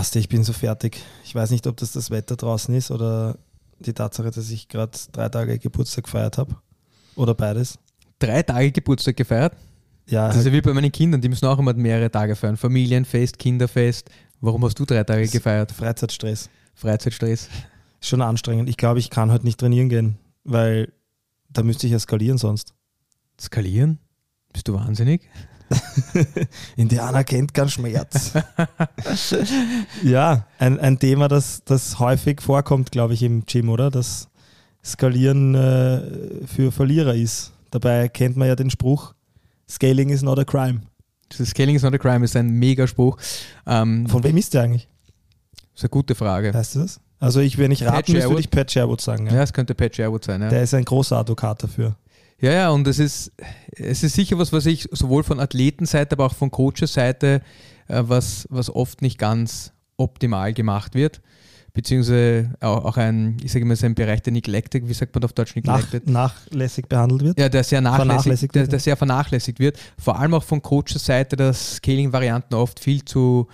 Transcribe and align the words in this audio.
Basti, 0.00 0.18
ich 0.18 0.30
bin 0.30 0.42
so 0.44 0.54
fertig. 0.54 0.96
Ich 1.24 1.34
weiß 1.34 1.50
nicht, 1.50 1.66
ob 1.66 1.76
das 1.76 1.92
das 1.92 2.08
Wetter 2.10 2.34
draußen 2.34 2.74
ist 2.74 2.90
oder 2.90 3.36
die 3.80 3.92
Tatsache, 3.92 4.30
dass 4.30 4.48
ich 4.48 4.66
gerade 4.66 4.96
drei 5.12 5.28
Tage 5.28 5.58
Geburtstag 5.58 6.04
gefeiert 6.04 6.38
habe. 6.38 6.56
Oder 7.16 7.34
beides. 7.34 7.78
Drei 8.18 8.42
Tage 8.42 8.72
Geburtstag 8.72 9.14
gefeiert. 9.14 9.52
Ja, 10.06 10.28
Das 10.28 10.38
ist 10.38 10.46
ja 10.46 10.52
wie 10.54 10.62
bei 10.62 10.72
meinen 10.72 10.90
Kindern, 10.90 11.20
die 11.20 11.28
müssen 11.28 11.44
auch 11.44 11.58
immer 11.58 11.74
mehrere 11.74 12.10
Tage 12.10 12.34
feiern. 12.34 12.56
Familienfest, 12.56 13.38
Kinderfest. 13.38 14.08
Warum 14.40 14.64
hast 14.64 14.78
du 14.78 14.86
drei 14.86 15.04
Tage 15.04 15.28
gefeiert? 15.28 15.70
Freizeitstress. 15.70 16.48
Freizeitstress. 16.74 17.50
Schon 18.00 18.22
anstrengend. 18.22 18.70
Ich 18.70 18.78
glaube, 18.78 19.00
ich 19.00 19.10
kann 19.10 19.30
heute 19.30 19.44
nicht 19.44 19.60
trainieren 19.60 19.90
gehen, 19.90 20.16
weil 20.44 20.94
da 21.50 21.62
müsste 21.62 21.86
ich 21.86 21.92
ja 21.92 21.98
skalieren 21.98 22.38
sonst. 22.38 22.72
Skalieren? 23.38 23.98
Bist 24.54 24.66
du 24.66 24.72
wahnsinnig? 24.72 25.28
Indianer 26.76 27.24
kennt 27.24 27.54
keinen 27.54 27.68
Schmerz. 27.68 28.32
ja, 30.02 30.44
ein, 30.58 30.78
ein 30.80 30.98
Thema, 30.98 31.28
das, 31.28 31.62
das 31.64 31.98
häufig 31.98 32.40
vorkommt, 32.40 32.90
glaube 32.92 33.14
ich, 33.14 33.22
im 33.22 33.44
Gym, 33.46 33.68
oder? 33.68 33.90
Dass 33.90 34.28
Skalieren 34.84 35.54
äh, 35.54 36.46
für 36.46 36.72
Verlierer 36.72 37.14
ist. 37.14 37.52
Dabei 37.70 38.08
kennt 38.08 38.36
man 38.36 38.48
ja 38.48 38.56
den 38.56 38.70
Spruch, 38.70 39.14
Scaling 39.68 40.08
is 40.08 40.22
not 40.22 40.38
a 40.38 40.44
crime. 40.44 40.80
Das 41.36 41.48
Scaling 41.50 41.76
is 41.76 41.82
not 41.82 41.94
a 41.94 41.98
crime 41.98 42.24
ist 42.24 42.34
ein 42.34 42.50
Megaspruch. 42.50 43.16
Ähm, 43.66 44.08
Von 44.08 44.24
wem 44.24 44.36
ist 44.36 44.52
der 44.54 44.62
eigentlich? 44.62 44.88
ist 45.74 45.84
eine 45.84 45.90
gute 45.90 46.14
Frage. 46.16 46.52
Weißt 46.52 46.74
du 46.74 46.80
das? 46.80 46.98
Also 47.20 47.40
ich, 47.40 47.58
wenn 47.58 47.70
ich 47.70 47.84
raten 47.86 48.12
müsste, 48.12 48.28
würde 48.28 48.40
ich 48.40 48.50
Pat 48.50 48.72
Sherwood 48.72 49.00
sagen. 49.00 49.26
Ja, 49.26 49.34
Ja. 49.34 49.42
es 49.42 49.52
könnte 49.52 49.74
Pat 49.74 49.94
Sherwood 49.94 50.24
sein. 50.24 50.40
Ja. 50.42 50.48
Der 50.48 50.62
ist 50.62 50.74
ein 50.74 50.84
großer 50.84 51.18
Advokat 51.18 51.62
dafür. 51.62 51.94
Ja, 52.40 52.52
ja, 52.52 52.70
und 52.70 52.86
es 52.86 52.98
ist, 52.98 53.32
es 53.72 54.02
ist 54.02 54.14
sicher 54.14 54.38
was, 54.38 54.52
was 54.52 54.66
ich 54.66 54.88
sowohl 54.92 55.22
von 55.22 55.40
Athletenseite, 55.40 56.14
aber 56.14 56.26
auch 56.26 56.34
von 56.34 56.50
Coaches-Seite, 56.50 57.42
äh, 57.88 58.02
was, 58.06 58.46
was 58.50 58.70
oft 58.74 59.02
nicht 59.02 59.18
ganz 59.18 59.72
optimal 59.96 60.54
gemacht 60.54 60.94
wird. 60.94 61.20
Beziehungsweise 61.72 62.52
auch, 62.60 62.96
ein, 62.96 63.36
ich 63.44 63.52
sage 63.52 63.76
so 63.76 63.86
ein 63.86 63.94
Bereich 63.94 64.22
der 64.22 64.32
Neglected, 64.32 64.88
wie 64.88 64.92
sagt 64.92 65.14
man 65.14 65.22
auf 65.22 65.32
Deutsch 65.32 65.54
Nach, 65.56 65.76
Neglected? 65.76 66.08
nachlässig 66.08 66.88
behandelt 66.88 67.22
wird. 67.22 67.38
Ja, 67.38 67.48
der 67.48 67.62
sehr 67.62 67.80
nachlässig, 67.80 68.06
Vernachlässigt 68.06 68.54
der, 68.54 68.66
der 68.66 68.80
sehr 68.80 68.96
vernachlässigt 68.96 69.60
wird. 69.60 69.78
Vor 69.96 70.18
allem 70.18 70.34
auch 70.34 70.42
von 70.42 70.60
Coaches 70.62 71.04
Seite, 71.04 71.36
dass 71.36 71.76
Scaling-Varianten 71.76 72.54
oft 72.54 72.80
viel 72.80 73.04
zu 73.04 73.46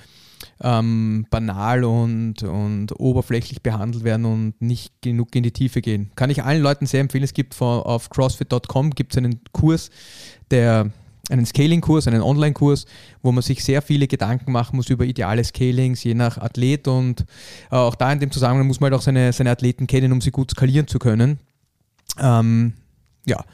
ähm, 0.62 1.26
banal 1.30 1.84
und, 1.84 2.42
und 2.42 2.98
oberflächlich 2.98 3.62
behandelt 3.62 4.04
werden 4.04 4.24
und 4.24 4.60
nicht 4.60 5.00
genug 5.02 5.34
in 5.34 5.42
die 5.42 5.52
Tiefe 5.52 5.80
gehen. 5.80 6.10
Kann 6.16 6.30
ich 6.30 6.42
allen 6.42 6.62
Leuten 6.62 6.86
sehr 6.86 7.00
empfehlen. 7.00 7.24
Es 7.24 7.34
gibt 7.34 7.54
von, 7.54 7.82
auf 7.82 8.10
crossfit.com 8.10 8.90
gibt 8.90 9.12
es 9.12 9.18
einen 9.18 9.40
Kurs, 9.52 9.90
der 10.50 10.90
einen 11.30 11.46
Scaling-Kurs, 11.46 12.06
einen 12.06 12.22
Online-Kurs, 12.22 12.86
wo 13.22 13.32
man 13.32 13.42
sich 13.42 13.64
sehr 13.64 13.82
viele 13.82 14.06
Gedanken 14.06 14.52
machen 14.52 14.76
muss 14.76 14.88
über 14.88 15.04
ideale 15.04 15.42
Scalings, 15.42 16.04
je 16.04 16.14
nach 16.14 16.38
Athlet 16.38 16.86
und 16.88 17.22
äh, 17.70 17.76
auch 17.76 17.96
da 17.96 18.12
in 18.12 18.20
dem 18.20 18.30
Zusammenhang 18.30 18.66
muss 18.66 18.80
man 18.80 18.90
halt 18.90 19.00
auch 19.00 19.04
seine, 19.04 19.32
seine 19.32 19.50
Athleten 19.50 19.86
kennen, 19.86 20.12
um 20.12 20.20
sie 20.20 20.30
gut 20.30 20.52
skalieren 20.52 20.86
zu 20.86 20.98
können. 20.98 21.40
Ähm, 22.20 22.74
ja, 23.26 23.44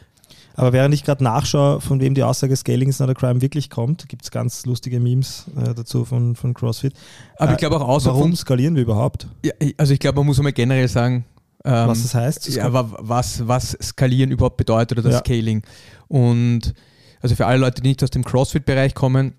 Aber 0.55 0.73
während 0.73 0.95
ich 0.95 1.05
gerade 1.05 1.25
nachschaue, 1.25 1.81
von 1.81 2.01
wem 2.01 2.15
die 2.15 2.23
Aussage 2.23 2.55
Scaling 2.57 2.89
is 2.89 2.99
not 2.99 3.09
a 3.09 3.15
crime 3.15 3.41
wirklich 3.41 3.71
kommt, 3.71 4.09
gibt 4.09 4.25
es 4.25 4.31
ganz 4.31 4.67
lustige 4.67 5.01
Memes 5.01 5.47
äh, 5.57 5.75
dazu 5.75 6.05
von, 6.05 6.37
von 6.37 6.53
CrossFit. 6.55 6.93
aber 7.39 7.51
Äh, 7.51 7.55
ich 7.55 7.59
glaube 7.59 7.77
auch 7.77 7.89
außer 7.89 8.11
Warum 8.11 8.35
skalieren 8.37 8.75
wir 8.75 8.83
überhaupt? 8.83 9.27
ja, 9.45 9.53
also 9.79 9.93
ich 9.95 9.99
glaube, 10.01 10.17
man 10.19 10.27
muss 10.27 10.39
einmal 10.39 10.53
generell 10.53 10.89
sagen, 10.89 11.25
ähm, 11.65 11.89
Was 11.89 12.03
das 12.03 12.15
heißt? 12.15 12.49
ja, 12.55 12.65
aber 12.67 12.91
was, 12.99 13.47
was 13.47 13.77
Skalieren 13.81 14.31
überhaupt 14.31 14.57
bedeutet 14.57 14.99
oder 14.99 15.09
das 15.09 15.15
Ja. 15.15 15.19
Scaling. 15.21 15.63
Und 16.09 16.75
also 17.21 17.35
für 17.37 17.47
alle 17.47 17.59
Leute, 17.59 17.81
die 17.83 17.89
nicht 17.89 18.03
aus 18.03 18.11
dem 18.11 18.25
CrossFit-Bereich 18.25 18.95
kommen, 18.95 19.35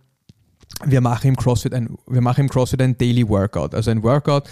wir 0.86 1.02
machen 1.02 1.28
im 1.28 1.36
CrossFit 1.36 1.74
ein, 1.74 1.96
wir 2.08 2.22
machen 2.22 2.42
im 2.42 2.50
CrossFit 2.50 2.82
ein 2.82 2.98
Daily 2.98 3.28
Workout. 3.28 3.76
Also 3.76 3.92
ein 3.92 4.02
Workout, 4.04 4.44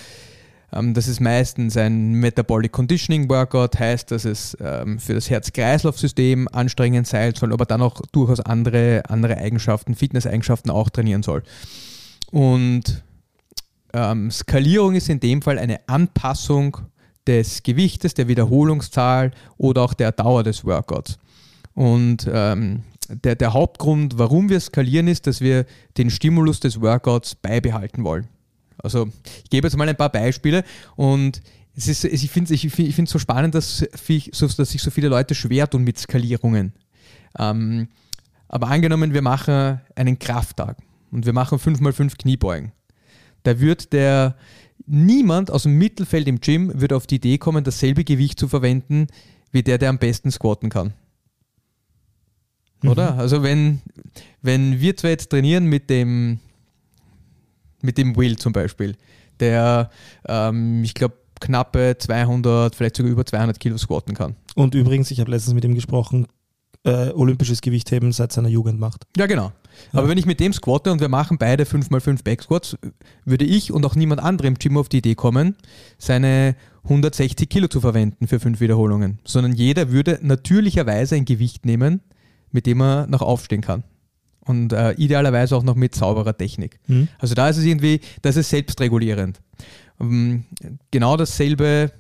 das 0.72 1.08
ist 1.08 1.20
meistens 1.20 1.76
ein 1.76 2.14
Metabolic 2.14 2.72
Conditioning 2.72 3.30
Workout, 3.30 3.78
heißt, 3.78 4.10
dass 4.12 4.24
es 4.24 4.56
ähm, 4.62 5.00
für 5.00 5.14
das 5.14 5.30
Herz-Kreislauf-System 5.30 6.48
anstrengend 6.48 7.08
sein 7.08 7.34
soll, 7.36 7.52
aber 7.52 7.66
dann 7.66 7.82
auch 7.82 8.02
durchaus 8.14 8.40
andere, 8.40 9.04
andere 9.10 9.38
Eigenschaften, 9.38 9.96
Fitness-Eigenschaften 9.96 10.70
auch 10.70 10.90
trainieren 10.90 11.24
soll. 11.24 11.44
Und 12.32 13.04
ähm, 13.94 14.32
Skalierung 14.32 14.96
ist 14.96 15.10
in 15.10 15.20
dem 15.20 15.42
Fall 15.42 15.60
eine 15.60 15.82
Anpassung 15.88 16.78
des 17.28 17.64
Gewichtes, 17.64 18.14
der 18.14 18.30
Wiederholungszahl 18.30 19.32
oder 19.58 19.82
auch 19.82 19.94
der 19.94 20.14
Dauer 20.14 20.44
des 20.44 20.64
Workouts. 20.64 21.20
Und 21.74 22.30
ähm, 22.32 22.84
der, 23.10 23.36
der 23.36 23.54
Hauptgrund, 23.54 24.18
warum 24.18 24.50
wir 24.50 24.60
skalieren, 24.60 25.08
ist, 25.08 25.28
dass 25.28 25.42
wir 25.42 25.66
den 25.98 26.10
Stimulus 26.10 26.62
des 26.62 26.82
Workouts 26.82 27.36
beibehalten 27.36 28.04
wollen. 28.04 28.28
Also 28.84 29.10
ich 29.44 29.50
gebe 29.50 29.68
jetzt 29.68 29.78
mal 29.78 29.88
ein 29.88 29.96
paar 29.96 30.12
Beispiele 30.12 30.64
und 30.96 31.42
es 31.76 31.88
ist, 31.88 32.04
ich 32.04 32.30
finde 32.30 32.54
es 32.54 32.64
ich 32.64 32.74
find, 32.74 33.08
so 33.08 33.20
spannend, 33.20 33.56
dass, 33.56 33.86
dass 33.88 34.70
sich 34.72 34.82
so 34.82 34.92
viele 34.92 35.08
Leute 35.08 35.36
schwer 35.36 35.70
tun 35.70 35.84
mit 35.84 35.98
Skalierungen. 35.98 36.74
Ähm, 37.40 37.88
aber 38.50 38.68
angenommen, 38.68 39.14
wir 39.14 39.22
machen 39.22 39.80
einen 39.96 40.20
Krafttag 40.20 40.78
und 41.12 41.26
wir 41.26 41.34
machen 41.34 41.58
5x5 41.58 42.18
Kniebeugen. 42.18 42.74
Da 43.44 43.60
wird 43.60 43.94
der 43.94 44.36
niemand 44.86 45.52
aus 45.52 45.64
dem 45.64 45.78
Mittelfeld 45.78 46.28
im 46.28 46.42
Gym 46.42 46.72
wird 46.80 46.94
auf 46.94 47.08
die 47.08 47.16
Idee 47.16 47.38
kommen, 47.38 47.64
dasselbe 47.64 48.04
Gewicht 48.04 48.40
zu 48.40 48.48
verwenden, 48.48 49.08
wie 49.52 49.64
der, 49.64 49.78
der 49.78 49.90
am 49.90 50.00
besten 50.00 50.32
squatten 50.32 50.70
kann. 50.70 50.94
Oder? 52.84 53.16
Also 53.16 53.44
wenn, 53.44 53.82
wenn 54.42 54.80
wir 54.80 54.98
zwei 54.98 55.10
jetzt 55.10 55.30
trainieren 55.30 55.66
mit 55.66 55.90
dem, 55.90 56.40
mit 57.84 57.98
dem 57.98 58.16
Will 58.16 58.38
zum 58.38 58.54
Beispiel, 58.54 58.96
der, 59.40 59.90
ähm, 60.28 60.84
ich 60.84 60.94
glaube, 60.94 61.16
knappe 61.40 61.96
200, 61.98 62.76
vielleicht 62.76 62.98
sogar 62.98 63.12
über 63.12 63.26
200 63.26 63.60
Kilo 63.60 63.78
squatten 63.78 64.14
kann. 64.14 64.36
Und 64.56 64.76
übrigens, 64.76 65.12
ich 65.12 65.20
habe 65.20 65.32
letztens 65.32 65.54
mit 65.54 65.66
ihm 65.66 65.76
gesprochen, 65.76 66.28
äh, 66.84 67.10
olympisches 67.10 67.62
Gewichtheben 67.62 68.12
seit 68.12 68.32
seiner 68.32 68.50
Jugend 68.50 68.80
macht. 68.80 69.06
Ja, 69.18 69.26
genau. 69.26 69.52
Aber 69.94 70.10
wenn 70.10 70.18
ich 70.18 70.26
mit 70.26 70.40
dem 70.40 70.54
squatte 70.54 70.92
und 70.92 71.00
wir 71.00 71.10
machen 71.10 71.38
beide 71.38 71.64
5x5 71.64 72.24
Backsquats, 72.24 72.78
würde 73.26 73.46
ich 73.46 73.72
und 73.72 73.86
auch 73.86 73.96
niemand 73.96 74.22
anderem 74.22 74.54
im 74.54 74.60
Gym 74.60 74.78
auf 74.78 74.90
die 74.90 74.98
Idee 74.98 75.16
kommen, 75.16 75.56
seine 75.98 76.56
160 76.84 77.48
Kilo 77.50 77.68
zu 77.68 77.82
verwenden 77.82 78.28
für 78.28 78.40
fünf 78.40 78.60
Wiederholungen, 78.60 79.20
sondern 79.24 79.54
jeder 79.54 79.92
würde 79.92 80.20
natürlicherweise 80.22 81.16
ein 81.16 81.26
Gewicht 81.26 81.66
nehmen, 81.66 82.02
mit 82.52 82.66
dem 82.66 82.82
er 82.82 83.08
noch 83.08 83.22
aufstehen 83.22 83.62
kann. 83.62 83.84
Und 84.46 84.74
äh, 84.74 84.94
idealerweise 84.94 85.56
auch 85.56 85.64
noch 85.64 85.76
mit 85.76 85.94
sauberer 85.94 86.36
Technik. 86.36 86.80
Mhm. 86.88 87.08
Also 87.20 87.36
da 87.36 87.50
ist 87.50 87.58
es 87.58 87.66
irgendwie, 87.66 88.02
das 88.22 88.38
ist 88.38 88.50
selbstregulierend. 88.50 89.40
Ähm, 90.00 90.46
genau 90.90 91.16
dasselbe 91.16 91.92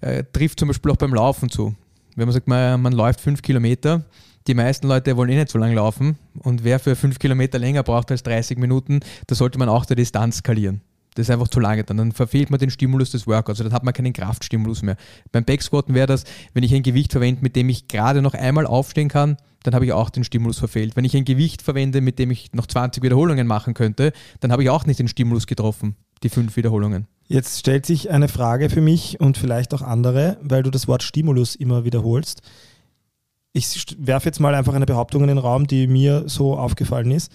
äh, 0.00 0.24
trifft 0.32 0.60
zum 0.60 0.68
Beispiel 0.68 0.92
auch 0.92 0.96
beim 0.96 1.14
Laufen 1.14 1.48
zu. 1.48 1.74
Wenn 2.16 2.26
man 2.26 2.32
sagt, 2.32 2.48
man, 2.48 2.80
man 2.82 2.92
läuft 2.92 3.20
fünf 3.20 3.42
Kilometer, 3.42 4.04
die 4.46 4.54
meisten 4.54 4.86
Leute 4.86 5.16
wollen 5.16 5.30
eh 5.30 5.36
nicht 5.36 5.50
so 5.50 5.58
lange 5.58 5.74
laufen 5.74 6.18
und 6.40 6.64
wer 6.64 6.78
für 6.78 6.96
fünf 6.96 7.18
Kilometer 7.18 7.58
länger 7.58 7.82
braucht 7.82 8.10
als 8.10 8.22
30 8.22 8.58
Minuten, 8.58 9.00
da 9.26 9.34
sollte 9.34 9.58
man 9.58 9.68
auch 9.68 9.86
der 9.86 9.96
Distanz 9.96 10.36
skalieren. 10.36 10.82
Das 11.14 11.28
ist 11.28 11.30
einfach 11.30 11.48
zu 11.48 11.60
lange 11.60 11.84
dann. 11.84 11.96
Dann 11.96 12.12
verfehlt 12.12 12.50
man 12.50 12.58
den 12.58 12.70
Stimulus 12.70 13.10
des 13.10 13.26
Workouts. 13.26 13.58
Dann 13.58 13.72
hat 13.72 13.84
man 13.84 13.94
keinen 13.94 14.12
Kraftstimulus 14.12 14.82
mehr. 14.82 14.96
Beim 15.32 15.44
Backsquatten 15.44 15.94
wäre 15.94 16.06
das, 16.06 16.24
wenn 16.52 16.62
ich 16.62 16.74
ein 16.74 16.82
Gewicht 16.82 17.12
verwende, 17.12 17.42
mit 17.42 17.56
dem 17.56 17.68
ich 17.68 17.88
gerade 17.88 18.20
noch 18.20 18.34
einmal 18.34 18.66
aufstehen 18.66 19.08
kann, 19.08 19.36
dann 19.64 19.74
habe 19.74 19.86
ich 19.86 19.92
auch 19.92 20.10
den 20.10 20.24
Stimulus 20.24 20.58
verfehlt. 20.58 20.94
Wenn 20.94 21.04
ich 21.04 21.16
ein 21.16 21.24
Gewicht 21.24 21.62
verwende, 21.62 22.00
mit 22.00 22.18
dem 22.18 22.30
ich 22.30 22.52
noch 22.52 22.66
20 22.66 23.02
Wiederholungen 23.02 23.46
machen 23.46 23.74
könnte, 23.74 24.12
dann 24.40 24.52
habe 24.52 24.62
ich 24.62 24.70
auch 24.70 24.86
nicht 24.86 24.98
den 24.98 25.08
Stimulus 25.08 25.46
getroffen, 25.46 25.96
die 26.22 26.28
fünf 26.28 26.56
Wiederholungen. 26.56 27.06
Jetzt 27.26 27.60
stellt 27.60 27.86
sich 27.86 28.10
eine 28.10 28.28
Frage 28.28 28.68
für 28.68 28.82
mich 28.82 29.18
und 29.20 29.38
vielleicht 29.38 29.72
auch 29.72 29.80
andere, 29.80 30.36
weil 30.42 30.62
du 30.62 30.70
das 30.70 30.86
Wort 30.86 31.02
Stimulus 31.02 31.54
immer 31.54 31.84
wiederholst. 31.84 32.42
Ich 33.54 33.96
werfe 33.98 34.26
jetzt 34.26 34.40
mal 34.40 34.54
einfach 34.54 34.74
eine 34.74 34.84
Behauptung 34.84 35.22
in 35.22 35.28
den 35.28 35.38
Raum, 35.38 35.66
die 35.66 35.86
mir 35.86 36.24
so 36.26 36.58
aufgefallen 36.58 37.10
ist, 37.10 37.32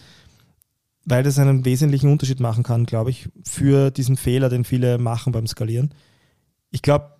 weil 1.10 1.24
das 1.24 1.40
einen 1.40 1.66
wesentlichen 1.66 2.12
Unterschied 2.12 2.40
machen 2.40 2.64
kann, 2.64 2.86
glaube 2.86 3.10
ich, 3.10 3.30
für 3.44 3.92
diesen 3.92 4.16
Fehler, 4.16 4.50
den 4.50 4.64
viele 4.64 4.98
machen 4.98 5.34
beim 5.34 5.48
Skalieren. 5.48 5.94
Ich 6.72 6.82
glaube, 6.82 7.16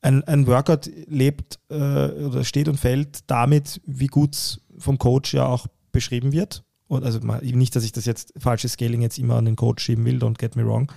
ein, 0.00 0.22
ein 0.24 0.46
Workout 0.46 0.90
lebt 1.06 1.58
äh, 1.70 1.74
oder 1.74 2.44
steht 2.44 2.68
und 2.68 2.78
fällt 2.78 3.24
damit, 3.26 3.80
wie 3.86 4.06
gut 4.06 4.34
es 4.34 4.60
vom 4.78 4.98
Coach 4.98 5.34
ja 5.34 5.46
auch 5.46 5.66
beschrieben 5.92 6.32
wird 6.32 6.62
und 6.86 7.04
also 7.04 7.20
mal, 7.20 7.40
nicht, 7.42 7.74
dass 7.74 7.84
ich 7.84 7.92
das 7.92 8.04
jetzt, 8.04 8.32
falsches 8.36 8.72
Scaling 8.72 9.02
jetzt 9.02 9.18
immer 9.18 9.36
an 9.36 9.46
den 9.46 9.56
Coach 9.56 9.82
schieben 9.84 10.04
will, 10.04 10.18
don't 10.18 10.38
get 10.38 10.56
me 10.56 10.64
wrong. 10.64 10.90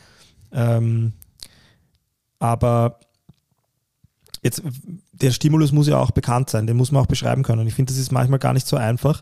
Ähm, 0.52 1.14
aber 2.40 3.00
jetzt, 4.44 4.62
der 5.14 5.32
Stimulus 5.32 5.72
muss 5.72 5.88
ja 5.88 6.00
auch 6.00 6.12
bekannt 6.12 6.50
sein, 6.50 6.68
den 6.68 6.78
muss 6.78 6.92
man 6.92 7.02
auch 7.02 7.08
beschreiben 7.08 7.44
können. 7.44 7.62
Und 7.62 7.68
ich 7.68 7.74
finde, 7.74 7.92
das 7.92 8.00
ist 8.00 8.12
manchmal 8.12 8.40
gar 8.40 8.54
nicht 8.54 8.68
so 8.68 8.76
einfach, 8.76 9.22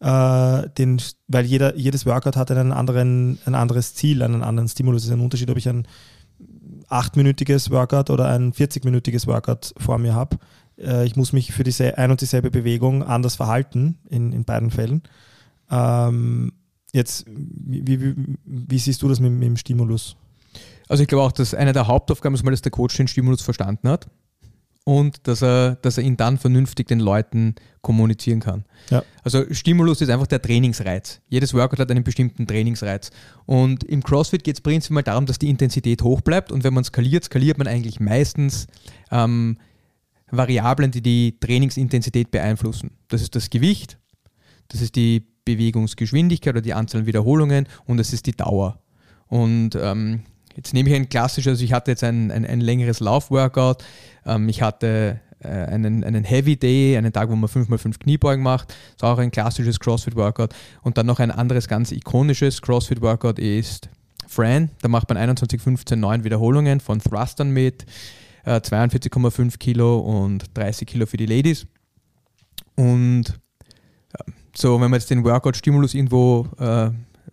äh, 0.00 0.68
den, 0.76 1.00
weil 1.28 1.44
jeder, 1.44 1.76
jedes 1.76 2.06
Workout 2.06 2.36
hat 2.36 2.50
einen 2.50 2.72
anderen, 2.72 3.38
ein 3.46 3.54
anderes 3.54 3.94
Ziel, 3.94 4.22
einen 4.22 4.42
anderen 4.42 4.68
Stimulus. 4.68 5.02
Es 5.02 5.08
ist 5.08 5.14
ein 5.14 5.20
Unterschied, 5.20 5.50
ob 5.50 5.56
ich 5.56 5.68
ein 5.68 5.86
achtminütiges 6.88 7.70
Workout 7.70 8.10
oder 8.10 8.28
ein 8.28 8.52
40-minütiges 8.52 9.26
Workout 9.26 9.74
vor 9.78 9.98
mir 9.98 10.14
habe. 10.14 10.38
Äh, 10.78 11.06
ich 11.06 11.16
muss 11.16 11.32
mich 11.32 11.52
für 11.52 11.64
diese 11.64 11.98
ein 11.98 12.10
und 12.10 12.20
dieselbe 12.20 12.50
Bewegung 12.50 13.02
anders 13.02 13.36
verhalten 13.36 13.98
in, 14.08 14.32
in 14.32 14.44
beiden 14.44 14.70
Fällen. 14.70 15.02
Ähm, 15.70 16.52
jetzt, 16.92 17.24
wie, 17.28 18.00
wie, 18.00 18.36
wie, 18.44 18.78
siehst 18.78 19.02
du 19.02 19.08
das 19.08 19.20
mit, 19.20 19.32
mit 19.32 19.44
dem 19.44 19.56
Stimulus? 19.56 20.16
Also 20.88 21.02
ich 21.02 21.08
glaube 21.08 21.24
auch, 21.24 21.32
dass 21.32 21.54
eine 21.54 21.72
der 21.72 21.88
Hauptaufgaben 21.88 22.34
ist 22.34 22.44
mal, 22.44 22.52
dass 22.52 22.62
der 22.62 22.70
Coach 22.70 22.96
den 22.96 23.08
Stimulus 23.08 23.42
verstanden 23.42 23.88
hat 23.88 24.06
und 24.88 25.26
dass 25.26 25.42
er, 25.42 25.74
dass 25.82 25.98
er 25.98 26.04
ihn 26.04 26.16
dann 26.16 26.38
vernünftig 26.38 26.86
den 26.86 27.00
Leuten 27.00 27.56
kommunizieren 27.82 28.38
kann. 28.38 28.64
Ja. 28.88 29.02
Also 29.24 29.44
Stimulus 29.50 30.00
ist 30.00 30.10
einfach 30.10 30.28
der 30.28 30.40
Trainingsreiz. 30.40 31.20
Jedes 31.28 31.54
Workout 31.54 31.80
hat 31.80 31.90
einen 31.90 32.04
bestimmten 32.04 32.46
Trainingsreiz. 32.46 33.10
Und 33.46 33.82
im 33.82 34.04
CrossFit 34.04 34.44
geht 34.44 34.54
es 34.54 34.60
prinzipiell 34.60 35.02
darum, 35.02 35.26
dass 35.26 35.40
die 35.40 35.50
Intensität 35.50 36.02
hoch 36.02 36.20
bleibt 36.20 36.52
und 36.52 36.62
wenn 36.62 36.72
man 36.72 36.84
skaliert, 36.84 37.24
skaliert 37.24 37.58
man 37.58 37.66
eigentlich 37.66 37.98
meistens 37.98 38.68
ähm, 39.10 39.58
Variablen, 40.30 40.92
die 40.92 41.02
die 41.02 41.36
Trainingsintensität 41.40 42.30
beeinflussen. 42.30 42.92
Das 43.08 43.22
ist 43.22 43.34
das 43.34 43.50
Gewicht, 43.50 43.98
das 44.68 44.82
ist 44.82 44.94
die 44.94 45.26
Bewegungsgeschwindigkeit 45.44 46.54
oder 46.54 46.62
die 46.62 46.74
Anzahl 46.74 47.00
an 47.00 47.06
Wiederholungen 47.08 47.66
und 47.86 47.96
das 47.96 48.12
ist 48.12 48.26
die 48.26 48.36
Dauer. 48.36 48.80
Und 49.26 49.70
ähm, 49.74 50.22
Jetzt 50.56 50.72
nehme 50.72 50.88
ich 50.88 50.96
ein 50.96 51.08
klassisches, 51.08 51.52
also 51.52 51.64
ich 51.64 51.72
hatte 51.72 51.90
jetzt 51.90 52.02
ein, 52.02 52.30
ein, 52.30 52.46
ein 52.46 52.60
längeres 52.60 53.00
Laufworkout, 53.00 53.76
ähm, 54.24 54.48
ich 54.48 54.62
hatte 54.62 55.20
äh, 55.40 55.48
einen, 55.48 56.02
einen 56.02 56.24
Heavy 56.24 56.56
Day, 56.56 56.96
einen 56.96 57.12
Tag, 57.12 57.28
wo 57.28 57.36
man 57.36 57.48
5x5 57.48 57.98
Kniebeugen 57.98 58.42
macht, 58.42 58.70
das 58.70 58.96
ist 58.96 59.04
auch 59.04 59.18
ein 59.18 59.30
klassisches 59.30 59.78
CrossFit-Workout. 59.78 60.54
Und 60.82 60.96
dann 60.96 61.06
noch 61.06 61.20
ein 61.20 61.30
anderes 61.30 61.68
ganz 61.68 61.92
ikonisches 61.92 62.62
CrossFit-Workout 62.62 63.38
ist 63.38 63.90
Fran, 64.26 64.70
da 64.80 64.88
macht 64.88 65.08
man 65.08 65.18
21, 65.18 65.60
15, 65.60 66.00
9 66.00 66.24
Wiederholungen 66.24 66.80
von 66.80 67.00
Thrustern 67.00 67.50
mit, 67.50 67.84
äh, 68.44 68.56
42,5 68.56 69.58
Kilo 69.58 69.98
und 69.98 70.44
30 70.54 70.88
Kilo 70.88 71.06
für 71.06 71.18
die 71.18 71.26
Ladies. 71.26 71.66
Und 72.76 73.38
äh, 74.14 74.30
so, 74.54 74.80
wenn 74.80 74.90
man 74.90 75.00
jetzt 75.00 75.10
den 75.10 75.22
Workout-Stimulus 75.22 75.94
irgendwo 75.94 76.48
äh, 76.58 76.90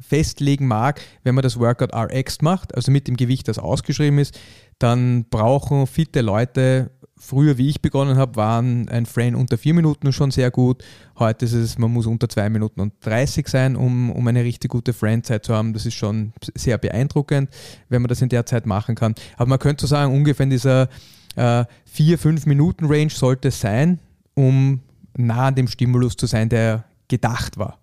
festlegen 0.08 0.68
mag, 0.68 1.02
wenn 1.24 1.36
man 1.36 1.44
das 1.44 1.60
Workout 1.60 1.94
RX 1.96 2.42
macht, 2.42 2.76
also 2.76 2.92
mit 2.92 3.08
dem 3.08 3.18
Gewicht, 3.18 3.48
das 3.48 3.60
ausgeschrieben 3.60 4.20
ist, 4.20 4.40
dann 4.80 5.26
brauchen 5.30 5.88
fitte 5.88 6.22
Leute, 6.22 6.92
früher 7.18 7.58
wie 7.58 7.70
ich 7.70 7.82
begonnen 7.82 8.18
habe, 8.18 8.36
waren 8.36 8.90
ein 8.90 9.06
Frame 9.06 9.36
unter 9.36 9.58
vier 9.58 9.74
Minuten 9.74 10.12
schon 10.12 10.32
sehr 10.32 10.52
gut. 10.52 10.84
Heute 11.18 11.46
ist 11.46 11.54
es, 11.54 11.78
man 11.78 11.92
muss 11.92 12.06
unter 12.06 12.28
zwei 12.28 12.50
Minuten 12.50 12.82
und 12.82 12.94
30 13.02 13.48
sein, 13.48 13.76
um, 13.76 14.12
um 14.12 14.28
eine 14.28 14.44
richtig 14.44 14.72
gute 14.72 14.94
Frame-Zeit 14.94 15.46
zu 15.46 15.54
haben. 15.54 15.74
Das 15.74 15.86
ist 15.86 15.94
schon 15.94 16.34
sehr 16.54 16.78
beeindruckend, 16.78 17.50
wenn 17.88 18.02
man 18.02 18.10
das 18.10 18.22
in 18.22 18.30
der 18.30 18.46
Zeit 18.46 18.66
machen 18.66 18.96
kann. 18.96 19.16
Aber 19.38 19.48
man 19.48 19.60
könnte 19.60 19.82
so 19.82 19.88
sagen, 19.88 20.14
ungefähr 20.14 20.44
in 20.44 20.50
dieser 20.50 20.90
äh, 21.36 21.64
4-5 21.96 22.48
Minuten 22.48 22.86
Range 22.88 23.10
sollte 23.10 23.48
es 23.48 23.62
sein, 23.62 24.00
um 24.34 24.82
nah 25.16 25.48
an 25.48 25.56
dem 25.56 25.68
Stimulus 25.68 26.18
zu 26.18 26.26
sein, 26.26 26.50
der 26.50 26.84
gedacht 27.08 27.58
war. 27.58 27.83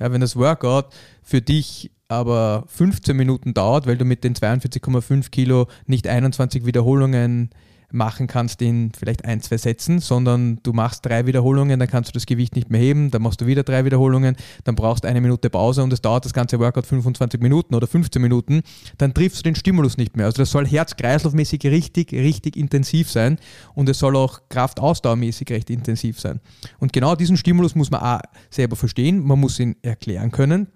Ja, 0.00 0.10
wenn 0.12 0.20
das 0.20 0.36
Workout 0.36 0.86
für 1.22 1.42
dich 1.42 1.90
aber 2.08 2.64
15 2.66 3.16
Minuten 3.16 3.54
dauert, 3.54 3.86
weil 3.86 3.96
du 3.96 4.04
mit 4.04 4.24
den 4.24 4.34
42,5 4.34 5.30
Kilo 5.30 5.68
nicht 5.86 6.08
21 6.08 6.66
Wiederholungen 6.66 7.50
machen 7.92 8.26
kannst 8.26 8.62
in 8.62 8.92
vielleicht 8.96 9.24
ein, 9.24 9.40
zwei 9.40 9.56
Sätzen, 9.56 9.98
sondern 9.98 10.60
du 10.62 10.72
machst 10.72 11.04
drei 11.06 11.26
Wiederholungen, 11.26 11.78
dann 11.78 11.88
kannst 11.88 12.10
du 12.10 12.12
das 12.12 12.26
Gewicht 12.26 12.54
nicht 12.54 12.70
mehr 12.70 12.80
heben, 12.80 13.10
dann 13.10 13.22
machst 13.22 13.40
du 13.40 13.46
wieder 13.46 13.62
drei 13.62 13.84
Wiederholungen, 13.84 14.36
dann 14.64 14.74
brauchst 14.74 15.04
du 15.04 15.08
eine 15.08 15.20
Minute 15.20 15.50
Pause 15.50 15.82
und 15.82 15.92
es 15.92 16.00
dauert 16.00 16.24
das 16.24 16.32
ganze 16.32 16.58
Workout 16.58 16.86
25 16.86 17.40
Minuten 17.40 17.74
oder 17.74 17.86
15 17.86 18.20
Minuten, 18.20 18.62
dann 18.98 19.14
triffst 19.14 19.40
du 19.40 19.42
den 19.42 19.54
Stimulus 19.54 19.96
nicht 19.96 20.16
mehr. 20.16 20.26
Also 20.26 20.42
das 20.42 20.50
soll 20.50 20.66
herz-kreislaufmäßig 20.66 21.64
richtig, 21.64 22.12
richtig 22.12 22.56
intensiv 22.56 23.10
sein 23.10 23.38
und 23.74 23.88
es 23.88 23.98
soll 23.98 24.16
auch 24.16 24.40
kraftausdauermäßig 24.48 25.50
recht 25.50 25.70
intensiv 25.70 26.20
sein. 26.20 26.40
Und 26.78 26.92
genau 26.92 27.14
diesen 27.14 27.36
Stimulus 27.36 27.74
muss 27.74 27.90
man 27.90 28.00
auch 28.00 28.20
selber 28.50 28.76
verstehen, 28.76 29.24
man 29.24 29.40
muss 29.40 29.58
ihn 29.58 29.76
erklären 29.82 30.30
können 30.30 30.68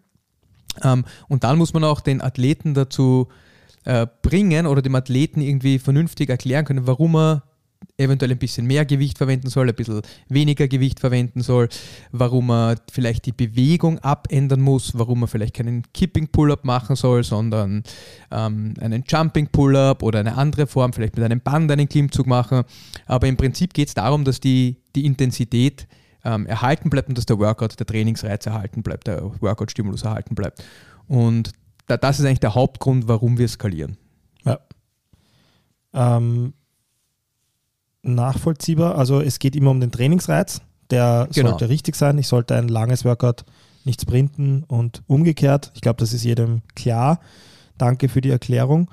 ähm, 0.83 1.05
und 1.29 1.45
dann 1.45 1.59
muss 1.59 1.73
man 1.73 1.85
auch 1.85 2.01
den 2.01 2.21
Athleten 2.21 2.75
dazu 2.75 3.29
äh, 3.85 4.07
bringen 4.23 4.67
oder 4.67 4.83
dem 4.83 4.95
Athleten 4.95 5.41
irgendwie 5.41 5.79
vernünftig 5.79 6.31
erklären 6.31 6.65
können, 6.65 6.87
warum 6.87 7.17
er 7.17 7.43
eventuell 7.97 8.33
ein 8.33 8.39
bisschen 8.39 8.67
mehr 8.67 8.85
Gewicht 8.85 9.19
verwenden 9.19 9.49
soll, 9.49 9.69
ein 9.69 9.75
bisschen 9.75 10.01
weniger 10.29 10.69
Gewicht 10.69 11.01
verwenden 11.01 11.43
soll, 11.43 11.69
warum 12.13 12.51
er 12.51 12.77
vielleicht 12.91 13.27
die 13.27 13.33
Bewegung 13.33 13.99
abändern 14.01 14.61
muss, 14.61 14.99
warum 14.99 15.23
er 15.23 15.29
vielleicht 15.29 15.55
keinen 15.55 15.85
Kipping 15.93 16.29
Pull-up 16.29 16.65
machen 16.65 16.97
soll, 16.97 17.23
sondern 17.23 17.83
ähm, 18.31 18.75
einen 18.81 19.05
Jumping 19.07 19.49
Pull-up 19.49 20.03
oder 20.03 20.21
eine 20.21 20.37
andere 20.37 20.67
Form, 20.67 20.93
vielleicht 20.93 21.17
mit 21.17 21.25
einem 21.25 21.41
Band 21.41 21.71
einen 21.71 21.89
Klimmzug 21.89 22.27
machen. 22.27 22.63
Aber 23.07 23.27
im 23.27 23.37
Prinzip 23.37 23.75
geht 23.75 23.89
es 23.89 23.95
darum, 23.95 24.25
dass 24.25 24.41
die, 24.41 24.77
die 24.97 25.05
Intensität 25.05 25.87
ähm, 26.25 26.47
erhalten 26.47 26.91
bleibt 26.91 27.09
und 27.09 27.19
dass 27.19 27.27
der 27.27 27.39
Workout, 27.39 27.79
der 27.79 27.87
Trainingsreiz 27.87 28.47
erhalten 28.47 28.83
bleibt, 28.83 29.07
der 29.07 29.23
Workout-Stimulus 29.41 30.03
erhalten 30.03 30.35
bleibt. 30.35 30.65
Und 31.07 31.53
da, 31.87 31.97
das 31.97 32.19
ist 32.19 32.27
eigentlich 32.27 32.41
der 32.41 32.55
Hauptgrund, 32.55 33.09
warum 33.09 33.39
wir 33.39 33.49
skalieren. 33.49 33.97
Ja. 34.45 34.59
Ähm, 35.93 36.55
nachvollziehbar, 38.03 38.97
also 38.97 39.21
es 39.21 39.39
geht 39.39 39.57
immer 39.57 39.71
um 39.71 39.81
den 39.81 39.91
Trainingsreiz, 39.91 40.61
der 40.91 41.29
Genau. 41.33 41.51
sollte 41.51 41.69
richtig 41.69 41.97
sein. 41.97 42.19
Ich 42.19 42.29
sollte 42.29 42.55
ein 42.55 42.69
langes 42.69 43.05
Workout 43.05 43.45
nicht 43.85 44.01
sprinten 44.01 44.65
und 44.65 45.03
umgekehrt. 45.07 45.71
Ich 45.75 45.81
glaube, 45.81 45.99
das 45.99 46.13
ist 46.13 46.25
jedem 46.25 46.63
klar. 46.75 47.21
Danke 47.79 48.09
für 48.09 48.21
die 48.21 48.31
Erklärung. 48.31 48.91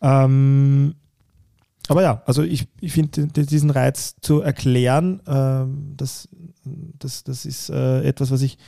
Ähm, 0.00 0.94
aber 1.88 2.02
ja, 2.02 2.22
also 2.26 2.42
ich, 2.42 2.68
ich 2.80 2.92
finde 2.92 3.28
diesen 3.28 3.70
Reiz 3.70 4.16
zu 4.20 4.40
erklären, 4.40 5.22
ähm, 5.26 5.94
das, 5.96 6.28
das, 6.64 7.24
das 7.24 7.46
ist 7.46 7.70
äh, 7.70 8.02
etwas, 8.02 8.30
was 8.30 8.42
ich, 8.42 8.58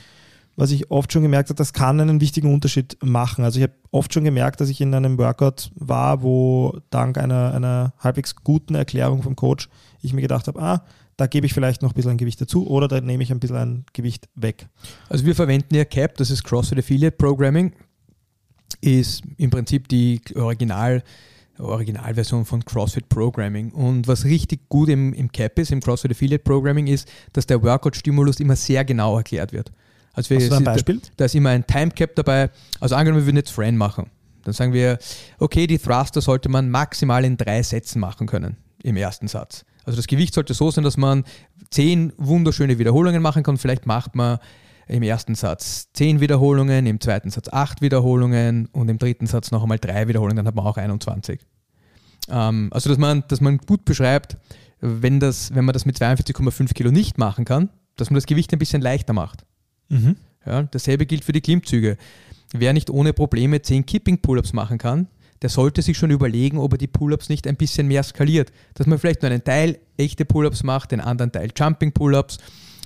was 0.61 0.69
ich 0.69 0.91
oft 0.91 1.11
schon 1.11 1.23
gemerkt 1.23 1.49
habe, 1.49 1.57
das 1.57 1.73
kann 1.73 1.99
einen 1.99 2.21
wichtigen 2.21 2.53
Unterschied 2.53 2.95
machen. 3.03 3.43
Also 3.43 3.57
ich 3.57 3.63
habe 3.63 3.73
oft 3.89 4.13
schon 4.13 4.23
gemerkt, 4.23 4.61
dass 4.61 4.69
ich 4.69 4.79
in 4.79 4.93
einem 4.93 5.17
Workout 5.17 5.71
war, 5.73 6.21
wo 6.21 6.77
dank 6.91 7.17
einer, 7.17 7.55
einer 7.55 7.95
halbwegs 7.97 8.35
guten 8.35 8.75
Erklärung 8.75 9.23
vom 9.23 9.35
Coach 9.35 9.69
ich 10.03 10.13
mir 10.13 10.21
gedacht 10.21 10.47
habe, 10.47 10.61
ah, 10.61 10.85
da 11.17 11.25
gebe 11.25 11.47
ich 11.47 11.55
vielleicht 11.55 11.81
noch 11.81 11.93
ein 11.93 11.95
bisschen 11.95 12.11
ein 12.11 12.17
Gewicht 12.17 12.39
dazu 12.41 12.69
oder 12.69 12.87
da 12.87 13.01
nehme 13.01 13.23
ich 13.23 13.31
ein 13.31 13.39
bisschen 13.39 13.57
ein 13.57 13.85
Gewicht 13.93 14.29
weg. 14.35 14.67
Also 15.09 15.25
wir 15.25 15.33
verwenden 15.33 15.73
ja 15.73 15.83
CAP, 15.83 16.17
das 16.17 16.29
ist 16.29 16.43
CrossFit 16.43 16.77
Affiliate 16.77 17.17
Programming, 17.17 17.73
ist 18.81 19.23
im 19.37 19.49
Prinzip 19.49 19.87
die 19.87 20.21
Original, 20.35 21.01
Originalversion 21.57 22.45
von 22.45 22.63
CrossFit 22.63 23.09
Programming. 23.09 23.71
Und 23.71 24.07
was 24.07 24.25
richtig 24.25 24.69
gut 24.69 24.89
im, 24.89 25.11
im 25.13 25.31
CAP 25.31 25.57
ist, 25.57 25.71
im 25.71 25.81
CrossFit 25.81 26.11
Affiliate 26.11 26.43
Programming, 26.43 26.85
ist, 26.85 27.11
dass 27.33 27.47
der 27.47 27.63
Workout-Stimulus 27.63 28.39
immer 28.39 28.55
sehr 28.55 28.85
genau 28.85 29.17
erklärt 29.17 29.53
wird. 29.53 29.71
Also 30.13 30.29
wir, 30.29 30.39
Hast 30.39 30.51
du 30.51 30.55
ein 30.55 30.63
Beispiel? 30.63 31.01
Da 31.17 31.25
ist 31.25 31.35
immer 31.35 31.49
ein 31.49 31.65
Timecap 31.65 32.15
dabei. 32.15 32.49
Also 32.79 32.95
angenommen, 32.95 33.23
wir 33.23 33.27
würden 33.27 33.37
jetzt 33.37 33.51
Friend 33.51 33.77
machen. 33.77 34.09
Dann 34.43 34.53
sagen 34.53 34.73
wir, 34.73 34.97
okay, 35.39 35.67
die 35.67 35.77
Thruster 35.77 36.21
sollte 36.21 36.49
man 36.49 36.69
maximal 36.69 37.23
in 37.23 37.37
drei 37.37 37.61
Sätzen 37.63 37.99
machen 37.99 38.27
können 38.27 38.57
im 38.83 38.97
ersten 38.97 39.27
Satz. 39.27 39.65
Also 39.83 39.97
das 39.97 40.07
Gewicht 40.07 40.33
sollte 40.33 40.53
so 40.53 40.71
sein, 40.71 40.83
dass 40.83 40.97
man 40.97 41.23
zehn 41.69 42.13
wunderschöne 42.17 42.79
Wiederholungen 42.79 43.21
machen 43.21 43.43
kann. 43.43 43.57
Vielleicht 43.57 43.85
macht 43.85 44.15
man 44.15 44.39
im 44.87 45.03
ersten 45.03 45.35
Satz 45.35 45.89
zehn 45.93 46.19
Wiederholungen, 46.19 46.85
im 46.85 46.99
zweiten 46.99 47.29
Satz 47.29 47.47
acht 47.49 47.81
Wiederholungen 47.81 48.67
und 48.73 48.89
im 48.89 48.97
dritten 48.97 49.27
Satz 49.27 49.51
noch 49.51 49.63
einmal 49.63 49.79
drei 49.79 50.07
Wiederholungen, 50.07 50.37
dann 50.37 50.47
hat 50.47 50.55
man 50.55 50.65
auch 50.65 50.77
21. 50.77 51.39
Ähm, 52.29 52.69
also 52.71 52.89
dass 52.89 52.97
man, 52.97 53.23
dass 53.27 53.41
man 53.41 53.57
gut 53.57 53.85
beschreibt, 53.85 54.37
wenn, 54.79 55.19
das, 55.19 55.53
wenn 55.55 55.65
man 55.65 55.73
das 55.73 55.85
mit 55.85 55.97
42,5 55.97 56.73
Kilo 56.73 56.91
nicht 56.91 57.17
machen 57.17 57.45
kann, 57.45 57.69
dass 57.95 58.09
man 58.09 58.15
das 58.15 58.25
Gewicht 58.25 58.51
ein 58.53 58.59
bisschen 58.59 58.81
leichter 58.81 59.13
macht. 59.13 59.45
Ja, 60.45 60.63
dasselbe 60.63 61.05
gilt 61.05 61.23
für 61.23 61.33
die 61.33 61.41
Klimmzüge. 61.41 61.97
Wer 62.53 62.73
nicht 62.73 62.89
ohne 62.89 63.13
Probleme 63.13 63.61
10 63.61 63.85
Kipping-Pull-Ups 63.85 64.53
machen 64.53 64.77
kann, 64.77 65.07
der 65.41 65.49
sollte 65.49 65.81
sich 65.81 65.97
schon 65.97 66.11
überlegen, 66.11 66.57
ob 66.57 66.73
er 66.73 66.77
die 66.77 66.87
Pull-Ups 66.87 67.29
nicht 67.29 67.47
ein 67.47 67.55
bisschen 67.55 67.87
mehr 67.87 68.03
skaliert. 68.03 68.51
Dass 68.73 68.87
man 68.87 68.99
vielleicht 68.99 69.21
nur 69.21 69.31
einen 69.31 69.43
Teil 69.43 69.79
echte 69.97 70.25
Pull-Ups 70.25 70.63
macht, 70.63 70.91
den 70.91 71.01
anderen 71.01 71.31
Teil 71.31 71.51
Jumping-Pull-Ups, 71.55 72.37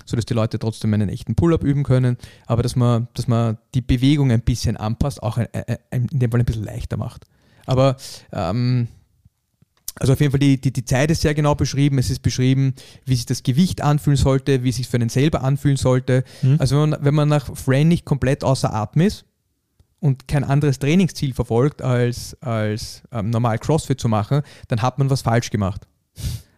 sodass 0.05 0.25
die 0.25 0.33
Leute 0.33 0.59
trotzdem 0.59 0.93
einen 0.93 1.09
echten 1.09 1.35
Pull-Up 1.35 1.63
üben 1.63 1.83
können, 1.83 2.17
aber 2.45 2.63
dass 2.63 2.75
man, 2.75 3.07
dass 3.13 3.27
man 3.27 3.57
die 3.73 3.81
Bewegung 3.81 4.31
ein 4.31 4.41
bisschen 4.41 4.77
anpasst, 4.77 5.21
auch 5.23 5.37
in 5.37 6.07
dem 6.11 6.31
Fall 6.31 6.39
ein 6.39 6.45
bisschen 6.45 6.63
leichter 6.63 6.97
macht. 6.97 7.25
Aber 7.65 7.97
ähm, 8.31 8.87
Also 9.97 10.13
auf 10.13 10.19
jeden 10.19 10.31
Fall 10.31 10.39
die, 10.39 10.59
die, 10.59 10.73
die 10.73 10.83
Zeit 10.83 11.09
ist 11.09 11.21
sehr 11.21 11.33
genau 11.33 11.55
beschrieben. 11.55 11.97
Es 11.97 12.09
ist 12.09 12.21
beschrieben, 12.21 12.73
wie 13.05 13.15
sich 13.15 13.25
das 13.25 13.43
Gewicht 13.43 13.81
anfühlen 13.81 14.17
sollte, 14.17 14.63
wie 14.63 14.71
sich 14.71 14.87
für 14.87 14.97
einen 14.97 15.09
selber 15.09 15.43
anfühlen 15.43 15.77
sollte. 15.77 16.23
Mhm. 16.41 16.57
Also 16.59 16.81
wenn 16.81 16.89
man, 16.89 17.05
wenn 17.05 17.15
man 17.15 17.29
nach 17.29 17.55
Fran 17.55 17.87
nicht 17.87 18.05
komplett 18.05 18.43
außer 18.43 18.73
Atem 18.73 19.03
ist 19.03 19.25
und 19.99 20.27
kein 20.27 20.43
anderes 20.43 20.79
Trainingsziel 20.79 21.33
verfolgt, 21.33 21.81
als, 21.81 22.35
als 22.41 23.03
ähm, 23.11 23.29
normal 23.29 23.57
CrossFit 23.57 23.99
zu 23.99 24.09
machen, 24.09 24.41
dann 24.67 24.81
hat 24.81 24.99
man 24.99 25.09
was 25.09 25.21
falsch 25.21 25.49
gemacht. 25.49 25.87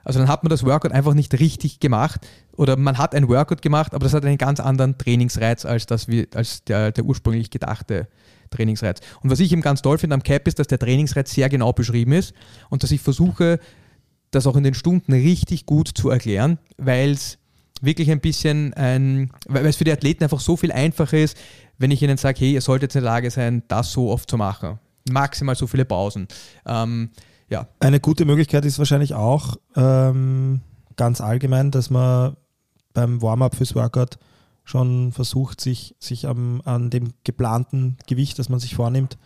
Also 0.04 0.20
dann 0.20 0.30
hat 0.30 0.44
man 0.44 0.50
das 0.50 0.64
Workout 0.64 0.94
einfach 0.94 1.14
nicht 1.14 1.38
richtig 1.40 1.80
gemacht 1.80 2.26
oder 2.54 2.78
man 2.78 2.98
hat 2.98 3.14
ein 3.14 3.28
Workout 3.28 3.62
gemacht, 3.62 3.94
aber 3.94 4.06
das 4.06 4.14
hat 4.14 4.26
einen 4.26 4.38
ganz 4.38 4.60
anderen 4.60 4.98
Trainingsreiz 4.98 5.66
als, 5.66 5.86
das, 5.86 6.08
wie, 6.08 6.28
als 6.34 6.64
der, 6.64 6.92
der 6.92 7.04
ursprünglich 7.04 7.52
gedachte 7.52 8.08
Trainingsreiz. 8.50 9.00
Und 9.22 9.30
was 9.30 9.40
ich 9.40 9.52
eben 9.52 9.62
ganz 9.62 9.82
toll 9.82 9.98
finde 9.98 10.16
am 10.16 10.24
Cap 10.24 10.48
ist, 10.48 10.60
dass 10.60 10.68
der 10.68 10.80
Trainingsreiz 10.80 11.34
sehr 11.34 11.50
genau 11.50 11.74
beschrieben 11.74 12.14
ist 12.14 12.34
und 12.70 12.84
dass 12.84 12.92
ich 12.92 13.02
versuche, 13.02 13.60
das 14.32 14.48
auch 14.48 14.56
in 14.56 14.64
den 14.64 14.74
Stunden 14.74 15.14
richtig 15.14 15.66
gut 15.66 15.90
zu 15.94 16.10
erklären, 16.10 16.60
weil 16.78 17.12
es 17.12 17.38
wirklich 17.82 18.10
ein 18.12 18.20
bisschen 18.20 18.74
ein, 18.74 19.32
weil 19.48 19.66
es 19.66 19.76
für 19.76 19.84
die 19.84 19.92
Athleten 19.92 20.24
einfach 20.24 20.40
so 20.40 20.58
viel 20.58 20.72
einfacher 20.72 21.18
ist, 21.18 21.38
wenn 21.78 21.92
ich 21.92 22.02
ihnen 22.02 22.18
sage, 22.18 22.40
hey, 22.40 22.54
ihr 22.54 22.62
solltet 22.62 22.96
in 22.96 23.02
der 23.02 23.12
Lage 23.12 23.32
sein, 23.32 23.64
das 23.68 23.92
so 23.92 24.10
oft 24.10 24.30
zu 24.30 24.38
machen. 24.38 24.80
Maximal 25.10 25.56
so 25.56 25.68
viele 25.68 25.86
Pausen. 25.86 26.28
Ähm, 26.66 27.12
ja, 27.50 27.68
Eine 27.80 28.00
gute 28.00 28.26
Möglichkeit 28.26 28.66
ist 28.66 28.78
wahrscheinlich 28.78 29.14
auch 29.14 29.56
ähm, 29.76 30.62
ganz 30.98 31.22
allgemein, 31.22 31.72
dass 31.72 31.90
man 31.90 32.36
beim 32.94 33.22
Warm-up 33.22 33.56
fürs 33.56 33.74
Workout 33.76 34.18
schon 34.68 35.14
versucht, 35.14 35.62
sich, 35.62 35.96
sich 35.98 36.28
am, 36.28 36.62
an 36.66 36.90
dem 36.90 37.14
geplanten 37.24 37.96
Gewicht, 38.06 38.38
das 38.38 38.50
man 38.50 38.60
sich 38.60 38.76
vornimmt, 38.76 39.18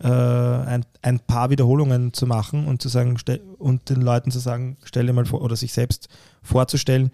äh, 0.00 0.08
ein, 0.08 0.86
ein 1.02 1.20
paar 1.20 1.50
Wiederholungen 1.50 2.14
zu 2.14 2.26
machen 2.26 2.66
und 2.66 2.80
zu 2.80 2.88
sagen, 2.88 3.18
und 3.58 3.90
den 3.90 4.00
Leuten 4.00 4.30
zu 4.30 4.38
sagen, 4.38 4.78
stell 4.84 5.06
dir 5.06 5.12
mal 5.12 5.26
vor, 5.26 5.42
oder 5.42 5.56
sich 5.56 5.74
selbst 5.74 6.08
vorzustellen, 6.42 7.10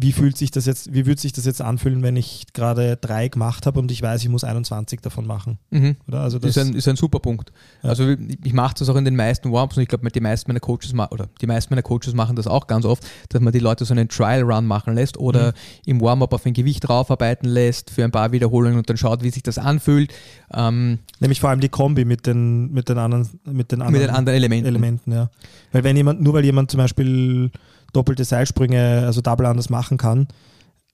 wie 0.00 0.12
fühlt 0.12 0.36
sich 0.36 0.52
das 0.52 0.64
jetzt, 0.64 0.94
wie 0.94 1.06
würde 1.06 1.20
sich 1.20 1.32
das 1.32 1.44
jetzt 1.44 1.60
anfühlen, 1.60 2.04
wenn 2.04 2.16
ich 2.16 2.46
gerade 2.52 2.96
drei 2.96 3.26
gemacht 3.26 3.66
habe 3.66 3.80
und 3.80 3.90
ich 3.90 4.00
weiß, 4.00 4.22
ich 4.22 4.28
muss 4.28 4.44
21 4.44 5.00
davon 5.00 5.26
machen. 5.26 5.58
mhm. 5.70 5.96
Oder? 6.06 6.20
Also 6.20 6.38
das, 6.38 6.56
ist, 6.56 6.58
ein, 6.58 6.74
ist 6.74 6.86
ein 6.86 6.94
super 6.94 7.18
Punkt. 7.18 7.52
Ja. 7.82 7.88
Also 7.90 8.14
ich 8.44 8.52
mache 8.52 8.76
das 8.78 8.88
auch 8.88 8.94
in 8.94 9.04
den 9.04 9.16
meisten 9.16 9.50
Warm-ups 9.50 9.76
und 9.76 9.82
ich 9.82 9.88
glaube, 9.88 10.08
die 10.08 10.20
meisten 10.20 10.50
meiner 10.50 10.60
Coaches 10.60 10.94
oder 10.94 11.28
die 11.40 11.46
meisten 11.48 11.74
meiner 11.74 11.82
Coaches 11.82 12.14
machen 12.14 12.36
das 12.36 12.46
auch 12.46 12.68
ganz 12.68 12.84
oft, 12.84 13.04
dass 13.30 13.40
man 13.40 13.52
die 13.52 13.58
Leute 13.58 13.84
so 13.84 13.92
einen 13.92 14.08
Trial 14.08 14.42
Run 14.42 14.66
machen 14.66 14.94
lässt 14.94 15.16
oder 15.18 15.48
Mhm. 15.48 15.52
im 15.86 16.00
Warm-up 16.00 16.32
auf 16.32 16.46
ein 16.46 16.52
Gewicht 16.52 16.88
raufarbeiten 16.88 17.48
lässt 17.48 17.90
für 17.90 18.04
ein 18.04 18.12
paar 18.12 18.30
Wiederholungen 18.30 18.78
und 18.78 18.88
dann 18.88 18.96
schaut, 18.96 19.24
wie 19.24 19.30
sich 19.30 19.42
das 19.42 19.58
anfühlt 19.58 20.12
ähm, 20.54 21.00
Nämlich 21.20 21.40
vor 21.40 21.50
allem 21.50 21.60
die 21.60 21.68
Kombi 21.68 22.04
mit 22.04 22.26
den, 22.26 22.70
mit 22.72 22.88
den 22.88 22.98
anderen, 22.98 23.28
mit 23.44 23.72
den 23.72 23.82
anderen, 23.82 23.92
mit 24.00 24.02
den 24.08 24.14
anderen 24.14 24.36
Elementen. 24.36 24.66
Elementen, 24.68 25.12
ja. 25.12 25.30
Weil 25.72 25.82
wenn 25.82 25.96
jemand, 25.96 26.20
nur 26.20 26.34
weil 26.34 26.44
jemand 26.44 26.70
zum 26.70 26.78
Beispiel 26.78 27.50
doppelte 27.92 28.24
Seilsprünge, 28.24 29.02
also 29.06 29.20
Double 29.20 29.46
anders 29.46 29.70
machen 29.70 29.96
kann, 29.98 30.28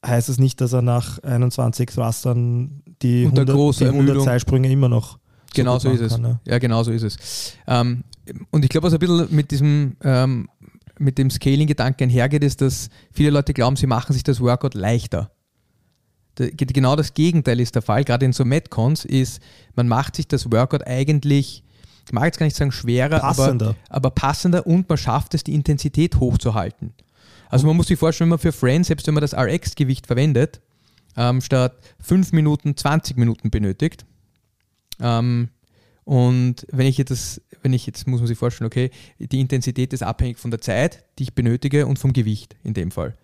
heißt 0.04 0.28
es 0.28 0.38
nicht, 0.38 0.60
dass 0.60 0.72
er 0.72 0.82
nach 0.82 1.18
21 1.22 1.90
Thrustern 1.90 2.82
die 3.02 3.24
Unter 3.24 3.40
100, 3.42 3.56
großer 3.56 3.78
die 3.86 3.90
100 3.90 4.08
Ermüdung. 4.08 4.24
Seilsprünge 4.24 4.70
immer 4.70 4.88
noch 4.88 5.18
Genau 5.54 5.74
gut 5.74 5.82
so 5.82 5.90
ist 5.92 6.00
es. 6.00 6.12
kann, 6.12 6.24
ja. 6.24 6.40
Ja, 6.46 6.58
genau 6.58 6.82
so 6.82 6.90
ist 6.90 7.02
es. 7.02 7.52
Ähm, 7.66 8.04
und 8.50 8.64
ich 8.64 8.70
glaube, 8.70 8.86
was 8.86 8.92
ein 8.92 8.98
bisschen 8.98 9.28
mit 9.34 9.50
diesem, 9.50 9.96
ähm, 10.02 10.48
mit 10.98 11.16
dem 11.18 11.30
Scaling-Gedanken 11.30 12.04
einhergeht, 12.04 12.42
ist, 12.44 12.60
dass 12.60 12.88
viele 13.12 13.30
Leute 13.30 13.52
glauben, 13.54 13.76
sie 13.76 13.86
machen 13.86 14.12
sich 14.12 14.22
das 14.24 14.40
Workout 14.40 14.74
leichter. 14.74 15.30
Da- 16.36 16.46
Genau 16.50 16.96
das 16.96 17.14
Gegenteil 17.14 17.60
ist 17.60 17.74
der 17.76 17.82
Fall, 17.82 18.04
gerade 18.04 18.24
in 18.26 18.32
so 18.32 18.44
Metcons, 18.44 19.04
ist, 19.04 19.40
man 19.76 19.86
macht 19.88 20.16
sich 20.16 20.26
das 20.28 20.50
Workout 20.50 20.86
eigentlich, 20.86 21.62
ich 22.06 22.12
mag 22.12 22.24
jetzt 22.26 22.38
gar 22.38 22.46
nicht 22.46 22.56
sagen 22.56 22.72
schwerer, 22.72 23.20
Passender. 23.20 23.76
Aber, 23.88 23.96
aber 23.96 24.10
passender 24.10 24.66
und 24.66 24.88
man 24.88 24.98
schafft 24.98 25.34
es, 25.34 25.44
die 25.44 25.54
Intensität 25.54 26.20
hochzuhalten. 26.20 26.92
Also 27.48 27.66
man 27.66 27.76
muss 27.76 27.86
sich 27.88 27.98
vorstellen, 27.98 28.26
wenn 28.26 28.34
man 28.34 28.38
für 28.40 28.52
Friends, 28.52 28.88
selbst 28.88 29.06
wenn 29.06 29.14
man 29.14 29.22
das 29.22 29.34
RX-Gewicht 29.34 30.06
verwendet, 30.06 30.60
ähm, 31.16 31.40
statt 31.40 31.76
5 32.00 32.32
Minuten 32.32 32.76
20 32.76 33.16
Minuten 33.16 33.50
benötigt, 33.50 34.04
ähm, 35.00 35.48
und 36.04 36.66
wenn 36.70 36.86
ich 36.86 36.98
jetzt, 36.98 37.40
wenn 37.62 37.72
ich 37.72 37.86
jetzt, 37.86 38.06
muss 38.06 38.20
man 38.20 38.26
sich 38.26 38.38
vorstellen, 38.38 38.66
okay, 38.66 38.90
die 39.18 39.40
Intensität 39.40 39.92
ist 39.92 40.02
abhängig 40.02 40.38
von 40.38 40.50
der 40.50 40.60
Zeit, 40.60 41.04
die 41.18 41.24
ich 41.24 41.34
benötige 41.34 41.86
und 41.86 41.98
vom 41.98 42.12
Gewicht 42.12 42.56
in 42.62 42.74
dem 42.74 42.90
Fall. 42.90 43.16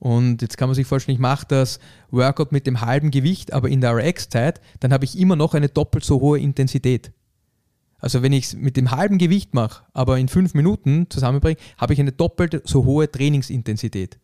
Und 0.00 0.42
jetzt 0.42 0.58
kann 0.58 0.68
man 0.68 0.74
sich 0.74 0.86
vorstellen, 0.86 1.14
ich 1.14 1.20
mache 1.20 1.46
das 1.48 1.78
Workout 2.10 2.50
mit 2.50 2.66
dem 2.66 2.80
halben 2.80 3.10
Gewicht, 3.10 3.52
aber 3.52 3.68
in 3.68 3.80
der 3.80 3.96
RX-Zeit, 3.96 4.60
dann 4.80 4.92
habe 4.92 5.04
ich 5.04 5.18
immer 5.18 5.36
noch 5.36 5.54
eine 5.54 5.68
doppelt 5.68 6.04
so 6.04 6.20
hohe 6.20 6.40
Intensität. 6.40 7.12
Also 7.98 8.22
wenn 8.22 8.32
ich 8.32 8.44
es 8.44 8.54
mit 8.54 8.76
dem 8.76 8.90
halben 8.90 9.18
Gewicht 9.18 9.54
mache, 9.54 9.84
aber 9.92 10.18
in 10.18 10.28
fünf 10.28 10.54
Minuten 10.54 11.06
zusammenbringe, 11.08 11.56
habe 11.78 11.94
ich 11.94 12.00
eine 12.00 12.12
doppelt 12.12 12.62
so 12.64 12.84
hohe 12.84 13.10
Trainingsintensität. 13.10 14.18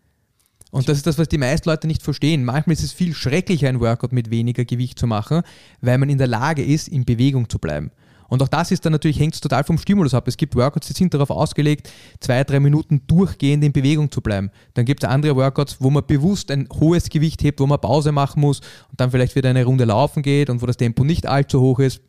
Und 0.71 0.89
das 0.89 0.99
ist 0.99 1.07
das, 1.07 1.19
was 1.19 1.29
die 1.29 1.39
meisten 1.39 1.69
Leute 1.69 1.87
nicht 1.87 2.03
verstehen. 2.03 2.45
Manchmal 2.45 2.75
ist 2.75 2.85
es 2.85 2.93
viel 2.93 3.15
schrecklicher, 3.15 3.69
ein 3.69 3.81
Workout 3.81 4.13
mit 4.13 4.31
weniger 4.31 4.65
Gewicht 4.65 4.99
zu 4.99 5.07
machen, 5.07 5.43
weil 5.81 5.99
man 5.99 6.11
in 6.11 6.19
der 6.19 6.29
Lage 6.29 6.63
ist, 6.63 6.89
in 6.89 7.05
Bewegung 7.05 7.49
zu 7.49 7.59
bleiben. 7.59 7.91
Und 8.29 8.41
auch 8.45 8.49
das 8.49 8.71
ist 8.71 8.85
dann 8.85 8.93
natürlich, 8.93 9.19
hängt 9.19 9.41
total 9.43 9.65
vom 9.65 9.77
Stimulus 9.77 10.15
ab. 10.15 10.29
Es 10.29 10.37
gibt 10.37 10.55
Workouts, 10.55 10.87
die 10.87 10.93
sind 10.93 11.13
darauf 11.13 11.31
ausgelegt, 11.31 11.91
zwei, 12.21 12.45
drei 12.45 12.61
Minuten 12.61 13.03
durchgehend 13.09 13.65
in 13.65 13.73
Bewegung 13.73 14.11
zu 14.11 14.21
bleiben. 14.21 14.51
Dann 14.75 14.85
gibt 14.85 15.03
es 15.03 15.09
andere 15.09 15.35
Workouts, 15.35 15.79
wo 15.81 15.91
man 15.91 16.07
bewusst 16.07 16.53
ein 16.53 16.69
hohes 16.73 17.09
Gewicht 17.09 17.43
hebt, 17.43 17.59
wo 17.59 17.67
man 17.67 17.81
Pause 17.81 18.13
machen 18.13 18.41
muss 18.41 18.61
und 18.89 19.01
dann 19.01 19.11
vielleicht 19.11 19.35
wieder 19.35 19.51
eine 19.51 19.65
Runde 19.65 19.85
laufen 19.85 20.23
geht 20.23 20.49
und 20.49 20.63
wo 20.63 20.67
das 20.67 20.77
Tempo 20.77 21.03
nicht 21.03 21.27
allzu 21.27 21.61
hoch 21.61 21.81
ist. 21.81 22.01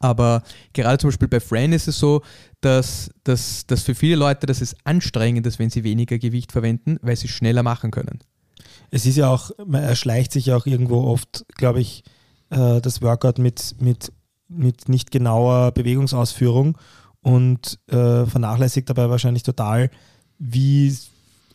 Aber 0.00 0.42
gerade 0.72 0.98
zum 0.98 1.08
Beispiel 1.08 1.28
bei 1.28 1.40
Fran 1.40 1.72
ist 1.72 1.88
es 1.88 1.98
so, 1.98 2.22
dass, 2.60 3.10
dass, 3.24 3.66
dass 3.66 3.82
für 3.82 3.94
viele 3.94 4.16
Leute 4.16 4.46
das 4.46 4.60
ist 4.60 4.76
anstrengend 4.84 5.46
ist, 5.46 5.58
wenn 5.58 5.70
sie 5.70 5.84
weniger 5.84 6.18
Gewicht 6.18 6.52
verwenden, 6.52 6.98
weil 7.02 7.16
sie 7.16 7.28
schneller 7.28 7.62
machen 7.62 7.90
können. 7.90 8.20
Es 8.90 9.06
ist 9.06 9.16
ja 9.16 9.28
auch, 9.28 9.50
man 9.64 9.82
erschleicht 9.82 10.32
sich 10.32 10.46
ja 10.46 10.56
auch 10.56 10.66
irgendwo 10.66 11.04
oft, 11.04 11.44
glaube 11.56 11.80
ich, 11.80 12.04
äh, 12.50 12.80
das 12.80 13.02
Workout 13.02 13.38
mit, 13.38 13.76
mit, 13.80 14.12
mit 14.48 14.88
nicht 14.88 15.10
genauer 15.10 15.72
Bewegungsausführung 15.72 16.78
und 17.20 17.78
äh, 17.88 18.26
vernachlässigt 18.26 18.88
dabei 18.88 19.10
wahrscheinlich 19.10 19.42
total, 19.42 19.90
wie 20.38 20.96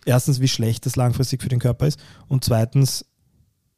erstens, 0.05 0.41
wie 0.41 0.47
schlecht 0.47 0.85
das 0.85 0.95
langfristig 0.95 1.41
für 1.41 1.49
den 1.49 1.59
Körper 1.59 1.87
ist 1.87 1.99
und 2.27 2.43
zweitens, 2.43 3.05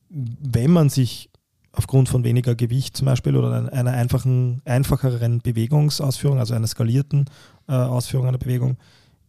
wenn 0.09 0.71
man 0.71 0.89
sich 0.89 1.29
aufgrund 1.73 2.07
von 2.07 2.23
weniger 2.23 2.55
Gewicht 2.55 2.95
zum 2.95 3.05
Beispiel 3.05 3.35
oder 3.35 3.71
einer- 3.73 3.91
einfachen, 3.91 4.61
einfacheren 4.63 5.39
Bewegungsausführung, 5.39 6.39
also 6.39 6.53
einer 6.53 6.67
skalierten 6.67 7.25
äh, 7.67 7.73
Ausführung 7.73 8.27
einer 8.27 8.37
Bewegung, 8.37 8.77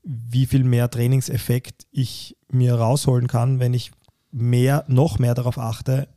wie 0.05 0.47
viel 0.47 0.65
mehr 0.65 0.91
Trainingseffekt 0.91 1.87
ich 1.91 2.37
mir 2.51 2.75
rausholen 2.75 3.27
kann, 3.27 3.59
wenn 3.59 3.73
ich 3.73 3.91
mehr, 4.31 4.85
noch 4.87 5.19
mehr 5.19 5.35
darauf 5.35 5.59
achte, 5.59 6.09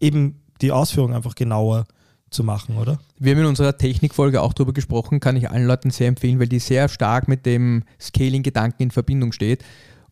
eben 0.00 0.40
die 0.60 0.70
Ausführung 0.72 1.12
einfach 1.12 1.34
genauer 1.34 1.84
zu 2.30 2.44
machen, 2.44 2.76
oder? 2.78 2.98
Wir 3.18 3.32
haben 3.32 3.40
in 3.40 3.46
unserer 3.46 3.76
Technikfolge 3.76 4.40
auch 4.40 4.52
darüber 4.52 4.72
gesprochen, 4.72 5.20
kann 5.20 5.36
ich 5.36 5.50
allen 5.50 5.66
Leuten 5.66 5.90
sehr 5.90 6.08
empfehlen, 6.08 6.38
weil 6.38 6.48
die 6.48 6.60
sehr 6.60 6.88
stark 6.88 7.28
mit 7.28 7.44
dem 7.44 7.82
Scaling-Gedanken 8.00 8.84
in 8.84 8.90
Verbindung 8.90 9.32
steht. 9.32 9.64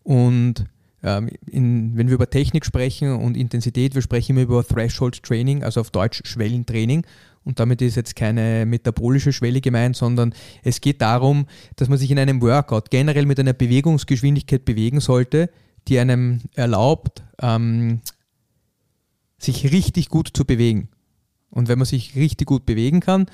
Und 0.03 0.65
ähm, 1.03 1.31
in, 1.47 1.97
wenn 1.97 2.09
wir 2.09 2.15
über 2.15 2.29
Technik 2.29 2.65
sprechen 2.65 3.13
und 3.13 3.37
Intensität, 3.37 3.95
wir 3.95 4.03
sprechen 4.03 4.33
immer 4.33 4.43
über 4.43 4.65
Threshold 4.65 5.23
Training, 5.23 5.63
also 5.63 5.81
auf 5.81 5.91
Deutsch 5.91 6.23
Schwellentraining. 6.25 7.07
Und 7.43 7.59
damit 7.59 7.81
ist 7.81 7.97
jetzt 7.97 8.17
keine 8.17 8.67
metabolische 8.67 9.33
Schwelle 9.33 9.61
gemeint, 9.63 9.97
sondern 9.97 10.35
es 10.63 10.81
geht 10.81 11.01
darum, 11.01 11.47
dass 11.77 11.89
man 11.89 11.97
sich 11.97 12.11
in 12.11 12.19
einem 12.19 12.43
Workout 12.43 12.91
generell 12.91 13.25
mit 13.25 13.41
einer 13.41 13.55
Bewegungsgeschwindigkeit 13.55 14.65
bewegen 14.65 15.01
sollte, 15.01 15.49
die 15.89 15.99
einem 15.99 16.43
erlaubt, 16.55 17.23
ähm, 17.41 18.01
sich 19.39 19.73
richtig 19.73 20.11
gut 20.11 20.31
zu 20.35 20.45
bewegen. 20.45 20.89
Und 21.49 21.69
wenn 21.69 21.79
man 21.79 21.87
sich 21.87 22.15
richtig 22.15 22.47
gut 22.47 22.67
bewegen 22.67 23.01
kann 23.01 23.27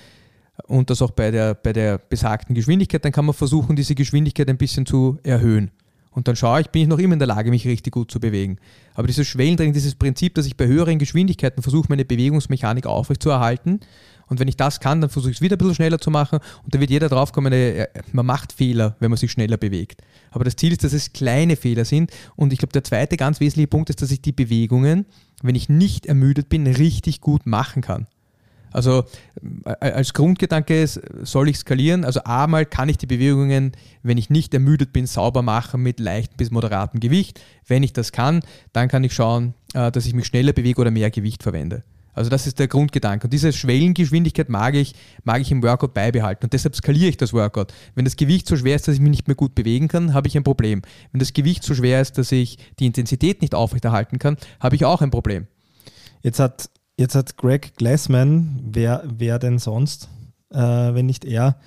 und 0.65 0.89
das 0.91 1.03
auch 1.03 1.11
bei 1.11 1.33
der, 1.33 1.55
bei 1.55 1.73
der 1.73 1.99
besagten 1.99 2.55
Geschwindigkeit, 2.55 3.05
dann 3.05 3.13
kann 3.13 3.27
man 3.27 3.35
versuchen, 3.35 3.75
diese 3.75 3.97
Geschwindigkeit 3.97 4.49
ein 4.49 4.57
bisschen 4.57 4.87
zu 4.87 5.19
erhöhen. 5.25 5.73
Und 6.17 6.29
dann 6.29 6.35
schaue 6.35 6.63
ich, 6.63 6.71
bin 6.71 6.81
ich 6.81 6.89
noch 6.89 6.99
immer 6.99 7.13
in 7.13 7.19
der 7.19 7.29
Lage, 7.29 7.51
mich 7.51 7.67
richtig 7.67 7.93
gut 7.93 8.11
zu 8.11 8.19
bewegen. 8.21 8.57
Aber 8.95 9.07
dieses 9.07 9.29
Schwellentraining, 9.29 9.75
dieses 9.75 9.95
Prinzip, 9.95 10.35
dass 10.35 10.47
ich 10.47 10.57
bei 10.57 10.67
höheren 10.67 10.99
Geschwindigkeiten 10.99 11.63
versuche, 11.63 11.89
meine 11.91 12.07
Bewegungsmechanik 12.07 12.87
aufrechtzuerhalten. 12.87 13.81
Und 14.27 14.41
wenn 14.41 14.49
ich 14.49 14.57
das 14.57 14.81
kann, 14.81 15.03
dann 15.03 15.11
versuche 15.11 15.33
ich 15.33 15.37
es 15.37 15.43
wieder 15.43 15.57
ein 15.57 15.59
bisschen 15.59 15.75
schneller 15.75 15.99
zu 15.99 16.11
machen. 16.11 16.39
Und 16.65 16.75
da 16.75 16.81
wird 16.81 16.89
jeder 16.89 17.11
draufkommen, 17.11 17.53
äh, 17.53 17.89
man 18.13 18.25
macht 18.25 18.55
Fehler, 18.55 18.97
wenn 18.99 19.11
man 19.11 19.19
sich 19.19 19.31
schneller 19.31 19.59
bewegt. 19.59 20.01
Aber 20.31 20.45
das 20.45 20.57
Ziel 20.57 20.73
ist, 20.73 20.85
dass 20.85 20.95
es 20.95 21.13
kleine 21.13 21.55
Fehler 21.55 21.85
sind. 21.85 22.11
Und 22.35 22.51
ich 22.55 22.61
glaube, 22.61 22.73
der 22.73 22.83
zweite 22.83 23.19
ganz 23.19 23.39
wesentliche 23.41 23.69
Punkt 23.69 23.91
ist, 23.91 24.01
dass 24.01 24.11
ich 24.11 24.23
die 24.23 24.33
Bewegungen, 24.33 25.05
wenn 25.43 25.55
ich 25.55 25.69
nicht 25.69 26.07
ermüdet 26.07 26.49
bin, 26.49 26.67
richtig 26.67 27.21
gut 27.21 27.45
machen 27.45 27.83
kann. 27.83 28.07
Also 28.77 29.05
äh, 29.65 29.91
als 29.91 30.13
Grundgedanke 30.13 30.83
ist, 30.83 31.01
soll 31.23 31.49
ich 31.49 31.57
skalieren? 31.57 32.05
Also 32.05 32.21
einmal 32.25 32.67
kann 32.67 32.91
ich 32.91 32.99
die 32.99 33.07
Bewegungen, 33.07 33.73
wenn 34.03 34.19
ich 34.19 34.29
nicht 34.29 34.53
ermüdet 34.53 34.93
bin, 34.93 35.07
sauber 35.07 35.41
machen 35.41 35.83
mit 35.83 35.99
leichtem 35.99 36.37
bis 36.37 36.51
moderatem 36.51 37.01
Gewicht. 37.01 37.41
Wenn 37.67 37.83
ich 37.83 37.95
das 37.95 38.13
kann, 38.13 38.41
dann 38.75 38.89
kann 38.89 39.03
ich 39.03 39.15
schauen, 39.15 39.55
äh, 39.73 39.91
dass 39.91 40.05
ich 40.05 40.13
mich 40.13 40.27
schneller 40.27 40.53
bewege 40.53 40.79
oder 40.79 40.91
mehr 40.91 41.11
Gewicht 41.11 41.43
verwende. 41.43 41.85
Also 42.13 42.29
das 42.29 42.47
ist 42.47 42.59
der 42.59 42.69
Grundgedanke. 42.69 43.27
Und 43.27 43.33
diese 43.33 43.51
Schwellengeschwindigkeit 43.51 44.51
mag 44.51 44.75
ich, 44.75 44.95
mag 45.25 45.41
ich 45.41 45.51
im 45.51 45.63
Workout 45.63 45.95
beibehalten. 45.95 46.45
Und 46.45 46.53
deshalb 46.53 46.77
skaliere 46.77 47.09
ich 47.09 47.17
das 47.17 47.33
Workout. 47.33 47.73
Wenn 47.95 48.05
das 48.05 48.17
Gewicht 48.17 48.47
so 48.47 48.57
schwer 48.59 48.77
ist, 48.77 48.87
dass 48.89 48.97
ich 48.97 49.01
mich 49.01 49.11
nicht 49.11 49.27
mehr 49.27 49.37
gut 49.37 49.55
bewegen 49.55 49.89
kann, 49.89 50.13
habe 50.13 50.29
ich 50.29 50.37
ein 50.37 50.45
Problem. 50.45 50.83
Wenn 51.13 51.19
das 51.19 51.33
Gewicht 51.33 51.63
so 51.63 51.75
schwer 51.75 52.03
ist, 52.03 52.19
dass 52.19 52.31
ich 52.31 52.59
die 52.79 52.85
Intensität 52.85 53.41
nicht 53.41 53.55
aufrechterhalten 53.55 54.19
kann, 54.19 54.37
habe 54.61 54.77
ich 54.77 54.85
auch 54.85 55.01
ein 55.01 55.11
Problem. 55.11 55.47
Jetzt 56.23 56.41
hat, 56.41 56.69
jetzt 56.97 57.15
hat 57.15 57.37
Greg 57.37 57.75
Glassman, 57.77 58.61
wer, 58.63 59.03
wer 59.05 59.39
denn 59.39 59.59
sonst, 59.59 60.09
äh, 60.51 60.59
wenn 60.59 61.07
nicht 61.07 61.25
er, 61.25 61.59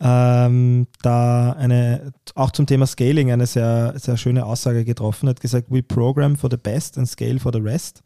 ähm, 0.00 0.86
da 1.02 1.52
eine, 1.52 2.12
auch 2.34 2.50
zum 2.52 2.66
Thema 2.66 2.86
Scaling 2.86 3.32
eine 3.32 3.46
sehr, 3.46 3.94
sehr 3.98 4.16
schöne 4.16 4.46
Aussage 4.46 4.84
getroffen. 4.84 5.28
Hat 5.28 5.40
gesagt, 5.40 5.66
we 5.70 5.82
program 5.82 6.36
for 6.36 6.50
the 6.50 6.56
best 6.56 6.96
and 6.96 7.06
scale 7.06 7.38
for 7.38 7.52
the 7.52 7.60
rest. 7.60 8.02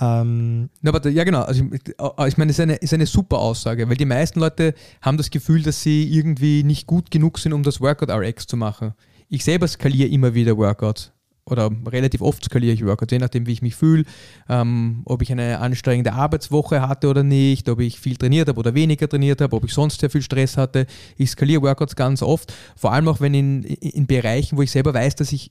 Ähm, 0.00 0.70
Na, 0.80 0.90
aber 0.90 1.06
ja, 1.10 1.24
genau. 1.24 1.42
Also 1.42 1.64
ich, 1.70 1.82
äh, 1.98 2.28
ich 2.28 2.38
meine, 2.38 2.50
es 2.50 2.58
ist 2.58 2.62
eine, 2.62 2.76
ist 2.76 2.94
eine 2.94 3.06
super 3.06 3.38
Aussage, 3.38 3.88
weil 3.90 3.96
die 3.96 4.06
meisten 4.06 4.40
Leute 4.40 4.74
haben 5.02 5.18
das 5.18 5.30
Gefühl, 5.30 5.62
dass 5.62 5.82
sie 5.82 6.04
irgendwie 6.04 6.62
nicht 6.62 6.86
gut 6.86 7.10
genug 7.10 7.38
sind, 7.38 7.52
um 7.52 7.62
das 7.62 7.80
Workout 7.80 8.08
RX 8.08 8.46
zu 8.46 8.56
machen. 8.56 8.94
Ich 9.28 9.44
selber 9.44 9.68
skaliere 9.68 10.08
immer 10.08 10.32
wieder 10.32 10.56
Workouts 10.56 11.12
oder 11.44 11.70
relativ 11.86 12.20
oft 12.20 12.44
skaliere 12.44 12.74
ich 12.74 12.84
Workouts, 12.84 13.12
je 13.12 13.18
nachdem, 13.18 13.46
wie 13.46 13.52
ich 13.52 13.62
mich 13.62 13.74
fühle, 13.74 14.04
ähm, 14.48 15.02
ob 15.04 15.22
ich 15.22 15.32
eine 15.32 15.58
anstrengende 15.58 16.12
Arbeitswoche 16.12 16.86
hatte 16.86 17.08
oder 17.08 17.22
nicht, 17.22 17.68
ob 17.68 17.80
ich 17.80 17.98
viel 17.98 18.16
trainiert 18.16 18.48
habe 18.48 18.58
oder 18.60 18.74
weniger 18.74 19.08
trainiert 19.08 19.40
habe, 19.40 19.56
ob 19.56 19.64
ich 19.64 19.72
sonst 19.72 20.00
sehr 20.00 20.10
viel 20.10 20.22
Stress 20.22 20.56
hatte. 20.56 20.86
Ich 21.16 21.30
skaliere 21.30 21.62
Workouts 21.62 21.96
ganz 21.96 22.22
oft, 22.22 22.54
vor 22.76 22.92
allem 22.92 23.08
auch 23.08 23.20
wenn 23.20 23.34
in, 23.34 23.64
in 23.64 24.06
Bereichen, 24.06 24.56
wo 24.56 24.62
ich 24.62 24.70
selber 24.70 24.94
weiß, 24.94 25.16
dass 25.16 25.32
ich 25.32 25.50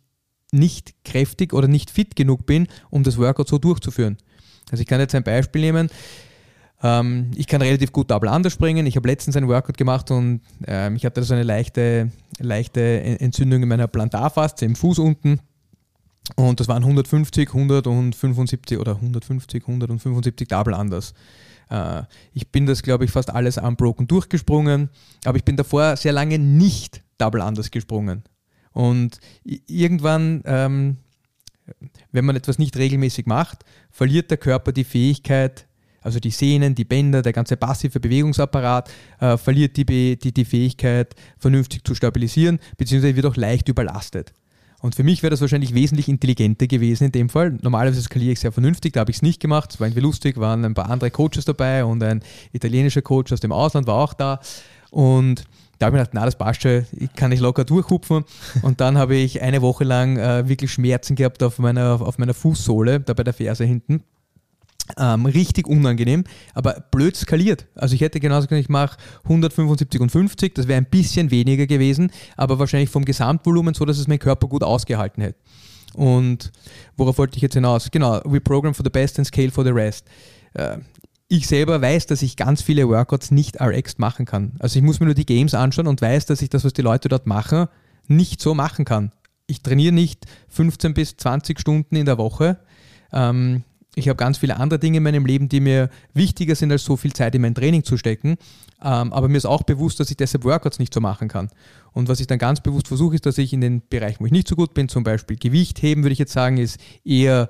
nicht 0.52 0.94
kräftig 1.04 1.54
oder 1.54 1.68
nicht 1.68 1.92
fit 1.92 2.16
genug 2.16 2.46
bin, 2.46 2.68
um 2.90 3.04
das 3.04 3.18
Workout 3.18 3.48
so 3.48 3.58
durchzuführen. 3.58 4.18
Also 4.70 4.82
ich 4.82 4.88
kann 4.88 5.00
jetzt 5.00 5.16
ein 5.16 5.24
Beispiel 5.24 5.62
nehmen. 5.62 5.90
Ähm, 6.84 7.32
ich 7.36 7.48
kann 7.48 7.62
relativ 7.62 7.92
gut 7.92 8.12
Double 8.12 8.30
Under 8.30 8.50
springen. 8.50 8.86
Ich 8.86 8.96
habe 8.96 9.08
letztens 9.08 9.36
ein 9.36 9.48
Workout 9.48 9.78
gemacht 9.78 10.12
und 10.12 10.42
ähm, 10.66 10.96
ich 10.96 11.06
hatte 11.06 11.24
so 11.24 11.34
eine 11.34 11.44
leichte, 11.44 12.12
leichte 12.40 13.02
Entzündung 13.02 13.64
in 13.64 13.70
meiner 13.70 13.88
Plantarfaszie 13.88 14.66
im 14.66 14.76
Fuß 14.76 15.00
unten. 15.00 15.40
Und 16.36 16.60
das 16.60 16.68
waren 16.68 16.84
150, 16.84 17.50
175 17.50 18.78
oder 18.78 18.96
150, 18.96 19.64
175 19.64 20.48
Double 20.48 20.74
Unders. 20.74 21.14
Äh, 21.70 22.04
ich 22.34 22.50
bin 22.50 22.66
das, 22.66 22.84
glaube 22.84 23.06
ich, 23.06 23.12
fast 23.12 23.30
alles 23.30 23.58
unbroken 23.58 24.08
durchgesprungen, 24.08 24.90
aber 25.26 25.38
ich 25.38 25.44
bin 25.44 25.56
davor 25.58 25.96
sehr 25.98 26.14
lange 26.14 26.40
nicht 26.40 27.04
Double 27.18 27.42
Unders 27.42 27.72
gesprungen. 27.72 28.24
Und 28.74 29.20
irgendwann, 29.44 30.42
ähm, 30.46 30.98
wenn 32.12 32.26
man 32.26 32.36
etwas 32.36 32.60
nicht 32.60 32.78
regelmäßig 32.78 33.26
macht, 33.26 33.64
verliert 33.90 34.32
der 34.32 34.38
Körper 34.38 34.72
die 34.72 34.84
Fähigkeit, 34.84 35.68
also 36.02 36.20
die 36.20 36.32
Sehnen, 36.32 36.74
die 36.74 36.86
Bänder, 36.86 37.22
der 37.22 37.34
ganze 37.34 37.58
passive 37.58 38.00
Bewegungsapparat 38.00 38.90
äh, 39.20 39.38
verliert 39.38 39.78
die, 39.78 39.86
die, 40.18 40.34
die 40.34 40.46
Fähigkeit, 40.46 41.16
vernünftig 41.38 41.84
zu 41.86 41.94
stabilisieren, 41.94 42.60
beziehungsweise 42.78 43.16
wird 43.16 43.26
auch 43.28 43.36
leicht 43.36 43.70
überlastet. 43.70 44.34
Und 44.82 44.96
für 44.96 45.04
mich 45.04 45.22
wäre 45.22 45.30
das 45.30 45.42
wahrscheinlich 45.42 45.74
wesentlich 45.74 46.10
intelligenter 46.10 46.68
gewesen 46.68 47.06
in 47.06 47.12
dem 47.12 47.30
Fall. 47.30 47.58
Normalerweise 47.62 48.02
skaliere 48.02 48.34
ich 48.34 48.40
sehr 48.40 48.52
vernünftig, 48.52 48.94
da 48.94 49.02
habe 49.02 49.12
ich 49.12 49.18
es 49.18 49.22
nicht 49.22 49.40
gemacht. 49.40 49.72
Es 49.74 49.80
war 49.80 49.88
irgendwie 49.88 50.02
lustig, 50.02 50.38
waren 50.38 50.66
ein 50.66 50.74
paar 50.74 50.90
andere 50.90 51.12
Coaches 51.12 51.46
dabei 51.46 51.86
und 51.86 52.02
ein 52.04 52.22
italienischer 52.52 53.02
Coach 53.02 53.32
aus 53.32 53.40
dem 53.40 53.52
Ausland 53.52 53.88
war 53.88 53.96
auch 53.96 54.14
da. 54.14 54.40
Und 54.90 55.46
da 55.78 55.88
habe 55.88 55.96
ich 55.96 56.00
mir 56.00 56.06
gedacht, 56.06 56.14
na, 56.14 56.26
das 56.26 56.38
passt 56.38 56.62
schon, 56.64 56.86
ich 56.92 57.14
kann 57.14 57.30
nicht 57.30 57.40
locker 57.40 57.64
durchhupfen. 57.64 58.24
Und 58.62 58.82
dann 58.82 58.98
habe 58.98 59.16
ich 59.16 59.42
eine 59.42 59.62
Woche 59.62 59.84
lang 59.84 60.18
äh, 60.18 60.48
wirklich 60.48 60.72
Schmerzen 60.72 61.16
gehabt 61.16 61.42
auf 61.44 61.60
meiner, 61.60 62.02
auf 62.02 62.18
meiner 62.18 62.34
Fußsohle, 62.34 63.00
da 63.00 63.14
bei 63.14 63.24
der 63.24 63.34
Ferse 63.34 63.66
hinten. 63.66 64.04
Ähm, 64.98 65.26
richtig 65.26 65.68
unangenehm, 65.68 66.24
aber 66.54 66.84
blöd 66.92 67.16
skaliert. 67.16 67.68
Also 67.76 67.96
ich 67.96 68.02
hätte 68.02 68.20
genauso 68.20 68.48
gesagt, 68.48 68.64
ich 68.64 68.70
mache 68.70 68.98
175 69.24 70.02
und 70.02 70.12
50, 70.12 70.56
das 70.56 70.68
wäre 70.68 70.78
ein 70.78 70.90
bisschen 70.90 71.32
weniger 71.32 71.68
gewesen, 71.68 72.12
aber 72.38 72.60
wahrscheinlich 72.60 72.90
vom 72.90 73.06
Gesamtvolumen 73.06 73.74
so, 73.74 73.86
dass 73.86 73.98
es 73.98 74.08
mein 74.08 74.20
Körper 74.20 74.48
gut 74.48 74.64
ausgehalten 74.64 75.24
hätte. 75.24 75.40
Und 75.94 76.52
worauf 76.98 77.18
wollte 77.18 77.36
ich 77.36 77.42
jetzt 77.42 77.54
hinaus? 77.54 77.92
Genau, 77.92 78.22
we 78.26 78.40
program 78.40 78.74
for 78.74 78.84
the 78.84 78.90
best 78.90 79.18
and 79.20 79.28
scale 79.28 79.52
for 79.52 79.64
the 79.64 79.72
rest. 79.72 80.08
Äh, 80.54 80.78
ich 81.28 81.48
selber 81.48 81.82
weiß, 81.82 82.08
dass 82.08 82.22
ich 82.22 82.36
ganz 82.36 82.62
viele 82.62 82.90
Workouts 82.90 83.32
nicht 83.32 83.62
RX 83.62 83.98
machen 83.98 84.26
kann. 84.26 84.54
Also 84.60 84.78
ich 84.78 84.84
muss 84.84 85.00
mir 85.00 85.06
nur 85.06 85.16
die 85.16 85.26
Games 85.26 85.54
anschauen 85.54 85.88
und 85.88 86.02
weiß, 86.02 86.26
dass 86.26 86.42
ich 86.42 86.50
das, 86.50 86.66
was 86.66 86.74
die 86.74 86.82
Leute 86.82 87.08
dort 87.08 87.26
machen, 87.26 87.68
nicht 88.08 88.42
so 88.42 88.54
machen 88.54 88.84
kann. 88.84 89.14
Ich 89.48 89.62
trainiere 89.62 89.94
nicht 89.94 90.26
15 90.50 90.94
bis 90.94 91.16
20 91.16 91.60
Stunden 91.60 91.96
in 91.96 92.06
der 92.06 92.18
Woche. 92.18 92.60
Ähm, 93.14 93.64
ich 93.96 94.08
habe 94.08 94.16
ganz 94.16 94.38
viele 94.38 94.58
andere 94.58 94.80
Dinge 94.80 94.98
in 94.98 95.04
meinem 95.04 95.26
Leben, 95.26 95.50
die 95.50 95.60
mir 95.60 95.90
wichtiger 96.14 96.56
sind, 96.56 96.72
als 96.72 96.86
so 96.86 96.96
viel 96.96 97.12
Zeit 97.12 97.36
in 97.36 97.42
mein 97.42 97.56
Training 97.56 97.84
zu 97.84 97.98
stecken. 97.98 98.38
Ähm, 98.82 99.12
aber 99.12 99.28
mir 99.28 99.38
ist 99.38 99.46
auch 99.46 99.64
bewusst, 99.64 100.00
dass 100.00 100.10
ich 100.10 100.18
deshalb 100.18 100.46
Workouts 100.46 100.80
nicht 100.80 100.94
so 100.94 101.02
machen 101.02 101.28
kann. 101.28 101.50
Und 101.92 102.08
was 102.08 102.22
ich 102.22 102.28
dann 102.28 102.40
ganz 102.40 102.62
bewusst 102.62 102.88
versuche, 102.88 103.16
ist, 103.16 103.26
dass 103.26 103.38
ich 103.38 103.52
in 103.52 103.60
den 103.60 103.82
Bereichen, 103.90 104.22
wo 104.22 104.26
ich 104.26 104.32
nicht 104.32 104.48
so 104.48 104.56
gut 104.56 104.74
bin, 104.74 104.88
zum 104.88 105.04
Beispiel 105.04 105.36
Gewicht 105.36 105.82
heben, 105.82 106.04
würde 106.04 106.14
ich 106.14 106.20
jetzt 106.20 106.32
sagen, 106.32 106.58
ist 106.58 106.80
eher 107.04 107.50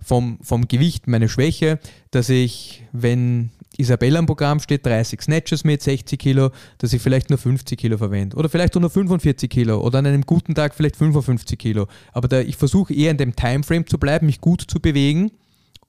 vom, 0.00 0.38
vom 0.40 0.68
Gewicht 0.68 1.08
meine 1.08 1.28
Schwäche, 1.28 1.80
dass 2.12 2.28
ich, 2.28 2.84
wenn 2.92 3.50
Isabella 3.76 4.20
im 4.20 4.26
Programm 4.26 4.60
steht, 4.60 4.86
30 4.86 5.20
Snatches 5.20 5.64
mit 5.64 5.82
60 5.82 6.16
Kilo, 6.18 6.50
dass 6.78 6.92
ich 6.92 7.02
vielleicht 7.02 7.28
nur 7.28 7.40
50 7.40 7.76
Kilo 7.76 7.98
verwende. 7.98 8.36
Oder 8.36 8.48
vielleicht 8.48 8.76
nur 8.76 8.88
45 8.88 9.50
Kilo. 9.50 9.80
Oder 9.80 9.98
an 9.98 10.06
einem 10.06 10.22
guten 10.22 10.54
Tag 10.54 10.74
vielleicht 10.76 10.96
55 10.96 11.58
Kilo. 11.58 11.88
Aber 12.12 12.28
da, 12.28 12.40
ich 12.40 12.56
versuche 12.56 12.94
eher 12.94 13.10
in 13.10 13.16
dem 13.16 13.34
Timeframe 13.34 13.86
zu 13.86 13.98
bleiben, 13.98 14.26
mich 14.26 14.40
gut 14.40 14.62
zu 14.62 14.78
bewegen 14.78 15.32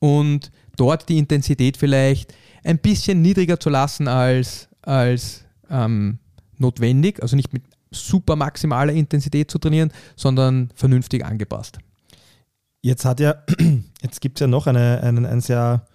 und 0.04 0.52
dort 0.76 1.08
die 1.08 1.18
Intensität 1.18 1.78
vielleicht 1.78 2.34
ein 2.66 2.78
bisschen 2.78 3.22
niedriger 3.22 3.58
zu 3.58 3.70
lassen 3.70 4.10
als, 4.10 4.68
als 4.82 5.46
ähm, 5.70 6.20
notwendig. 6.58 7.22
Also 7.22 7.38
nicht 7.38 7.54
mit 7.54 7.64
super 7.90 8.36
maximaler 8.36 8.92
Intensität 8.92 9.50
zu 9.50 9.60
trainieren, 9.60 9.94
sondern 10.18 10.72
vernünftig 10.76 11.24
angepasst. 11.24 11.78
Jetzt 12.82 13.06
hat 13.06 13.22
ja, 13.22 13.36
jetzt 14.02 14.20
gibt 14.20 14.40
es 14.40 14.42
ja 14.42 14.48
noch 14.48 14.68
eine, 14.68 15.00
einen, 15.02 15.26
ein 15.26 15.40
sehr, 15.40 15.86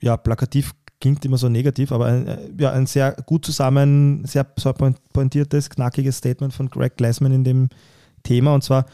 ja, 0.00 0.16
plakativ 0.16 0.72
klingt 1.00 1.24
immer 1.24 1.36
so 1.36 1.48
negativ, 1.48 1.90
aber 1.90 2.06
ein, 2.06 2.28
äh, 2.28 2.38
ja, 2.60 2.70
ein 2.70 2.86
sehr 2.86 3.10
gut 3.26 3.44
zusammen, 3.44 4.24
sehr 4.24 4.44
pointiertes, 4.44 5.68
knackiges 5.68 6.18
Statement 6.18 6.52
von 6.52 6.70
Greg 6.70 6.96
Glassman 6.96 7.32
in 7.32 7.42
dem 7.42 7.70
Thema 8.22 8.54
und 8.54 8.62
zwar 8.62 8.86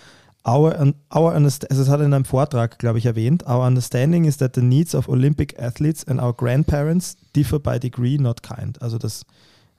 Our, 0.46 0.94
our 1.14 1.33
also 1.33 1.48
es 1.62 1.88
hat 1.88 2.00
in 2.00 2.12
einem 2.12 2.26
Vortrag, 2.26 2.78
glaube 2.78 2.98
ich, 2.98 3.07
erwähnt, 3.07 3.46
our 3.46 3.66
understanding 3.66 4.26
is 4.26 4.37
that 4.37 4.54
the 4.54 4.61
needs 4.61 4.94
of 4.94 5.09
Olympic 5.09 5.59
athletes 5.59 6.07
and 6.07 6.20
our 6.20 6.35
grandparents 6.35 7.16
differ 7.35 7.59
by 7.59 7.78
degree, 7.78 8.18
not 8.18 8.42
kind. 8.42 8.80
Also 8.83 8.98
dass, 8.98 9.22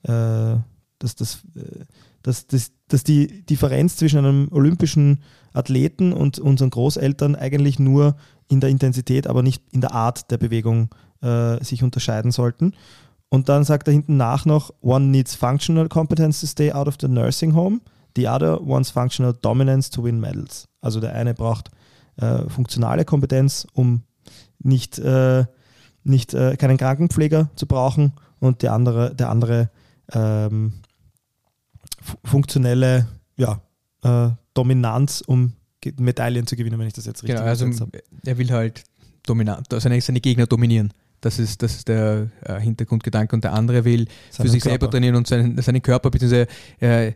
äh, 0.03 0.57
dass, 0.97 1.15
dass, 1.15 1.43
äh, 1.55 1.85
dass, 2.23 2.47
dass, 2.47 2.71
dass 2.87 3.03
die 3.03 3.45
Differenz 3.45 3.97
zwischen 3.97 4.17
einem 4.17 4.47
olympischen 4.51 5.21
Athleten 5.53 6.13
und 6.13 6.39
unseren 6.39 6.71
Großeltern 6.71 7.35
eigentlich 7.35 7.77
nur 7.77 8.15
in 8.47 8.59
der 8.59 8.69
Intensität, 8.69 9.27
aber 9.27 9.43
nicht 9.43 9.61
in 9.71 9.81
der 9.81 9.93
Art 9.93 10.31
der 10.31 10.39
Bewegung 10.39 10.89
äh, 11.21 11.63
sich 11.63 11.83
unterscheiden 11.83 12.31
sollten. 12.31 12.73
Und 13.29 13.49
dann 13.49 13.63
sagt 13.63 13.87
er 13.87 13.93
hinten 13.93 14.17
nach 14.17 14.45
noch, 14.45 14.73
one 14.81 15.05
needs 15.05 15.35
functional 15.35 15.89
competence 15.89 16.41
to 16.41 16.47
stay 16.47 16.71
out 16.71 16.87
of 16.87 16.95
the 16.99 17.07
nursing 17.07 17.53
home, 17.53 17.81
the 18.15 18.27
other 18.27 18.59
wants 18.65 18.91
functional 18.91 19.33
dominance 19.41 19.89
to 19.89 20.03
win 20.03 20.19
medals. 20.19 20.67
Also 20.81 20.99
der 20.99 21.13
eine 21.13 21.33
braucht 21.33 21.69
äh, 22.17 22.47
funktionale 22.49 23.05
Kompetenz, 23.05 23.67
um 23.73 24.03
nicht, 24.59 24.97
äh, 24.99 25.45
nicht 26.03 26.33
äh, 26.33 26.55
keinen 26.57 26.77
Krankenpfleger 26.77 27.49
zu 27.55 27.65
brauchen 27.67 28.13
und 28.39 28.61
der 28.61 28.73
andere, 28.73 29.13
der 29.15 29.29
andere 29.29 29.69
ähm, 30.13 30.73
fu- 32.01 32.17
funktionelle 32.23 33.07
ja, 33.37 33.61
äh, 34.03 34.29
Dominanz, 34.53 35.21
um 35.25 35.53
Medaillen 35.99 36.47
zu 36.47 36.55
gewinnen, 36.55 36.79
wenn 36.79 36.87
ich 36.87 36.93
das 36.93 37.05
jetzt 37.05 37.21
richtig 37.23 37.35
Genau, 37.37 37.47
also 37.47 37.67
habe. 37.67 38.01
er 38.25 38.37
will 38.37 38.49
halt 38.51 38.83
dominant, 39.27 39.71
also 39.71 39.83
seine, 39.83 39.99
seine 40.01 40.19
Gegner 40.21 40.47
dominieren. 40.47 40.91
Das 41.21 41.39
ist, 41.39 41.61
das 41.63 41.75
ist 41.75 41.87
der 41.87 42.29
äh, 42.41 42.59
Hintergrundgedanke. 42.59 43.35
Und 43.35 43.43
der 43.43 43.53
andere 43.53 43.83
will 43.85 44.05
für 44.29 44.37
Seinen 44.43 44.49
sich 44.49 44.63
selber 44.63 44.79
Körper. 44.79 44.91
trainieren 44.91 45.15
und 45.15 45.27
seinen, 45.27 45.59
seinen 45.61 45.81
Körper, 45.81 46.09
beziehungsweise 46.11 46.47
äh, 46.79 47.13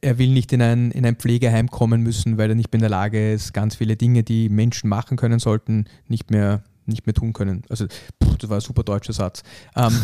er 0.00 0.18
will 0.18 0.30
nicht 0.32 0.52
in 0.52 0.62
ein, 0.62 0.90
in 0.90 1.04
ein 1.06 1.16
Pflegeheim 1.16 1.70
kommen 1.70 2.02
müssen, 2.02 2.38
weil 2.38 2.50
er 2.50 2.54
nicht 2.54 2.72
mehr 2.72 2.78
in 2.78 2.82
der 2.82 2.90
Lage 2.90 3.32
ist, 3.32 3.52
ganz 3.52 3.76
viele 3.76 3.96
Dinge, 3.96 4.22
die 4.22 4.48
Menschen 4.48 4.88
machen 4.88 5.16
können 5.16 5.38
sollten, 5.38 5.86
nicht 6.08 6.30
mehr 6.30 6.62
nicht 6.84 7.06
mehr 7.06 7.14
tun 7.14 7.32
können. 7.32 7.62
Also, 7.68 7.86
puh, 8.18 8.34
das 8.40 8.50
war 8.50 8.58
ein 8.58 8.60
super 8.60 8.82
deutscher 8.82 9.12
Satz. 9.12 9.44
Ähm, 9.76 9.96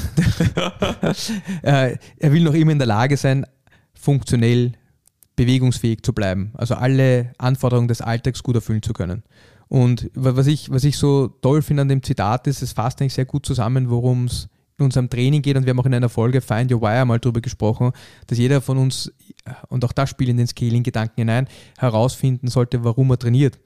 äh, 1.62 1.96
er 2.18 2.32
will 2.32 2.42
noch 2.44 2.54
immer 2.54 2.70
in 2.72 2.78
der 2.78 2.86
Lage 2.86 3.16
sein, 3.16 3.44
funktionell 3.94 4.72
bewegungsfähig 5.36 6.02
zu 6.02 6.12
bleiben. 6.12 6.52
Also 6.54 6.74
alle 6.76 7.32
Anforderungen 7.38 7.88
des 7.88 8.00
Alltags 8.00 8.42
gut 8.44 8.54
erfüllen 8.56 8.82
zu 8.82 8.92
können. 8.92 9.22
Und 9.68 10.10
wa- 10.14 10.36
was 10.36 10.46
ich, 10.46 10.70
was 10.70 10.84
ich 10.84 10.96
so 10.96 11.28
toll 11.28 11.62
finde 11.62 11.82
an 11.82 11.88
dem 11.88 12.02
Zitat 12.02 12.46
ist, 12.46 12.62
es 12.62 12.72
fasst 12.72 13.00
eigentlich 13.00 13.14
sehr 13.14 13.26
gut 13.26 13.44
zusammen, 13.44 13.90
worum 13.90 14.26
es 14.26 14.48
in 14.78 14.84
unserem 14.84 15.10
Training 15.10 15.42
geht. 15.42 15.56
Und 15.56 15.64
wir 15.66 15.70
haben 15.70 15.80
auch 15.80 15.86
in 15.86 15.94
einer 15.94 16.08
Folge 16.08 16.40
Find 16.40 16.72
Your 16.72 16.80
Wire 16.80 17.04
mal 17.04 17.18
darüber 17.18 17.40
gesprochen, 17.40 17.92
dass 18.26 18.38
jeder 18.38 18.60
von 18.60 18.78
uns, 18.78 19.12
und 19.68 19.84
auch 19.84 19.92
das 19.92 20.10
spielt 20.10 20.30
in 20.30 20.36
den 20.36 20.46
Scaling-Gedanken 20.46 21.20
hinein, 21.20 21.48
herausfinden 21.78 22.48
sollte, 22.48 22.84
warum 22.84 23.10
er 23.10 23.18
trainiert. 23.18 23.58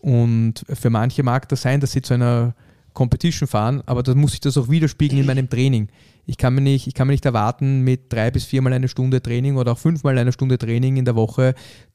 Und 0.00 0.64
für 0.68 0.90
manche 0.90 1.22
mag 1.22 1.48
das 1.48 1.62
sein, 1.62 1.80
dass 1.80 1.92
sie 1.92 2.02
zu 2.02 2.14
einer 2.14 2.54
Competition 2.92 3.46
fahren, 3.46 3.82
aber 3.86 4.02
dann 4.02 4.18
muss 4.18 4.34
ich 4.34 4.40
das 4.40 4.56
auch 4.56 4.68
widerspiegeln 4.68 5.20
in 5.20 5.26
meinem 5.26 5.50
Training. 5.50 5.88
Ich 6.28 6.38
kann 6.38 6.54
mir 6.54 6.60
nicht, 6.60 6.88
ich 6.88 6.94
kann 6.94 7.06
mir 7.06 7.12
nicht 7.12 7.24
erwarten, 7.24 7.82
mit 7.82 8.12
drei 8.12 8.32
bis 8.32 8.44
viermal 8.44 8.72
eine 8.72 8.88
Stunde 8.88 9.22
Training 9.22 9.56
oder 9.56 9.72
auch 9.72 9.78
fünfmal 9.78 10.18
eine 10.18 10.32
Stunde 10.32 10.58
Training 10.58 10.96
in 10.96 11.04
der 11.04 11.14
Woche 11.14 11.54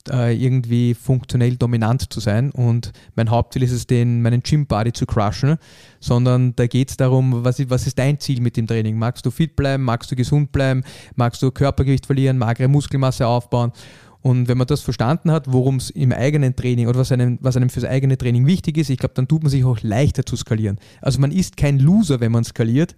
äh, 0.10 0.34
irgendwie 0.34 0.94
funktionell 0.94 1.58
dominant 1.58 2.12
zu 2.14 2.22
sein. 2.22 2.50
Und 2.52 2.94
mein 3.16 3.30
Hauptziel 3.30 3.64
ist 3.64 3.74
es, 3.74 3.88
den, 3.88 4.22
meinen 4.22 4.42
Gym-Body 4.42 4.94
zu 4.94 5.06
crushen, 5.06 5.58
sondern 6.00 6.56
da 6.56 6.66
geht 6.68 6.92
es 6.92 6.98
darum, 6.98 7.44
was, 7.44 7.60
ist- 7.60 7.70
was 7.70 7.86
ist 7.86 8.00
dein 8.00 8.22
Ziel 8.22 8.40
mit 8.40 8.56
dem 8.56 8.68
Training? 8.68 8.98
Magst 8.98 9.26
du 9.26 9.32
fit 9.32 9.58
bleiben? 9.58 9.84
Magst 9.84 10.10
du 10.12 10.16
gesund 10.16 10.54
bleiben? 10.54 10.84
Magst 11.16 11.42
du 11.42 11.52
Körpergewicht 11.52 12.06
verlieren? 12.06 12.38
Magere 12.38 12.70
Muskelmasse 12.70 13.28
aufbauen? 13.28 13.74
Und 14.22 14.48
wenn 14.48 14.58
man 14.58 14.68
das 14.68 14.80
verstanden 14.82 15.30
hat, 15.32 15.52
worum 15.52 15.76
es 15.78 15.90
im 15.90 16.14
eigenen 16.14 16.56
Training 16.56 16.88
oder 16.88 17.00
was 17.00 17.12
einem, 17.12 17.38
was 17.42 17.58
einem 17.58 17.70
fürs 17.70 17.86
eigene 17.86 18.18
Training 18.18 18.46
wichtig 18.46 18.78
ist, 18.78 18.90
ich 18.90 19.00
glaube, 19.00 19.16
dann 19.16 19.28
tut 19.28 19.44
man 19.44 19.50
sich 19.50 19.66
auch 19.66 19.80
leichter 19.82 20.26
zu 20.26 20.38
skalieren. 20.38 20.78
Also 21.02 21.20
man 21.20 21.32
ist 21.32 21.58
kein 21.58 21.80
Loser, 21.80 22.22
wenn 22.22 22.32
man 22.32 22.46
skaliert. 22.46 22.96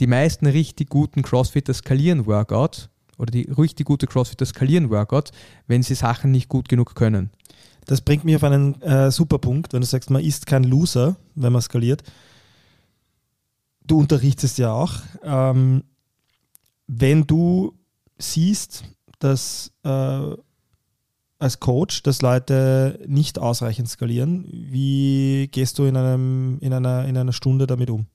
Die 0.00 0.06
meisten 0.06 0.46
richtig 0.46 0.88
guten 0.90 1.22
Crossfitter 1.22 1.72
skalieren 1.72 2.26
Workouts 2.26 2.88
oder 3.18 3.30
die 3.30 3.42
richtig 3.42 3.86
gute 3.86 4.06
Crossfitter 4.06 4.46
skalieren 4.46 4.90
Workouts, 4.90 5.30
wenn 5.66 5.82
sie 5.82 5.94
Sachen 5.94 6.30
nicht 6.30 6.48
gut 6.48 6.68
genug 6.68 6.94
können. 6.94 7.30
Das 7.86 8.00
bringt 8.00 8.24
mich 8.24 8.36
auf 8.36 8.44
einen 8.44 8.80
äh, 8.82 9.10
super 9.10 9.38
Punkt, 9.38 9.72
wenn 9.72 9.82
du 9.82 9.86
sagst, 9.86 10.10
man 10.10 10.24
ist 10.24 10.46
kein 10.46 10.64
Loser, 10.64 11.16
wenn 11.34 11.52
man 11.52 11.62
skaliert. 11.62 12.02
Du 13.86 13.98
unterrichtest 13.98 14.58
ja 14.58 14.72
auch. 14.72 14.94
Ähm, 15.22 15.84
wenn 16.86 17.26
du 17.26 17.74
siehst, 18.18 18.84
dass 19.18 19.70
äh, 19.84 20.36
als 21.38 21.60
Coach, 21.60 22.02
dass 22.02 22.22
Leute 22.22 23.00
nicht 23.06 23.38
ausreichend 23.38 23.88
skalieren, 23.88 24.46
wie 24.50 25.48
gehst 25.52 25.78
du 25.78 25.84
in, 25.84 25.96
einem, 25.96 26.58
in, 26.60 26.72
einer, 26.72 27.04
in 27.04 27.16
einer 27.16 27.32
Stunde 27.32 27.66
damit 27.66 27.90
um? 27.90 28.06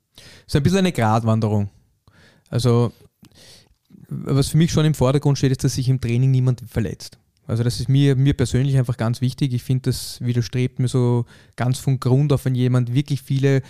So 0.48 0.58
ein 0.58 0.64
bisschen 0.64 0.80
eine 0.80 0.92
Gratwanderung. 0.92 1.70
Also, 2.50 2.92
was 4.10 4.50
für 4.50 4.58
mich 4.58 4.72
schon 4.72 4.86
im 4.86 4.94
Vordergrund 4.94 5.38
steht, 5.38 5.52
ist, 5.52 5.64
dass 5.64 5.76
sich 5.76 5.90
im 5.90 6.02
Training 6.02 6.32
niemand 6.32 6.64
verletzt. 6.68 7.18
Also, 7.48 7.64
das 7.64 7.80
ist 7.80 7.90
mir, 7.90 8.16
mir 8.16 8.36
persönlich 8.36 8.78
einfach 8.78 8.98
ganz 8.98 9.22
wichtig. 9.22 9.54
Ich 9.54 9.64
finde, 9.64 9.90
das 9.90 10.20
widerstrebt 10.22 10.80
mir 10.80 10.88
so 10.88 11.26
ganz 11.56 11.80
von 11.80 12.00
Grund 12.00 12.34
auf, 12.34 12.46
wenn 12.46 12.56
jemand 12.56 12.94
wirklich 12.94 13.22
viele 13.22 13.62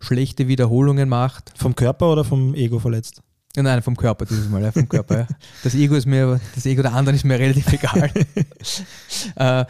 schlechte 0.00 0.48
Wiederholungen 0.48 1.08
macht. 1.08 1.52
Vom 1.56 1.74
Körper 1.74 2.12
oder 2.12 2.24
vom 2.24 2.54
Ego 2.54 2.78
verletzt? 2.78 3.22
Ja, 3.56 3.62
Nein, 3.62 3.82
vom 3.82 3.96
Körper 3.96 4.26
dieses 4.26 4.48
Mal, 4.48 4.62
ja, 4.62 4.72
vom 4.72 4.88
Körper. 4.88 5.20
Ja. 5.20 5.28
Das 5.62 5.74
Ego 5.74 5.96
ist 5.96 6.06
mir, 6.06 6.40
das 6.54 6.66
Ego 6.66 6.82
der 6.82 6.94
anderen 6.94 7.16
ist 7.16 7.24
mir 7.24 7.38
relativ 7.38 7.72
egal. 7.72 8.10
äh, 9.36 9.64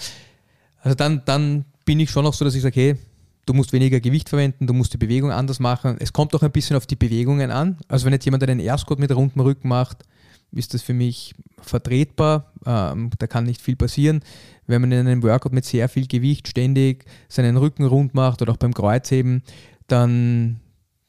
also 0.82 0.94
dann, 0.96 1.22
dann 1.24 1.64
bin 1.84 2.00
ich 2.00 2.10
schon 2.10 2.26
auch 2.26 2.34
so, 2.34 2.44
dass 2.44 2.54
ich 2.54 2.62
sage, 2.62 2.80
hey, 2.80 2.96
du 3.46 3.54
musst 3.54 3.72
weniger 3.72 4.00
Gewicht 4.00 4.28
verwenden, 4.28 4.66
du 4.66 4.74
musst 4.74 4.92
die 4.92 4.98
Bewegung 4.98 5.32
anders 5.32 5.60
machen. 5.60 5.96
Es 5.98 6.12
kommt 6.12 6.34
auch 6.34 6.42
ein 6.42 6.52
bisschen 6.52 6.76
auf 6.76 6.86
die 6.86 6.96
Bewegungen 6.96 7.50
an. 7.50 7.78
Also 7.88 8.06
wenn 8.06 8.12
jetzt 8.12 8.24
jemand 8.24 8.42
einen 8.42 8.60
Air 8.60 8.78
mit 8.98 9.14
rundem 9.14 9.42
Rücken 9.42 9.68
macht, 9.68 10.04
ist 10.52 10.74
das 10.74 10.82
für 10.82 10.94
mich 10.94 11.34
vertretbar. 11.60 12.52
Ähm, 12.66 13.10
da 13.18 13.26
kann 13.26 13.44
nicht 13.44 13.60
viel 13.60 13.76
passieren. 13.76 14.22
Wenn 14.66 14.80
man 14.80 14.92
in 14.92 15.06
einem 15.06 15.22
Workout 15.22 15.52
mit 15.52 15.64
sehr 15.64 15.88
viel 15.88 16.06
Gewicht 16.06 16.48
ständig 16.48 17.04
seinen 17.28 17.56
Rücken 17.56 17.84
rund 17.84 18.14
macht 18.14 18.42
oder 18.42 18.52
auch 18.52 18.56
beim 18.56 18.74
Kreuzheben, 18.74 19.42
dann, 19.86 20.60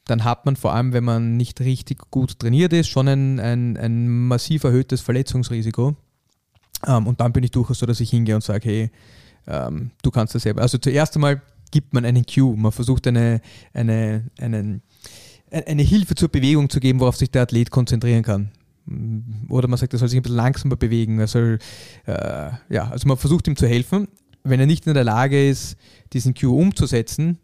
dann 0.04 0.24
hat 0.24 0.46
man 0.46 0.56
vor 0.56 0.74
allem, 0.74 0.92
wenn 0.92 1.04
man 1.04 1.36
nicht 1.36 1.60
richtig 1.60 2.10
gut 2.10 2.38
trainiert 2.38 2.72
ist, 2.72 2.88
schon 2.88 3.08
ein, 3.08 3.40
ein, 3.40 3.76
ein 3.76 4.08
massiv 4.08 4.64
erhöhtes 4.64 5.00
Verletzungsrisiko. 5.00 5.96
Ähm, 6.86 7.06
und 7.06 7.20
dann 7.20 7.32
bin 7.32 7.44
ich 7.44 7.50
durchaus 7.50 7.78
so, 7.78 7.86
dass 7.86 8.00
ich 8.00 8.10
hingehe 8.10 8.34
und 8.34 8.44
sage, 8.44 8.68
hey, 8.68 8.90
ähm, 9.46 9.90
du 10.02 10.10
kannst 10.10 10.34
das 10.34 10.42
selber. 10.42 10.62
Also 10.62 10.78
zuerst 10.78 11.14
einmal 11.16 11.42
gibt 11.72 11.92
man 11.92 12.04
einen 12.04 12.24
Cue. 12.24 12.56
Man 12.56 12.70
versucht 12.70 13.08
eine, 13.08 13.40
eine, 13.74 14.30
einen, 14.38 14.82
eine 15.50 15.82
Hilfe 15.82 16.14
zur 16.14 16.28
Bewegung 16.28 16.70
zu 16.70 16.78
geben, 16.78 17.00
worauf 17.00 17.16
sich 17.16 17.32
der 17.32 17.42
Athlet 17.42 17.70
konzentrieren 17.70 18.22
kann. 18.22 18.52
Oder 19.48 19.66
man 19.66 19.78
sagt, 19.78 19.92
er 19.92 19.98
soll 19.98 20.08
sich 20.08 20.18
ein 20.18 20.22
bisschen 20.22 20.36
langsamer 20.36 20.76
bewegen. 20.76 21.18
Er 21.18 21.26
soll, 21.26 21.58
äh, 22.06 22.50
ja, 22.68 22.88
also 22.90 23.08
man 23.08 23.16
versucht 23.16 23.48
ihm 23.48 23.56
zu 23.56 23.66
helfen. 23.66 24.06
Wenn 24.44 24.60
er 24.60 24.66
nicht 24.66 24.86
in 24.86 24.94
der 24.94 25.04
Lage 25.04 25.48
ist, 25.48 25.76
diesen 26.12 26.34
Cue 26.34 26.56
umzusetzen, 26.56 27.38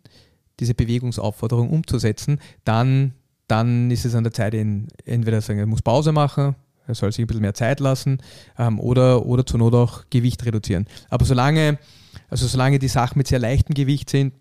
diese 0.61 0.75
Bewegungsaufforderung 0.75 1.71
umzusetzen, 1.71 2.41
dann, 2.65 3.15
dann 3.47 3.91
ist 3.91 4.05
es 4.05 4.15
an 4.15 4.25
der 4.25 4.33
Zeit, 4.33 4.55
ihn 4.55 4.89
entweder 5.05 5.41
sagen, 5.41 5.61
er 5.61 5.67
muss 5.67 5.83
Pause 5.83 6.13
machen, 6.13 6.57
er 6.89 6.95
soll 6.95 7.13
sich 7.13 7.23
ein 7.23 7.27
bisschen 7.29 7.43
mehr 7.43 7.55
Zeit 7.55 7.81
lassen 7.81 8.19
ähm, 8.59 8.81
oder, 8.81 9.27
oder 9.27 9.47
zur 9.47 9.59
Not 9.59 9.75
auch 9.75 10.05
Gewicht 10.11 10.45
reduzieren. 10.45 10.87
Aber 11.11 11.25
solange, 11.25 11.79
also 12.29 12.47
solange 12.47 12.79
die 12.79 12.89
Sachen 12.89 13.19
mit 13.19 13.29
sehr 13.29 13.39
leichtem 13.39 13.75
Gewicht 13.75 14.11
sind, 14.11 14.33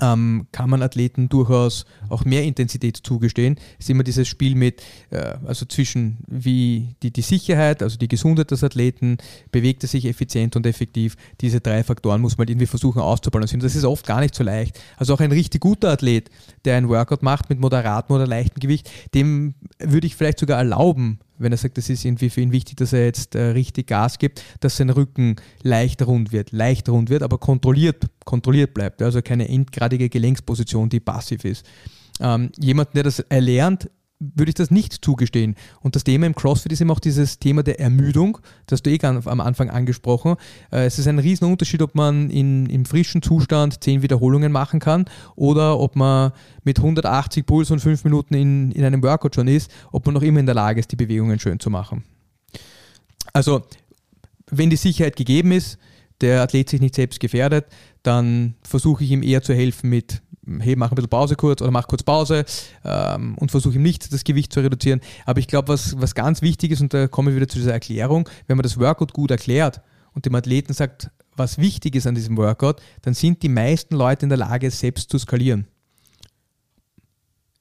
ähm, 0.00 0.46
kann 0.52 0.70
man 0.70 0.82
Athleten 0.82 1.28
durchaus 1.28 1.84
auch 2.08 2.24
mehr 2.24 2.44
Intensität 2.44 2.96
zugestehen. 2.96 3.56
Es 3.78 3.86
ist 3.86 3.90
immer 3.90 4.04
dieses 4.04 4.26
Spiel 4.26 4.54
mit, 4.54 4.82
äh, 5.10 5.34
also 5.44 5.66
zwischen 5.66 6.18
wie 6.26 6.94
die, 7.02 7.10
die 7.10 7.22
Sicherheit, 7.22 7.82
also 7.82 7.98
die 7.98 8.08
Gesundheit 8.08 8.50
des 8.50 8.64
Athleten, 8.64 9.18
bewegt 9.50 9.82
er 9.84 9.88
sich 9.88 10.06
effizient 10.06 10.56
und 10.56 10.66
effektiv. 10.66 11.16
Diese 11.40 11.60
drei 11.60 11.84
Faktoren 11.84 12.20
muss 12.20 12.38
man 12.38 12.48
irgendwie 12.48 12.66
versuchen 12.66 13.02
auszubalancieren. 13.02 13.62
Das 13.62 13.74
ist 13.74 13.84
oft 13.84 14.06
gar 14.06 14.20
nicht 14.20 14.34
so 14.34 14.42
leicht. 14.42 14.80
Also 14.96 15.14
auch 15.14 15.20
ein 15.20 15.32
richtig 15.32 15.60
guter 15.60 15.90
Athlet, 15.90 16.30
der 16.64 16.76
ein 16.76 16.88
Workout 16.88 17.22
macht 17.22 17.50
mit 17.50 17.60
moderatem 17.60 18.16
oder 18.16 18.26
leichtem 18.26 18.60
Gewicht, 18.60 18.90
dem 19.14 19.54
würde 19.78 20.06
ich 20.06 20.16
vielleicht 20.16 20.38
sogar 20.38 20.58
erlauben, 20.58 21.18
wenn 21.38 21.52
er 21.52 21.58
sagt, 21.58 21.78
das 21.78 21.88
ist 21.88 22.04
irgendwie 22.04 22.30
für 22.30 22.40
ihn 22.40 22.52
wichtig, 22.52 22.76
dass 22.76 22.92
er 22.92 23.04
jetzt 23.04 23.34
äh, 23.34 23.42
richtig 23.48 23.88
Gas 23.88 24.18
gibt, 24.18 24.42
dass 24.60 24.76
sein 24.76 24.90
Rücken 24.90 25.36
leicht 25.62 26.06
rund 26.06 26.32
wird, 26.32 26.52
leicht 26.52 26.88
rund 26.88 27.10
wird, 27.10 27.22
aber 27.22 27.38
kontrolliert, 27.38 28.06
kontrolliert 28.24 28.74
bleibt. 28.74 29.02
Also 29.02 29.22
keine 29.22 29.48
endgradige 29.48 30.08
Gelenksposition, 30.08 30.88
die 30.88 31.00
passiv 31.00 31.44
ist. 31.44 31.66
Ähm, 32.20 32.50
jemand, 32.58 32.94
der 32.94 33.04
das 33.04 33.20
erlernt, 33.20 33.90
würde 34.34 34.50
ich 34.50 34.54
das 34.54 34.70
nicht 34.70 35.04
zugestehen. 35.04 35.56
Und 35.80 35.96
das 35.96 36.04
Thema 36.04 36.26
im 36.26 36.34
CrossFit 36.34 36.72
ist 36.72 36.80
eben 36.80 36.90
auch 36.90 37.00
dieses 37.00 37.38
Thema 37.38 37.62
der 37.62 37.80
Ermüdung, 37.80 38.38
das 38.66 38.82
du 38.82 38.90
eh 38.90 38.98
am 39.02 39.40
Anfang 39.40 39.70
angesprochen. 39.70 40.36
Äh, 40.70 40.86
Es 40.86 40.98
ist 40.98 41.08
ein 41.08 41.18
riesen 41.18 41.46
Unterschied, 41.50 41.82
ob 41.82 41.94
man 41.94 42.30
in, 42.30 42.66
im 42.66 42.84
frischen 42.84 43.22
Zustand 43.22 43.82
10 43.82 44.02
Wiederholungen 44.02 44.52
machen 44.52 44.80
kann 44.80 45.06
oder 45.36 45.78
ob 45.78 45.96
man 45.96 46.32
mit 46.64 46.78
180 46.78 47.46
Puls 47.46 47.70
und 47.70 47.80
5 47.80 48.04
Minuten 48.04 48.34
in, 48.34 48.72
in 48.72 48.84
einem 48.84 49.02
Workout 49.02 49.34
schon 49.34 49.48
ist, 49.48 49.70
ob 49.90 50.06
man 50.06 50.14
noch 50.14 50.22
immer 50.22 50.40
in 50.40 50.46
der 50.46 50.54
Lage 50.54 50.80
ist, 50.80 50.92
die 50.92 50.96
Bewegungen 50.96 51.38
schön 51.38 51.58
zu 51.58 51.70
machen. 51.70 52.04
Also, 53.32 53.62
wenn 54.50 54.70
die 54.70 54.76
Sicherheit 54.76 55.16
gegeben 55.16 55.52
ist, 55.52 55.78
der 56.20 56.42
Athlet 56.42 56.68
sich 56.68 56.80
nicht 56.80 56.94
selbst 56.94 57.20
gefährdet, 57.20 57.66
dann 58.02 58.54
versuche 58.62 59.04
ich 59.04 59.10
ihm 59.10 59.22
eher 59.22 59.42
zu 59.42 59.54
helfen 59.54 59.90
mit, 59.90 60.22
hey, 60.60 60.76
mach 60.76 60.90
ein 60.90 60.94
bisschen 60.94 61.10
Pause 61.10 61.36
kurz 61.36 61.62
oder 61.62 61.70
mach 61.70 61.86
kurz 61.86 62.02
Pause 62.02 62.44
ähm, 62.84 63.36
und 63.38 63.50
versuche 63.50 63.76
ihm 63.76 63.82
nicht 63.82 64.12
das 64.12 64.24
Gewicht 64.24 64.52
zu 64.52 64.60
reduzieren. 64.60 65.00
Aber 65.24 65.38
ich 65.40 65.46
glaube, 65.46 65.68
was, 65.68 66.00
was 66.00 66.14
ganz 66.14 66.42
wichtig 66.42 66.72
ist, 66.72 66.80
und 66.80 66.92
da 66.92 67.06
komme 67.08 67.30
ich 67.30 67.36
wieder 67.36 67.48
zu 67.48 67.58
dieser 67.58 67.72
Erklärung, 67.72 68.28
wenn 68.46 68.56
man 68.56 68.62
das 68.62 68.78
Workout 68.78 69.12
gut 69.12 69.30
erklärt 69.30 69.80
und 70.14 70.26
dem 70.26 70.34
Athleten 70.34 70.72
sagt, 70.72 71.10
was 71.36 71.58
wichtig 71.58 71.94
ist 71.94 72.06
an 72.06 72.14
diesem 72.14 72.36
Workout, 72.36 72.82
dann 73.02 73.14
sind 73.14 73.42
die 73.42 73.48
meisten 73.48 73.94
Leute 73.94 74.26
in 74.26 74.28
der 74.28 74.38
Lage, 74.38 74.66
es 74.66 74.80
selbst 74.80 75.10
zu 75.10 75.18
skalieren. 75.18 75.66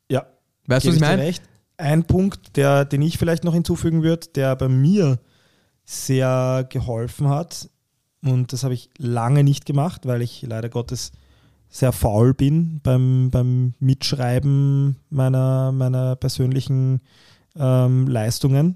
Ja, 0.10 0.26
Weißt 0.68 0.86
du, 0.86 0.90
was 0.90 0.96
ich 0.96 1.02
meine? 1.02 1.22
recht. 1.22 1.44
Ein 1.78 2.04
Punkt, 2.04 2.58
der, 2.58 2.86
den 2.86 3.02
ich 3.02 3.18
vielleicht 3.18 3.44
noch 3.44 3.54
hinzufügen 3.54 4.04
würde, 4.04 4.28
der 4.36 4.56
bei 4.56 4.68
mir 4.68 5.20
sehr 5.84 6.68
geholfen 6.70 7.28
hat, 7.28 7.70
und 8.24 8.54
das 8.54 8.64
habe 8.64 8.74
ich 8.74 8.90
lange 8.98 9.44
nicht 9.44 9.66
gemacht, 9.66 10.06
weil 10.06 10.22
ich 10.22 10.42
leider 10.44 10.70
Gottes 10.70 11.12
sehr 11.70 11.94
faul 11.94 12.34
bin 12.34 12.82
beim, 12.84 13.30
beim 13.32 13.74
Mitschreiben 13.80 14.98
meiner, 15.10 15.72
meiner 15.72 16.16
persönlichen 16.18 17.02
ähm, 17.56 18.08
Leistungen 18.08 18.76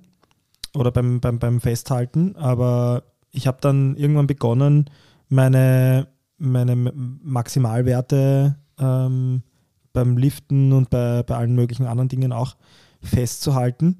oder 0.73 0.91
beim, 0.91 1.19
beim, 1.19 1.37
beim 1.37 1.59
Festhalten. 1.59 2.35
Aber 2.37 3.03
ich 3.31 3.47
habe 3.47 3.57
dann 3.59 3.95
irgendwann 3.97 4.27
begonnen, 4.27 4.89
meine, 5.27 6.07
meine 6.37 6.75
Maximalwerte 6.75 8.55
ähm, 8.79 9.43
beim 9.91 10.17
Liften 10.17 10.71
und 10.71 10.89
bei, 10.89 11.23
bei 11.23 11.35
allen 11.35 11.53
möglichen 11.53 11.85
anderen 11.85 12.09
Dingen 12.09 12.31
auch 12.31 12.55
festzuhalten. 13.01 13.97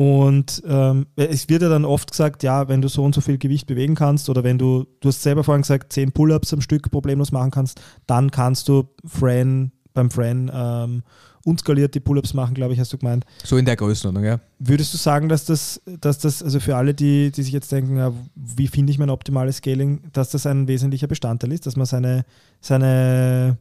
Und 0.00 0.62
ähm, 0.66 1.08
es 1.16 1.50
wird 1.50 1.60
ja 1.60 1.68
dann 1.68 1.84
oft 1.84 2.10
gesagt, 2.10 2.42
ja, 2.42 2.68
wenn 2.68 2.80
du 2.80 2.88
so 2.88 3.04
und 3.04 3.14
so 3.14 3.20
viel 3.20 3.36
Gewicht 3.36 3.66
bewegen 3.66 3.94
kannst 3.94 4.30
oder 4.30 4.42
wenn 4.42 4.56
du, 4.56 4.86
du 5.00 5.08
hast 5.08 5.20
selber 5.20 5.44
vorhin 5.44 5.60
gesagt, 5.60 5.92
10 5.92 6.12
Pull-ups 6.12 6.54
am 6.54 6.62
Stück 6.62 6.90
problemlos 6.90 7.32
machen 7.32 7.50
kannst, 7.50 7.82
dann 8.06 8.30
kannst 8.30 8.66
du 8.70 8.88
Fran, 9.04 9.72
beim 9.92 10.10
Fran 10.10 10.50
ähm, 10.54 11.02
unskaliert 11.44 11.94
die 11.94 12.00
Pull-ups 12.00 12.32
machen, 12.32 12.54
glaube 12.54 12.72
ich, 12.72 12.80
hast 12.80 12.94
du 12.94 12.96
gemeint. 12.96 13.26
So 13.44 13.58
in 13.58 13.66
der 13.66 13.76
Größenordnung, 13.76 14.24
ja. 14.24 14.40
Würdest 14.58 14.94
du 14.94 14.96
sagen, 14.96 15.28
dass 15.28 15.44
das, 15.44 15.82
dass 15.84 16.18
das, 16.18 16.42
also 16.42 16.60
für 16.60 16.76
alle, 16.76 16.94
die, 16.94 17.30
die 17.30 17.42
sich 17.42 17.52
jetzt 17.52 17.70
denken, 17.70 17.98
ja, 17.98 18.10
wie 18.34 18.68
finde 18.68 18.92
ich 18.92 18.98
mein 18.98 19.10
optimales 19.10 19.58
Scaling, 19.58 20.00
dass 20.14 20.30
das 20.30 20.46
ein 20.46 20.66
wesentlicher 20.66 21.08
Bestandteil 21.08 21.52
ist, 21.52 21.66
dass 21.66 21.76
man 21.76 21.84
seine, 21.84 22.24
seine, 22.62 23.58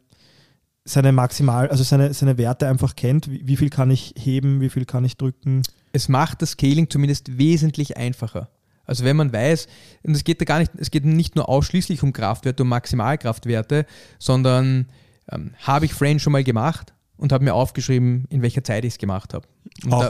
seine 0.86 1.12
maximal, 1.12 1.68
also 1.68 1.84
seine, 1.84 2.14
seine 2.14 2.38
Werte 2.38 2.70
einfach 2.70 2.96
kennt, 2.96 3.30
wie, 3.30 3.46
wie 3.46 3.58
viel 3.58 3.70
kann 3.70 3.92
ich 3.92 4.14
heben, 4.18 4.62
wie 4.62 4.70
viel 4.70 4.86
kann 4.86 5.04
ich 5.04 5.18
drücken? 5.18 5.64
Es 5.92 6.10
macht 6.10 6.42
das 6.42 6.52
Scaling 6.52 6.90
zumindest 6.90 7.38
wesentlich 7.38 7.98
einfacher. 7.98 8.50
Also 8.86 9.04
wenn 9.04 9.16
man 9.16 9.32
weiß, 9.32 9.68
und 10.04 10.16
es 10.16 10.24
geht 10.24 10.42
da 10.42 10.46
gar 10.46 10.60
nicht, 10.60 10.72
es 10.78 10.90
geht 10.90 11.06
nicht 11.06 11.36
nur 11.36 11.48
ausschließlich 11.48 12.02
um 12.02 12.12
Kraftwerte, 12.12 12.64
um 12.64 12.70
Maximalkraftwerte, 12.70 13.86
sondern 14.18 14.88
ähm, 15.32 15.54
habe 15.60 15.86
ich 15.86 15.94
Fran 15.94 16.20
schon 16.20 16.34
mal 16.34 16.44
gemacht 16.44 16.94
und 17.16 17.32
habe 17.32 17.44
mir 17.44 17.54
aufgeschrieben, 17.54 18.26
in 18.30 18.42
welcher 18.42 18.64
Zeit 18.64 18.86
ich 18.86 18.94
es 18.94 18.98
gemacht 18.98 19.34
habe. 19.34 19.48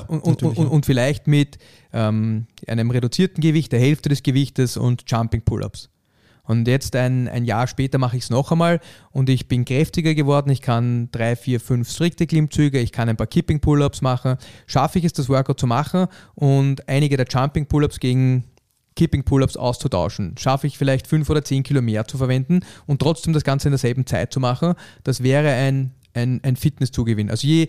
Und, 0.08 0.22
und, 0.22 0.44
und, 0.44 0.68
und 0.68 0.86
vielleicht 0.86 1.28
mit 1.28 1.58
ähm, 1.92 2.48
einem 2.68 2.92
reduzierten 2.92 3.42
Gewicht, 3.42 3.72
der 3.72 3.80
Hälfte 3.80 4.10
des 4.10 4.24
Gewichtes 4.24 4.78
und 4.78 5.04
Jumping 5.08 5.42
Pull-Ups. 5.42 5.90
Und 6.50 6.68
jetzt 6.68 6.96
ein, 6.96 7.28
ein 7.28 7.46
Jahr 7.46 7.68
später 7.68 8.00
mache 8.00 8.18
ich 8.18 8.24
es 8.24 8.32
noch 8.32 8.52
einmal 8.52 8.80
und 9.12 9.30
ich 9.30 9.48
bin 9.48 9.66
kräftiger 9.66 10.16
geworden. 10.16 10.50
Ich 10.50 10.64
kann 10.64 11.08
drei, 11.12 11.36
vier, 11.36 11.60
fünf 11.60 11.92
strikte 11.92 12.26
Klimmzüge, 12.26 12.80
ich 12.80 12.92
kann 12.92 13.08
ein 13.08 13.18
paar 13.18 13.28
Kipping 13.28 13.60
Pull-Ups 13.60 14.02
machen. 14.02 14.36
Schaffe 14.66 14.98
ich 14.98 15.06
es, 15.06 15.14
das 15.14 15.30
Workout 15.30 15.60
zu 15.60 15.68
machen 15.68 16.08
und 16.34 16.90
einige 16.90 17.18
der 17.18 17.28
Jumping 17.30 17.68
Pull-Ups 17.68 18.00
gegen 18.00 18.46
Kipping 18.96 19.24
Pull-Ups 19.26 19.58
auszutauschen. 19.58 20.40
Schaffe 20.40 20.66
ich 20.66 20.80
vielleicht 20.80 21.06
fünf 21.06 21.30
oder 21.30 21.44
zehn 21.44 21.62
Kilo 21.62 21.84
mehr 21.84 22.08
zu 22.08 22.18
verwenden 22.18 22.62
und 22.88 23.00
trotzdem 23.00 23.34
das 23.34 23.44
Ganze 23.44 23.68
in 23.68 23.74
derselben 23.74 24.08
Zeit 24.08 24.34
zu 24.34 24.40
machen. 24.40 24.74
Das 25.04 25.22
wäre 25.22 25.52
ein, 25.52 25.92
ein, 26.16 26.40
ein 26.42 26.56
Fitnesszugewinn. 26.56 27.30
Also 27.30 27.46
je, 27.46 27.68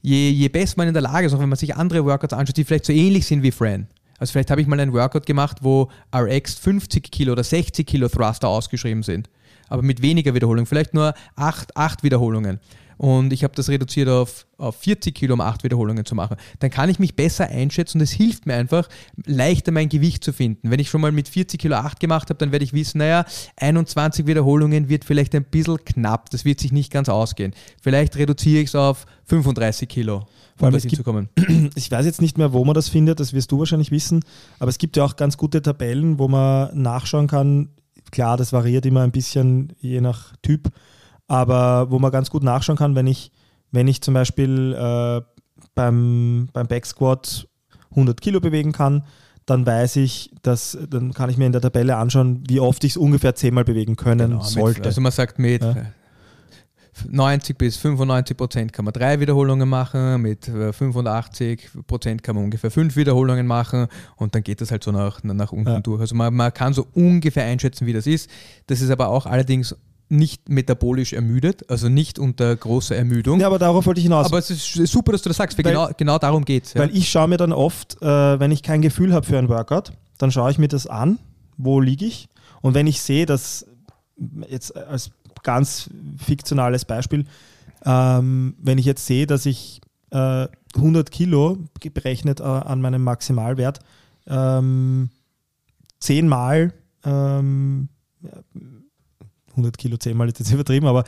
je, 0.00 0.30
je 0.30 0.48
besser 0.48 0.76
man 0.78 0.88
in 0.88 0.94
der 0.94 1.02
Lage 1.02 1.26
ist, 1.26 1.34
auch 1.34 1.38
wenn 1.38 1.50
man 1.50 1.58
sich 1.58 1.76
andere 1.76 2.02
Workouts 2.06 2.32
anschaut, 2.32 2.56
die 2.56 2.64
vielleicht 2.64 2.86
so 2.86 2.94
ähnlich 2.94 3.26
sind 3.26 3.42
wie 3.42 3.50
Fran. 3.50 3.88
Also 4.22 4.34
vielleicht 4.34 4.52
habe 4.52 4.60
ich 4.60 4.68
mal 4.68 4.78
einen 4.78 4.92
Workout 4.92 5.26
gemacht, 5.26 5.56
wo 5.62 5.90
RX 6.14 6.54
50 6.54 7.10
Kilo 7.10 7.32
oder 7.32 7.42
60 7.42 7.84
Kilo 7.84 8.06
Thruster 8.08 8.46
ausgeschrieben 8.46 9.02
sind, 9.02 9.28
aber 9.68 9.82
mit 9.82 10.00
weniger 10.00 10.32
Wiederholung, 10.32 10.64
vielleicht 10.64 10.94
nur 10.94 11.14
8, 11.34 11.76
8 11.76 12.04
Wiederholungen. 12.04 12.60
Und 13.02 13.32
ich 13.32 13.42
habe 13.42 13.52
das 13.56 13.68
reduziert 13.68 14.08
auf, 14.08 14.46
auf 14.58 14.76
40 14.76 15.12
Kilo, 15.12 15.34
um 15.34 15.40
8 15.40 15.64
Wiederholungen 15.64 16.04
zu 16.04 16.14
machen. 16.14 16.36
Dann 16.60 16.70
kann 16.70 16.88
ich 16.88 17.00
mich 17.00 17.16
besser 17.16 17.48
einschätzen 17.48 17.98
und 17.98 18.02
es 18.04 18.12
hilft 18.12 18.46
mir 18.46 18.54
einfach, 18.54 18.88
leichter 19.26 19.72
mein 19.72 19.88
Gewicht 19.88 20.22
zu 20.22 20.32
finden. 20.32 20.70
Wenn 20.70 20.78
ich 20.78 20.88
schon 20.88 21.00
mal 21.00 21.10
mit 21.10 21.26
40 21.28 21.60
Kilo 21.60 21.74
8 21.74 21.98
gemacht 21.98 22.30
habe, 22.30 22.38
dann 22.38 22.52
werde 22.52 22.64
ich 22.64 22.72
wissen, 22.72 22.98
naja, 22.98 23.24
21 23.56 24.28
Wiederholungen 24.28 24.88
wird 24.88 25.04
vielleicht 25.04 25.34
ein 25.34 25.42
bisschen 25.42 25.84
knapp. 25.84 26.30
Das 26.30 26.44
wird 26.44 26.60
sich 26.60 26.70
nicht 26.70 26.92
ganz 26.92 27.08
ausgehen. 27.08 27.54
Vielleicht 27.82 28.14
reduziere 28.14 28.62
ich 28.62 28.68
es 28.68 28.76
auf 28.76 29.04
35 29.24 29.88
Kilo, 29.88 30.20
Vor 30.56 30.66
allem 30.66 30.74
um 30.74 30.76
es 30.76 30.82
gibt- 30.84 30.92
hinzukommen. 30.92 31.28
ich 31.74 31.90
weiß 31.90 32.06
jetzt 32.06 32.20
nicht 32.22 32.38
mehr, 32.38 32.52
wo 32.52 32.64
man 32.64 32.74
das 32.74 32.88
findet, 32.88 33.18
das 33.18 33.32
wirst 33.32 33.50
du 33.50 33.58
wahrscheinlich 33.58 33.90
wissen, 33.90 34.20
aber 34.60 34.68
es 34.68 34.78
gibt 34.78 34.96
ja 34.96 35.04
auch 35.04 35.16
ganz 35.16 35.36
gute 35.36 35.60
Tabellen, 35.60 36.20
wo 36.20 36.28
man 36.28 36.70
nachschauen 36.80 37.26
kann. 37.26 37.70
Klar, 38.12 38.36
das 38.36 38.52
variiert 38.52 38.86
immer 38.86 39.00
ein 39.02 39.10
bisschen 39.10 39.72
je 39.80 40.00
nach 40.00 40.36
Typ, 40.42 40.68
aber 41.32 41.90
wo 41.90 41.98
man 41.98 42.12
ganz 42.12 42.28
gut 42.30 42.42
nachschauen 42.42 42.76
kann, 42.76 42.94
wenn 42.94 43.06
ich, 43.06 43.32
wenn 43.70 43.88
ich 43.88 44.02
zum 44.02 44.12
Beispiel 44.14 44.74
äh, 44.78 45.22
beim, 45.74 46.48
beim 46.52 46.66
Backsquat 46.66 47.48
100 47.92 48.20
Kilo 48.20 48.40
bewegen 48.40 48.72
kann, 48.72 49.04
dann 49.46 49.64
weiß 49.66 49.96
ich, 49.96 50.30
dass, 50.42 50.76
dann 50.88 51.14
kann 51.14 51.30
ich 51.30 51.38
mir 51.38 51.46
in 51.46 51.52
der 51.52 51.60
Tabelle 51.62 51.96
anschauen, 51.96 52.44
wie 52.48 52.60
oft 52.60 52.84
ich 52.84 52.92
es 52.92 52.96
ungefähr 52.96 53.34
zehnmal 53.34 53.64
bewegen 53.64 53.96
können 53.96 54.30
Genau, 54.32 54.42
sollte. 54.42 54.80
Mit, 54.80 54.86
also 54.86 55.00
man 55.00 55.10
sagt 55.12 55.38
mit 55.38 55.62
Ja. 55.62 55.70
äh, 55.72 55.84
90 57.08 57.56
bis 57.56 57.78
95 57.78 58.36
Prozent 58.36 58.72
kann 58.74 58.84
man 58.84 58.92
drei 58.92 59.18
Wiederholungen 59.18 59.66
machen, 59.68 60.20
mit 60.20 60.46
äh, 60.48 60.72
85 60.74 61.70
Prozent 61.86 62.22
kann 62.22 62.34
man 62.36 62.44
ungefähr 62.44 62.70
fünf 62.70 62.94
Wiederholungen 62.96 63.46
machen 63.46 63.86
und 64.16 64.34
dann 64.34 64.42
geht 64.42 64.60
das 64.60 64.70
halt 64.70 64.84
so 64.84 64.92
nach, 64.92 65.22
nach 65.22 65.52
unten 65.52 65.70
Ja. 65.70 65.80
durch. 65.80 66.00
Also 66.02 66.14
man, 66.14 66.34
man 66.34 66.52
kann 66.52 66.74
so 66.74 66.86
ungefähr 66.92 67.44
einschätzen, 67.44 67.86
wie 67.86 67.94
das 67.94 68.06
ist. 68.06 68.28
Das 68.66 68.82
ist 68.82 68.90
aber 68.90 69.08
auch 69.08 69.24
allerdings 69.24 69.74
nicht 70.12 70.48
metabolisch 70.48 71.12
ermüdet, 71.14 71.68
also 71.70 71.88
nicht 71.88 72.18
unter 72.18 72.54
großer 72.54 72.94
Ermüdung. 72.94 73.40
ja, 73.40 73.46
aber 73.46 73.58
darauf 73.58 73.86
wollte 73.86 73.98
ich 73.98 74.04
hinaus. 74.04 74.26
aber 74.26 74.38
es 74.38 74.50
ist 74.50 74.72
super, 74.90 75.12
dass 75.12 75.22
du 75.22 75.30
das 75.30 75.38
sagst, 75.38 75.56
weil, 75.58 75.64
Weil- 75.64 75.72
genau, 75.72 75.90
genau 75.96 76.18
darum 76.18 76.44
geht. 76.44 76.74
Ja. 76.74 76.82
Weil 76.82 76.94
ich 76.96 77.10
schaue 77.10 77.28
mir 77.28 77.38
dann 77.38 77.52
oft, 77.52 78.00
äh, 78.02 78.38
wenn 78.38 78.50
ich 78.50 78.62
kein 78.62 78.82
Gefühl 78.82 79.12
habe 79.14 79.26
für 79.26 79.38
ein 79.38 79.48
Workout, 79.48 79.92
dann 80.18 80.30
schaue 80.30 80.50
ich 80.50 80.58
mir 80.58 80.68
das 80.68 80.86
an, 80.86 81.18
wo 81.56 81.80
liege 81.80 82.04
ich. 82.04 82.28
Und 82.60 82.74
wenn 82.74 82.86
ich 82.86 83.00
sehe, 83.02 83.26
dass 83.26 83.66
jetzt 84.48 84.76
als 84.76 85.10
ganz 85.42 85.90
fiktionales 86.18 86.84
Beispiel, 86.84 87.24
ähm, 87.84 88.54
wenn 88.60 88.78
ich 88.78 88.84
jetzt 88.84 89.06
sehe, 89.06 89.26
dass 89.26 89.46
ich 89.46 89.80
äh, 90.10 90.46
100 90.76 91.10
Kilo 91.10 91.58
berechnet 91.94 92.40
äh, 92.40 92.44
an 92.44 92.80
meinem 92.80 93.02
Maximalwert 93.02 93.80
ähm, 94.26 95.10
zehnmal 95.98 96.72
ähm, 97.04 97.88
100 99.52 99.78
Kilo 99.78 99.96
zehnmal 99.96 100.28
ist 100.28 100.38
jetzt 100.38 100.52
übertrieben, 100.52 100.86
aber 100.86 101.04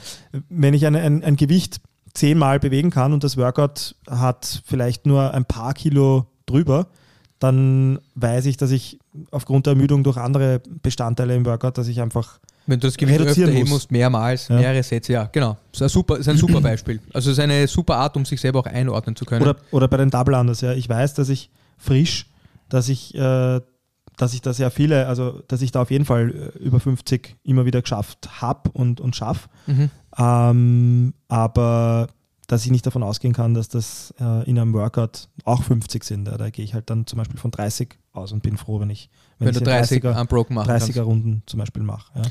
wenn 0.49 0.75
ich 0.75 0.87
ein, 0.87 0.97
ein, 0.97 1.23
ein 1.25 1.37
Gewicht 1.37 1.81
zehnmal 2.15 2.61
bewegen 2.61 2.91
kann 2.91 3.13
und 3.13 3.25
das 3.25 3.37
Workout 3.37 3.97
hat 4.09 4.63
vielleicht 4.67 5.05
nur 5.07 5.35
ein 5.35 5.45
paar 5.45 5.75
Kilo 5.75 6.27
drüber, 6.47 6.87
dann 7.41 7.99
weiß 8.15 8.47
ich, 8.47 8.57
dass 8.57 8.71
ich 8.71 8.99
aufgrund 9.31 9.67
der 9.67 9.73
Ermüdung 9.73 10.05
durch 10.05 10.17
andere 10.17 10.61
Bestandteile 10.83 11.35
im 11.35 11.45
Workout, 11.45 11.77
dass 11.77 11.89
ich 11.89 12.01
einfach 12.01 12.39
Wenn 12.67 12.79
du 12.81 12.87
das 12.87 12.97
Gewicht 12.97 13.19
reduzieren 13.21 13.49
öfter 13.51 13.59
heben 13.59 13.69
muss. 13.69 13.81
musst, 13.81 13.91
mehrmals, 13.93 14.49
Ja. 14.49 14.57
mehrere 14.57 14.83
Sätze, 14.83 15.13
ja, 15.13 15.29
genau. 15.33 15.57
Das 15.73 15.81
ist 15.81 15.83
ein 15.83 15.89
super, 15.89 16.17
ist 16.19 16.29
ein 16.29 16.37
super 16.37 16.61
Beispiel. 16.63 17.01
Also 17.13 17.31
es 17.33 17.39
ist 17.39 17.43
eine 17.43 17.67
super 17.67 17.97
Art, 17.97 18.17
um 18.17 18.25
sich 18.25 18.41
selber 18.41 18.61
auch 18.61 18.67
einordnen 18.67 19.17
zu 19.17 19.25
können. 19.25 19.43
Oder, 19.43 19.57
oder 19.73 19.89
bei 19.89 19.97
den 19.97 20.11
Double 20.11 20.35
Unders, 20.35 20.61
ja. 20.61 20.73
Ich 20.73 20.89
weiß, 20.89 21.15
dass 21.15 21.29
ich 21.29 21.51
frisch, 21.77 22.27
dass 22.69 22.89
ich, 22.89 23.15
äh, 23.17 23.61
dass 24.16 24.35
ich 24.35 24.42
da 24.42 24.53
sehr 24.53 24.70
viele, 24.70 25.07
also 25.07 25.42
dass 25.48 25.62
ich 25.62 25.72
da 25.72 25.83
auf 25.83 25.90
jeden 25.90 26.05
Fall 26.05 26.31
äh, 26.31 26.59
über 26.59 26.81
50 26.81 27.37
immer 27.42 27.64
wieder 27.64 27.83
geschafft 27.83 28.40
habe 28.40 28.70
und, 28.70 29.00
und 29.00 29.16
schaffe. 29.16 29.48
Mhm. 29.66 29.90
Ähm, 30.16 31.14
aber 31.29 32.09
dass 32.46 32.64
ich 32.64 32.70
nicht 32.70 32.87
davon 32.87 33.03
ausgehen 33.03 33.35
kann, 33.35 33.55
dass 33.55 33.68
das 33.68 34.14
äh, 34.20 34.48
in 34.48 34.59
einem 34.59 34.74
Workout 34.74 35.29
auch 35.44 35.62
50 35.62 36.05
sind. 36.05 36.29
Ja. 36.29 36.37
Da 36.37 36.50
gehe 36.50 36.64
ich 36.64 36.74
halt 36.74 36.90
dann 36.90 37.07
zum 37.07 37.16
Beispiel 37.16 37.38
von 37.38 37.50
30 37.50 37.96
aus 38.12 38.33
und 38.33 38.42
bin 38.42 38.57
froh, 38.57 38.81
wenn 38.81 38.90
ich, 38.90 39.09
wenn, 39.38 39.46
wenn, 39.46 39.55
ich 39.55 39.59
du 39.59 39.64
den 39.64 39.72
30 39.72 40.05
30er, 40.05 40.20
unbroken 40.20 40.55
machen 40.55 40.70
30er 40.70 40.79
kannst. 40.79 40.98
Runden 40.98 41.42
zum 41.46 41.59
Beispiel 41.59 41.83
mache. 41.83 42.12
Ja. 42.14 42.22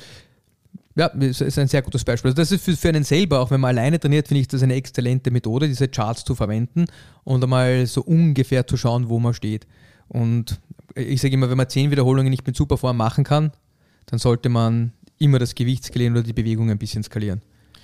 Ja, 0.95 1.09
das 1.09 1.41
ist 1.41 1.57
ein 1.57 1.67
sehr 1.67 1.81
gutes 1.81 2.03
Beispiel. 2.03 2.29
Also 2.29 2.41
das 2.41 2.51
ist 2.51 2.63
für, 2.63 2.77
für 2.77 2.89
einen 2.89 3.03
selber, 3.03 3.39
auch 3.39 3.49
wenn 3.49 3.59
man 3.59 3.75
alleine 3.75 3.99
trainiert, 3.99 4.27
finde 4.27 4.41
ich 4.41 4.47
das 4.47 4.61
eine 4.61 4.75
exzellente 4.75 5.31
Methode, 5.31 5.67
diese 5.67 5.87
Charts 5.87 6.23
zu 6.23 6.35
verwenden 6.35 6.85
und 7.23 7.43
einmal 7.43 7.87
so 7.87 8.01
ungefähr 8.01 8.67
zu 8.67 8.77
schauen, 8.77 9.09
wo 9.09 9.19
man 9.19 9.33
steht. 9.33 9.65
Und 10.07 10.59
ich 10.95 11.21
sage 11.21 11.33
immer, 11.33 11.49
wenn 11.49 11.57
man 11.57 11.69
10 11.69 11.91
Wiederholungen 11.91 12.29
nicht 12.29 12.45
mit 12.45 12.55
Superform 12.55 12.97
machen 12.97 13.23
kann, 13.23 13.51
dann 14.05 14.19
sollte 14.19 14.49
man 14.49 14.93
immer 15.17 15.39
das 15.39 15.55
Gewicht 15.55 15.85
skalieren 15.85 16.13
oder 16.13 16.23
die 16.23 16.33
Bewegung 16.33 16.69
ein 16.69 16.77
bisschen 16.77 17.03
skalieren. 17.03 17.41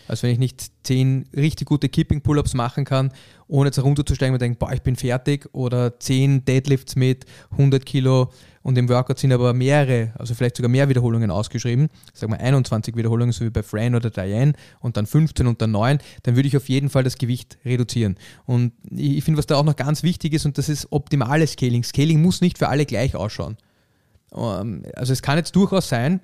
Also 0.09 0.23
wenn 0.23 0.31
ich 0.31 0.39
nicht 0.39 0.71
10 0.83 1.29
richtig 1.35 1.67
gute 1.67 1.89
Keeping-Pull-Ups 1.89 2.55
machen 2.55 2.85
kann, 2.85 3.11
ohne 3.47 3.67
jetzt 3.67 3.81
runterzusteigen 3.81 4.33
und 4.33 4.41
denke, 4.41 4.57
boah, 4.57 4.71
ich 4.73 4.81
bin 4.81 4.95
fertig, 4.95 5.47
oder 5.53 5.99
10 5.99 6.45
Deadlifts 6.45 6.95
mit 6.95 7.25
100 7.51 7.85
Kilo 7.85 8.31
und 8.61 8.77
im 8.77 8.89
Workout 8.89 9.19
sind 9.19 9.31
aber 9.31 9.53
mehrere, 9.53 10.13
also 10.17 10.35
vielleicht 10.35 10.57
sogar 10.57 10.69
mehr 10.69 10.89
Wiederholungen 10.89 11.31
ausgeschrieben, 11.31 11.89
sagen 12.13 12.33
wir 12.33 12.39
21 12.39 12.95
Wiederholungen, 12.95 13.31
so 13.31 13.45
wie 13.45 13.49
bei 13.49 13.63
Fran 13.63 13.95
oder 13.95 14.09
Diane 14.09 14.53
und 14.79 14.97
dann 14.97 15.05
15 15.05 15.47
und 15.47 15.61
dann 15.61 15.71
9, 15.71 15.99
dann 16.23 16.35
würde 16.35 16.47
ich 16.47 16.57
auf 16.57 16.69
jeden 16.69 16.89
Fall 16.89 17.03
das 17.03 17.17
Gewicht 17.17 17.57
reduzieren. 17.63 18.17
Und 18.45 18.73
ich 18.91 19.19
ich 19.19 19.23
finde, 19.23 19.37
was 19.37 19.47
da 19.47 19.57
auch 19.57 19.63
noch 19.63 19.75
ganz 19.75 20.01
wichtig 20.01 20.33
ist, 20.33 20.45
und 20.45 20.57
das 20.57 20.69
ist 20.69 20.91
optimales 20.91 21.51
Scaling. 21.51 21.83
Scaling 21.83 22.21
muss 22.21 22.41
nicht 22.41 22.57
für 22.57 22.69
alle 22.69 22.85
gleich 22.85 23.15
ausschauen. 23.15 23.57
Ähm, 24.33 24.83
Also 24.95 25.13
es 25.13 25.21
kann 25.21 25.37
jetzt 25.37 25.55
durchaus 25.55 25.89
sein, 25.89 26.21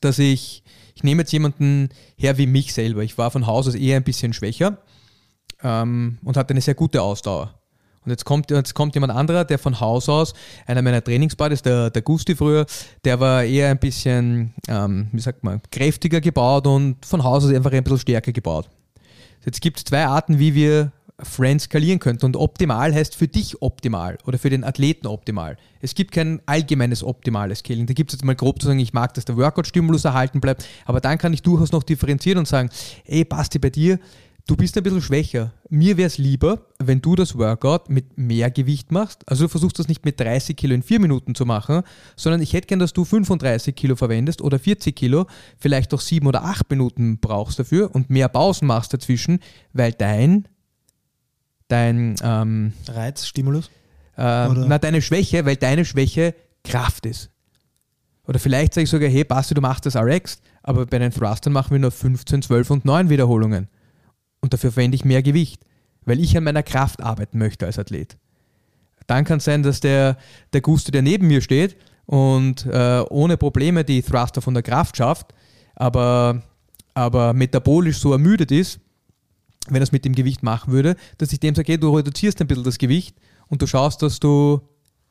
dass 0.00 0.18
ich, 0.18 0.62
ich 0.94 1.04
nehme 1.04 1.22
jetzt 1.22 1.32
jemanden 1.32 1.90
her 2.16 2.38
wie 2.38 2.46
mich 2.46 2.72
selber. 2.72 3.02
Ich 3.02 3.18
war 3.18 3.30
von 3.30 3.46
Haus 3.46 3.68
aus 3.68 3.74
eher 3.74 3.96
ein 3.96 4.04
bisschen 4.04 4.32
schwächer 4.32 4.78
ähm, 5.62 6.18
und 6.24 6.36
hatte 6.36 6.52
eine 6.52 6.60
sehr 6.60 6.74
gute 6.74 7.02
Ausdauer. 7.02 7.54
Und 8.04 8.10
jetzt 8.10 8.24
kommt, 8.24 8.50
jetzt 8.50 8.74
kommt 8.74 8.94
jemand 8.94 9.12
anderer, 9.12 9.44
der 9.44 9.58
von 9.58 9.78
Haus 9.78 10.08
aus, 10.08 10.34
einer 10.66 10.82
meiner 10.82 11.04
Trainingsbuddies, 11.04 11.62
der, 11.62 11.90
der 11.90 12.02
Gusti 12.02 12.34
früher, 12.34 12.66
der 13.04 13.20
war 13.20 13.44
eher 13.44 13.70
ein 13.70 13.78
bisschen, 13.78 14.54
ähm, 14.66 15.08
wie 15.12 15.20
sagt 15.20 15.44
man, 15.44 15.60
kräftiger 15.70 16.20
gebaut 16.20 16.66
und 16.66 17.04
von 17.06 17.22
Haus 17.22 17.44
aus 17.44 17.52
einfach 17.52 17.70
ein 17.72 17.84
bisschen 17.84 18.00
stärker 18.00 18.32
gebaut. 18.32 18.68
Jetzt 19.44 19.60
gibt 19.60 19.78
es 19.78 19.84
zwei 19.84 20.04
Arten, 20.04 20.38
wie 20.38 20.54
wir 20.54 20.92
Friends 21.20 21.64
skalieren 21.64 21.98
könnten. 21.98 22.26
Und 22.26 22.36
optimal 22.36 22.94
heißt 22.94 23.14
für 23.14 23.28
dich 23.28 23.62
optimal 23.62 24.18
oder 24.26 24.38
für 24.38 24.50
den 24.50 24.64
Athleten 24.64 25.06
optimal. 25.06 25.56
Es 25.80 25.94
gibt 25.94 26.12
kein 26.12 26.40
allgemeines 26.46 27.02
optimales 27.02 27.60
Scaling. 27.60 27.86
Da 27.86 27.94
gibt 27.94 28.12
es 28.12 28.18
jetzt 28.18 28.24
mal 28.24 28.34
grob 28.34 28.60
zu 28.60 28.66
sagen, 28.66 28.78
ich 28.78 28.92
mag, 28.92 29.14
dass 29.14 29.24
der 29.24 29.36
Workout-Stimulus 29.36 30.04
erhalten 30.04 30.40
bleibt, 30.40 30.66
aber 30.84 31.00
dann 31.00 31.18
kann 31.18 31.32
ich 31.32 31.42
durchaus 31.42 31.72
noch 31.72 31.82
differenzieren 31.82 32.38
und 32.38 32.48
sagen, 32.48 32.70
ey, 33.04 33.24
Basti, 33.24 33.58
bei 33.58 33.70
dir, 33.70 33.98
du 34.46 34.56
bist 34.56 34.76
ein 34.76 34.82
bisschen 34.82 35.02
schwächer. 35.02 35.52
Mir 35.68 35.96
wäre 35.96 36.06
es 36.06 36.18
lieber, 36.18 36.66
wenn 36.78 37.00
du 37.00 37.14
das 37.14 37.36
Workout 37.36 37.88
mit 37.88 38.18
mehr 38.18 38.50
Gewicht 38.50 38.90
machst. 38.92 39.22
Also 39.26 39.44
du 39.44 39.48
versuchst 39.48 39.78
das 39.78 39.88
nicht 39.88 40.04
mit 40.04 40.18
30 40.18 40.56
Kilo 40.56 40.74
in 40.74 40.82
4 40.82 41.00
Minuten 41.00 41.34
zu 41.34 41.46
machen, 41.46 41.82
sondern 42.16 42.42
ich 42.42 42.52
hätte 42.52 42.66
gern, 42.66 42.80
dass 42.80 42.92
du 42.92 43.04
35 43.04 43.74
Kilo 43.74 43.96
verwendest 43.96 44.42
oder 44.42 44.58
40 44.58 44.94
Kilo, 44.94 45.26
vielleicht 45.58 45.94
auch 45.94 46.00
7 46.00 46.26
oder 46.26 46.44
8 46.44 46.68
Minuten 46.70 47.18
brauchst 47.18 47.58
dafür 47.58 47.94
und 47.94 48.10
mehr 48.10 48.28
Pausen 48.28 48.66
machst 48.66 48.92
dazwischen, 48.92 49.40
weil 49.72 49.92
dein, 49.92 50.48
dein, 51.72 52.14
ähm, 52.22 52.72
Reiz, 52.88 53.26
Stimulus. 53.26 53.70
äh, 54.16 54.48
na, 54.48 54.78
deine 54.78 55.02
Schwäche, 55.02 55.44
weil 55.44 55.56
deine 55.56 55.84
Schwäche 55.84 56.34
Kraft 56.64 57.06
ist. 57.06 57.30
Oder 58.26 58.38
vielleicht 58.38 58.74
sage 58.74 58.84
ich 58.84 58.90
sogar, 58.90 59.08
hey, 59.08 59.24
Basti, 59.24 59.54
du 59.54 59.60
machst 59.60 59.84
das 59.86 59.96
RX, 59.96 60.40
aber 60.62 60.86
bei 60.86 60.98
den 60.98 61.10
Thrustern 61.10 61.52
machen 61.52 61.72
wir 61.72 61.78
nur 61.78 61.90
15, 61.90 62.42
12 62.42 62.70
und 62.70 62.84
9 62.84 63.10
Wiederholungen. 63.10 63.68
Und 64.40 64.52
dafür 64.52 64.70
verwende 64.70 64.94
ich 64.94 65.04
mehr 65.04 65.22
Gewicht, 65.22 65.64
weil 66.04 66.20
ich 66.20 66.36
an 66.36 66.44
meiner 66.44 66.62
Kraft 66.62 67.02
arbeiten 67.02 67.38
möchte 67.38 67.66
als 67.66 67.78
Athlet. 67.78 68.16
Dann 69.06 69.24
kann 69.24 69.38
es 69.38 69.44
sein, 69.44 69.62
dass 69.62 69.80
der, 69.80 70.16
der 70.52 70.60
Gusto, 70.60 70.92
der 70.92 71.02
neben 71.02 71.26
mir 71.26 71.40
steht 71.40 71.76
und 72.06 72.66
äh, 72.66 73.02
ohne 73.10 73.36
Probleme 73.36 73.84
die 73.84 74.02
Thruster 74.02 74.40
von 74.40 74.54
der 74.54 74.62
Kraft 74.62 74.96
schafft, 74.96 75.34
aber 75.74 76.42
aber 76.94 77.32
metabolisch 77.32 77.98
so 77.98 78.12
ermüdet 78.12 78.50
ist, 78.50 78.80
wenn 79.68 79.80
er 79.80 79.82
es 79.82 79.92
mit 79.92 80.04
dem 80.04 80.14
Gewicht 80.14 80.42
machen 80.42 80.72
würde, 80.72 80.96
dass 81.18 81.32
ich 81.32 81.40
dem 81.40 81.54
sage, 81.54 81.72
hey, 81.72 81.78
du 81.78 81.94
reduzierst 81.94 82.40
ein 82.40 82.46
bisschen 82.46 82.64
das 82.64 82.78
Gewicht 82.78 83.16
und 83.48 83.62
du 83.62 83.66
schaust, 83.66 84.02
dass 84.02 84.18
du 84.18 84.60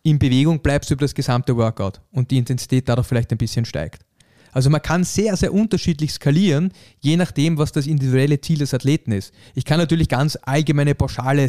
in 0.03 0.19
Bewegung 0.19 0.61
bleibst 0.61 0.91
über 0.91 1.01
das 1.01 1.13
gesamte 1.13 1.55
Workout 1.55 2.01
und 2.11 2.31
die 2.31 2.37
Intensität 2.37 2.89
dadurch 2.89 3.07
vielleicht 3.07 3.31
ein 3.31 3.37
bisschen 3.37 3.65
steigt. 3.65 4.03
Also 4.51 4.69
man 4.69 4.81
kann 4.81 5.03
sehr, 5.03 5.37
sehr 5.37 5.53
unterschiedlich 5.53 6.11
skalieren, 6.11 6.73
je 6.99 7.15
nachdem, 7.15 7.57
was 7.57 7.71
das 7.71 7.87
individuelle 7.87 8.41
Ziel 8.41 8.57
des 8.57 8.73
Athleten 8.73 9.11
ist. 9.11 9.33
Ich 9.55 9.63
kann 9.63 9.79
natürlich 9.79 10.09
ganz 10.09 10.37
allgemeine, 10.41 10.95
pauschale 10.95 11.47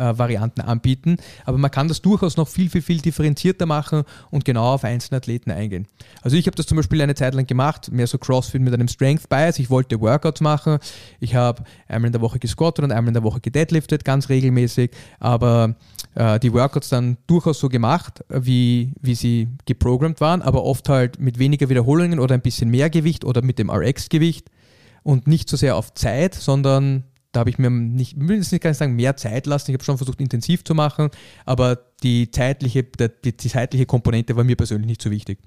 Scaling-Varianten 0.00 0.60
anbieten, 0.62 1.16
aber 1.44 1.58
man 1.58 1.70
kann 1.70 1.88
das 1.88 2.02
durchaus 2.02 2.36
noch 2.36 2.48
viel, 2.48 2.70
viel, 2.70 2.82
viel 2.82 3.00
differenzierter 3.00 3.66
machen 3.66 4.02
und 4.30 4.44
genau 4.44 4.74
auf 4.74 4.84
einzelne 4.84 5.18
Athleten 5.18 5.50
eingehen. 5.50 5.86
Also 6.22 6.36
ich 6.36 6.46
habe 6.46 6.56
das 6.56 6.66
zum 6.66 6.76
Beispiel 6.76 7.00
eine 7.02 7.14
Zeit 7.14 7.34
lang 7.34 7.46
gemacht, 7.46 7.90
mehr 7.92 8.06
so 8.06 8.18
CrossFit 8.18 8.62
mit 8.62 8.74
einem 8.74 8.88
Strength 8.88 9.28
Bias. 9.28 9.58
Ich 9.58 9.70
wollte 9.70 10.00
Workouts 10.00 10.40
machen. 10.40 10.78
Ich 11.20 11.34
habe 11.34 11.64
einmal 11.88 12.08
in 12.08 12.12
der 12.12 12.20
Woche 12.20 12.38
gesquattet 12.38 12.84
und 12.84 12.92
einmal 12.92 13.08
in 13.08 13.14
der 13.14 13.22
Woche 13.22 13.40
gedeadliftet, 13.40 14.04
ganz 14.04 14.28
regelmäßig, 14.28 14.90
aber 15.18 15.76
äh, 16.14 16.38
die 16.40 16.52
Workouts 16.52 16.88
dann 16.88 17.18
durchaus 17.26 17.60
so 17.60 17.68
gemacht, 17.68 18.24
wie, 18.28 18.92
wie 19.00 19.14
sie 19.14 19.48
geprogrammt 19.66 20.20
waren, 20.20 20.42
aber 20.42 20.64
oft 20.64 20.88
halt 20.88 21.20
mit 21.20 21.38
weniger 21.38 21.68
Wiederholungen 21.68 22.18
oder 22.18 22.34
ein 22.34 22.42
bisschen 22.42 22.70
mehr 22.70 22.90
Gewicht 22.90 23.24
oder 23.24 23.42
mit 23.42 23.58
dem 23.58 23.70
RX-Gewicht 23.70 24.50
und 25.02 25.26
nicht 25.26 25.48
so 25.48 25.56
sehr 25.56 25.76
auf 25.76 25.94
Zeit, 25.94 26.34
sondern 26.34 27.04
da 27.32 27.40
habe 27.40 27.50
ich 27.50 27.58
mir 27.58 27.70
nicht, 27.70 28.16
jetzt 28.16 28.52
nicht 28.52 28.74
sagen, 28.74 28.96
mehr 28.96 29.16
Zeit 29.16 29.46
lassen. 29.46 29.70
Ich 29.70 29.74
habe 29.74 29.84
schon 29.84 29.96
versucht, 29.96 30.20
intensiv 30.20 30.64
zu 30.64 30.74
machen, 30.74 31.10
aber 31.44 31.78
die 32.02 32.30
zeitliche, 32.30 32.82
die, 32.82 33.36
die 33.36 33.48
zeitliche 33.48 33.86
Komponente 33.86 34.36
war 34.36 34.44
mir 34.44 34.56
persönlich 34.56 34.86
nicht 34.86 35.02
so 35.02 35.10
wichtig. 35.10 35.38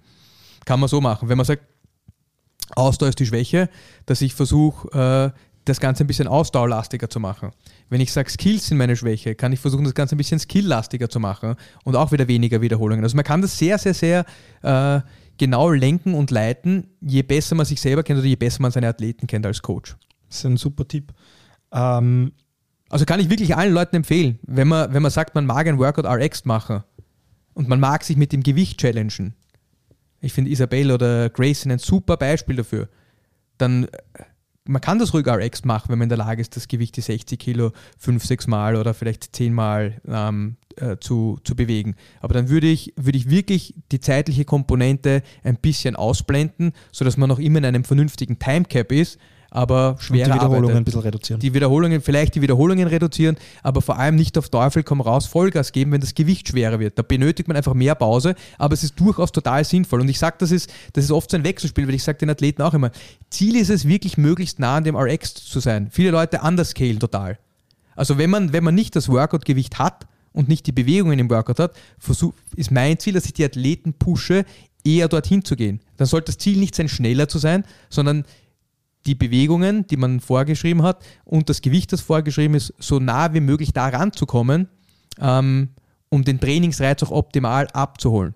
Kann 0.65 0.79
man 0.79 0.87
so 0.87 1.01
machen. 1.01 1.29
Wenn 1.29 1.37
man 1.37 1.45
sagt, 1.45 1.63
Ausdauer 2.75 3.09
ist 3.09 3.19
die 3.19 3.25
Schwäche, 3.25 3.69
dass 4.05 4.21
ich 4.21 4.33
versuche, 4.33 5.33
äh, 5.33 5.39
das 5.65 5.79
Ganze 5.79 6.03
ein 6.03 6.07
bisschen 6.07 6.27
ausdauerlastiger 6.27 7.09
zu 7.09 7.19
machen. 7.19 7.51
Wenn 7.89 8.01
ich 8.01 8.11
sage, 8.11 8.29
Skills 8.29 8.67
sind 8.67 8.77
meine 8.77 8.95
Schwäche, 8.95 9.35
kann 9.35 9.53
ich 9.53 9.59
versuchen, 9.59 9.85
das 9.85 9.93
Ganze 9.93 10.15
ein 10.15 10.17
bisschen 10.17 10.39
skilllastiger 10.39 11.09
zu 11.09 11.19
machen 11.19 11.55
und 11.83 11.95
auch 11.95 12.11
wieder 12.11 12.27
weniger 12.27 12.61
Wiederholungen. 12.61 13.03
Also 13.03 13.15
man 13.15 13.23
kann 13.23 13.41
das 13.41 13.57
sehr, 13.57 13.77
sehr, 13.77 13.93
sehr 13.93 14.25
äh, 14.61 15.01
genau 15.37 15.69
lenken 15.69 16.15
und 16.15 16.31
leiten, 16.31 16.87
je 16.99 17.23
besser 17.23 17.55
man 17.55 17.65
sich 17.65 17.79
selber 17.79 18.03
kennt 18.03 18.19
oder 18.19 18.27
je 18.27 18.35
besser 18.35 18.61
man 18.61 18.71
seine 18.71 18.89
Athleten 18.89 19.27
kennt 19.27 19.45
als 19.45 19.61
Coach. 19.61 19.95
Das 20.27 20.39
ist 20.39 20.45
ein 20.45 20.57
super 20.57 20.87
Tipp. 20.87 21.13
Ähm, 21.73 22.31
Also 22.89 23.05
kann 23.05 23.19
ich 23.19 23.29
wirklich 23.29 23.55
allen 23.55 23.73
Leuten 23.73 23.95
empfehlen, 23.95 24.37
wenn 24.43 24.67
man, 24.67 24.93
wenn 24.93 25.01
man 25.01 25.11
sagt, 25.11 25.33
man 25.33 25.47
mag 25.47 25.65
ein 25.67 25.79
Workout 25.79 26.05
RX 26.05 26.45
machen 26.45 26.83
und 27.55 27.67
man 27.67 27.79
mag 27.79 28.03
sich 28.03 28.17
mit 28.17 28.31
dem 28.31 28.43
Gewicht 28.43 28.79
challengen. 28.79 29.33
Ich 30.21 30.31
finde 30.31 30.51
Isabelle 30.51 30.93
oder 30.93 31.29
Grace 31.31 31.61
sind 31.61 31.71
ein 31.71 31.79
super 31.79 32.17
Beispiel 32.17 32.55
dafür. 32.55 32.89
Dann, 33.57 33.85
äh, 33.85 33.89
man 34.65 34.79
kann 34.79 34.99
das 34.99 35.13
ruhig 35.13 35.27
RX 35.27 35.65
machen, 35.65 35.89
wenn 35.89 35.97
man 35.97 36.05
in 36.05 36.09
der 36.09 36.19
Lage 36.19 36.39
ist, 36.39 36.55
das 36.55 36.67
Gewicht 36.67 36.95
die 36.95 37.01
60 37.01 37.37
Kilo 37.39 37.71
fünf, 37.97 38.23
sechs 38.23 38.47
Mal 38.47 38.75
oder 38.75 38.93
vielleicht 38.93 39.35
zehn 39.35 39.53
Mal 39.53 39.99
ähm, 40.07 40.55
äh, 40.77 40.97
zu, 40.99 41.39
zu 41.43 41.55
bewegen. 41.55 41.95
Aber 42.21 42.33
dann 42.33 42.47
würde 42.49 42.67
ich, 42.67 42.93
würde 42.95 43.17
ich 43.17 43.29
wirklich 43.29 43.73
die 43.91 43.99
zeitliche 43.99 44.45
Komponente 44.45 45.23
ein 45.43 45.57
bisschen 45.57 45.95
ausblenden, 45.95 46.71
sodass 46.91 47.17
man 47.17 47.27
noch 47.27 47.39
immer 47.39 47.57
in 47.57 47.65
einem 47.65 47.83
vernünftigen 47.83 48.39
Timecap 48.39 48.91
ist, 48.91 49.19
aber 49.53 49.97
und 49.99 50.09
die 50.09 50.13
Wiederholungen 50.15 50.55
arbeitet 50.55 50.75
ein 50.75 50.83
bisschen 50.83 51.01
reduzieren. 51.01 51.39
die 51.39 51.53
Wiederholungen, 51.53 52.01
vielleicht 52.01 52.33
die 52.33 52.41
Wiederholungen 52.41 52.87
reduzieren, 52.87 53.37
aber 53.61 53.83
vor 53.83 53.99
allem 53.99 54.15
nicht 54.15 54.35
auf 54.39 54.49
Teufel 54.49 54.81
komm 54.81 54.99
raus 54.99 55.27
Vollgas 55.27 55.71
geben, 55.71 55.91
wenn 55.91 56.01
das 56.01 56.15
Gewicht 56.15 56.47
schwerer 56.47 56.79
wird. 56.79 56.97
Da 56.97 57.03
benötigt 57.03 57.47
man 57.47 57.55
einfach 57.55 57.75
mehr 57.75 57.93
Pause, 57.93 58.33
aber 58.57 58.73
es 58.73 58.83
ist 58.83 58.99
durchaus 58.99 59.31
total 59.31 59.63
sinnvoll. 59.63 60.01
Und 60.01 60.09
ich 60.09 60.17
sage, 60.17 60.37
das 60.39 60.49
ist, 60.49 60.73
das 60.93 61.05
ist 61.05 61.11
oft 61.11 61.29
so 61.29 61.37
ein 61.37 61.43
Wechselspiel, 61.43 61.87
weil 61.87 61.93
ich 61.93 62.03
sage 62.03 62.17
den 62.17 62.31
Athleten 62.31 62.63
auch 62.63 62.73
immer, 62.73 62.89
Ziel 63.29 63.55
ist 63.55 63.69
es 63.69 63.87
wirklich 63.87 64.17
möglichst 64.17 64.57
nah 64.57 64.77
an 64.77 64.85
dem 64.85 64.95
RX 64.95 65.35
zu 65.35 65.59
sein. 65.59 65.89
Viele 65.91 66.09
Leute 66.09 66.41
underscalen 66.41 66.99
total. 66.99 67.37
Also 67.95 68.17
wenn 68.17 68.31
man, 68.31 68.53
wenn 68.53 68.63
man 68.63 68.73
nicht 68.73 68.95
das 68.95 69.07
Workout-Gewicht 69.07 69.77
hat 69.77 70.07
und 70.31 70.49
nicht 70.49 70.65
die 70.65 70.71
Bewegungen 70.71 71.19
im 71.19 71.29
Workout 71.29 71.59
hat, 71.59 71.73
versuch, 71.99 72.33
ist 72.55 72.71
mein 72.71 72.97
Ziel, 72.97 73.13
dass 73.13 73.25
ich 73.25 73.33
die 73.33 73.45
Athleten 73.45 73.93
pushe, 73.93 74.45
eher 74.83 75.07
dorthin 75.07 75.45
zu 75.45 75.55
gehen. 75.55 75.79
Dann 75.97 76.07
sollte 76.07 76.31
das 76.31 76.39
Ziel 76.39 76.57
nicht 76.57 76.73
sein, 76.73 76.89
schneller 76.89 77.27
zu 77.27 77.37
sein, 77.37 77.65
sondern 77.89 78.25
die 79.05 79.15
Bewegungen, 79.15 79.85
die 79.87 79.97
man 79.97 80.19
vorgeschrieben 80.19 80.83
hat 80.83 81.03
und 81.25 81.49
das 81.49 81.61
Gewicht, 81.61 81.91
das 81.91 82.01
vorgeschrieben 82.01 82.55
ist, 82.55 82.73
so 82.79 82.99
nah 82.99 83.33
wie 83.33 83.41
möglich 83.41 83.73
da 83.73 83.87
ranzukommen, 83.87 84.69
ähm, 85.19 85.69
um 86.09 86.23
den 86.23 86.39
Trainingsreiz 86.39 87.03
auch 87.03 87.11
optimal 87.11 87.67
abzuholen. 87.67 88.33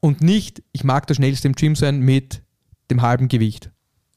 Und 0.00 0.20
nicht, 0.22 0.62
ich 0.72 0.84
mag 0.84 1.06
der 1.06 1.14
schnellste 1.14 1.48
im 1.48 1.54
Gym 1.54 1.76
sein 1.76 2.00
mit 2.00 2.42
dem 2.90 3.02
halben 3.02 3.28
Gewicht 3.28 3.70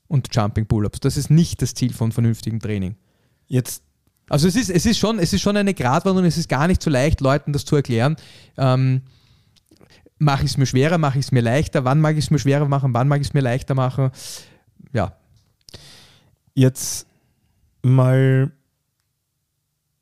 und 0.08 0.34
Jumping 0.34 0.66
Pull-Ups. 0.66 1.00
Das 1.00 1.18
ist 1.18 1.30
nicht 1.30 1.62
das 1.62 1.74
Ziel 1.74 1.94
von 1.94 2.12
vernünftigem 2.12 2.60
Training. 2.60 2.96
Jetzt 3.48 3.84
Also 4.30 4.48
es 4.48 4.56
ist, 4.56 4.70
es 4.70 4.86
ist, 4.86 4.98
schon, 4.98 5.20
es 5.20 5.34
ist 5.34 5.42
schon 5.42 5.58
eine 5.58 5.74
Gratwanderung, 5.74 6.28
es 6.28 6.38
ist 6.38 6.50
gar 6.50 6.68
nicht 6.68 6.82
so 6.82 6.90
leicht, 6.90 7.22
Leuten 7.22 7.54
das 7.54 7.66
zu 7.66 7.76
erklären. 7.76 8.16
Ähm, 8.58 9.02
mache 10.18 10.44
ich 10.44 10.52
es 10.52 10.58
mir 10.58 10.66
schwerer, 10.66 10.98
mache 10.98 11.18
ich 11.20 11.26
es 11.26 11.32
mir 11.32 11.42
leichter, 11.42 11.86
wann 11.86 12.00
mag 12.02 12.18
ich 12.18 12.26
es 12.26 12.32
mir 12.32 12.40
schwerer 12.40 12.68
machen, 12.68 12.94
wann 12.94 13.08
mag 13.08 13.22
ich 13.22 13.28
es 13.28 13.34
mir 13.34 13.42
leichter 13.42 13.74
machen. 13.74 14.12
Ja, 14.94 15.19
Jetzt 16.60 17.08
mal 17.84 18.52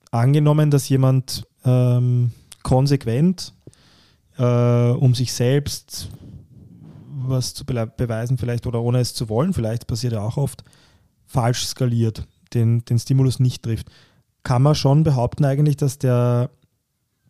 angenommen, 0.09 0.71
dass 0.71 0.89
jemand 0.89 1.45
ähm, 1.63 2.31
konsequent, 2.63 3.53
äh, 4.39 4.89
um 4.89 5.13
sich 5.13 5.33
selbst 5.33 6.09
was 7.09 7.53
zu 7.53 7.63
bele- 7.63 7.85
beweisen 7.95 8.39
vielleicht 8.39 8.65
oder 8.65 8.81
ohne 8.81 9.01
es 9.01 9.13
zu 9.13 9.29
wollen, 9.29 9.53
vielleicht 9.53 9.85
passiert 9.85 10.13
ja 10.13 10.21
auch 10.21 10.37
oft, 10.37 10.63
falsch 11.27 11.63
skaliert, 11.63 12.25
den, 12.55 12.83
den 12.85 12.97
Stimulus 12.97 13.39
nicht 13.39 13.61
trifft. 13.61 13.91
Kann 14.41 14.63
man 14.63 14.73
schon 14.73 15.03
behaupten 15.03 15.45
eigentlich, 15.45 15.77
dass 15.77 15.99
der, 15.99 16.49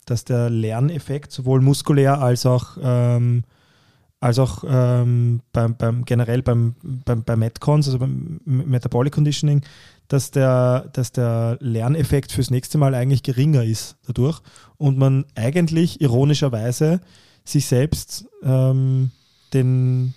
dass 0.06 0.24
der 0.24 0.50
Lerneffekt 0.50 1.34
sowohl 1.34 1.60
muskulär 1.60 2.22
als 2.22 2.46
auch 2.46 2.78
ähm, 2.82 3.44
als 4.19 4.39
auch 4.39 4.63
ähm, 4.67 5.41
beim, 5.53 5.75
beim 5.77 6.06
generell 6.06 6.41
beim, 6.41 6.75
beim, 7.06 7.23
beim 7.23 7.39
Metcons, 7.39 7.88
also 7.88 7.99
beim 7.99 8.39
Metabolic 8.45 9.13
Conditioning, 9.13 9.62
dass 10.08 10.32
der, 10.32 10.89
dass 10.93 11.12
der 11.12 11.58
Lerneffekt 11.60 12.32
fürs 12.32 12.49
nächste 12.49 12.77
Mal 12.77 12.95
eigentlich 12.95 13.23
geringer 13.23 13.63
ist 13.63 13.97
dadurch 14.08 14.41
und 14.77 14.97
man 14.97 15.25
eigentlich 15.36 16.01
ironischerweise 16.01 17.01
sich 17.43 17.67
selbst 17.67 18.25
ähm, 18.43 19.12
den, 19.53 20.13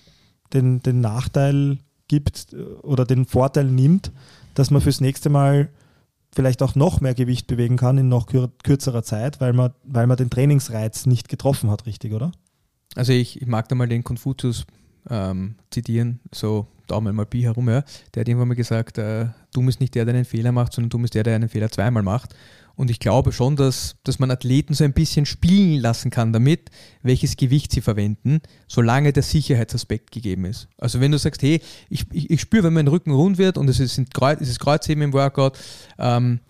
den, 0.53 0.83
den 0.83 1.01
Nachteil 1.01 1.79
gibt 2.09 2.53
äh, 2.53 2.63
oder 2.83 3.05
den 3.05 3.27
Vorteil 3.27 3.67
nimmt, 3.67 4.13
dass 4.55 4.71
man 4.71 4.81
fürs 4.81 5.01
nächste 5.01 5.29
Mal 5.29 5.69
vielleicht 6.33 6.63
auch 6.63 6.75
noch 6.75 7.01
mehr 7.01 7.15
Gewicht 7.15 7.47
bewegen 7.47 7.77
kann 7.77 7.99
in 7.99 8.09
noch 8.09 8.27
kür 8.27 8.51
kürzerer 8.63 9.03
Zeit, 9.03 9.41
weil 9.41 9.53
man, 9.53 9.73
weil 9.85 10.07
man 10.07 10.17
den 10.17 10.31
Trainingsreiz 10.31 11.07
nicht 11.07 11.29
getroffen 11.29 11.71
hat, 11.71 11.87
richtig, 11.87 12.13
oder? 12.13 12.33
Also 12.95 13.13
ich, 13.13 13.41
ich 13.41 13.47
mag 13.47 13.69
da 13.69 13.75
mal 13.75 13.89
den 13.89 14.05
Konfuzius 14.05 14.67
ähm, 15.09 15.55
zitieren, 15.71 16.21
so 16.33 16.67
Daumen 16.87 17.15
mal 17.15 17.27
Pi 17.27 17.43
herum, 17.43 17.69
ja. 17.69 17.85
Der 18.15 18.23
hat 18.23 18.29
irgendwann 18.29 18.49
mal 18.49 18.55
gesagt, 18.55 18.99
äh, 18.99 19.27
dumm 19.53 19.69
ist 19.69 19.81
nicht 19.81 19.95
der, 19.95 20.05
der 20.05 20.15
einen 20.15 20.25
Fehler 20.25 20.53
macht, 20.53 20.73
sondern 20.73 20.91
dumm 20.91 21.05
ist 21.05 21.15
der, 21.15 21.23
der 21.23 21.37
einen 21.37 21.49
Fehler 21.49 21.71
zweimal 21.71 22.03
macht. 22.03 22.35
Und 22.75 22.91
ich 22.91 22.99
glaube 22.99 23.33
schon, 23.33 23.57
dass, 23.57 23.97
dass 24.05 24.19
man 24.19 24.31
Athleten 24.31 24.75
so 24.75 24.85
ein 24.85 24.93
bisschen 24.93 25.27
spielen 25.27 25.81
lassen 25.81 26.11
kann 26.11 26.33
damit, 26.33 26.71
welches 27.03 27.37
Gewicht 27.37 27.73
sie 27.73 27.83
verwenden, 27.83 28.41
solange 28.69 29.13
der 29.13 29.23
Sicherheitsaspekt 29.23 30.11
gegeben 30.11 30.47
ist. 30.47 30.69
Also 30.79 31.01
wenn 31.01 31.13
du 31.13 31.19
sagst, 31.19 31.43
hey, 31.43 31.61
ich, 31.91 32.07
ich, 32.13 32.31
ich 32.31 32.41
spüre, 32.41 32.65
wenn 32.65 32.73
mein 32.73 32.89
Rücken 32.89 33.13
rund 33.13 33.39
wird 33.39 33.59
und 33.59 33.69
es 33.69 33.81
ist, 33.81 34.01
Kreuz, 34.15 34.41
es 34.41 34.49
ist 34.49 34.61
Kreuzheben 34.61 35.03
im 35.03 35.13
Workout 35.13 35.59
ähm, 35.99 36.41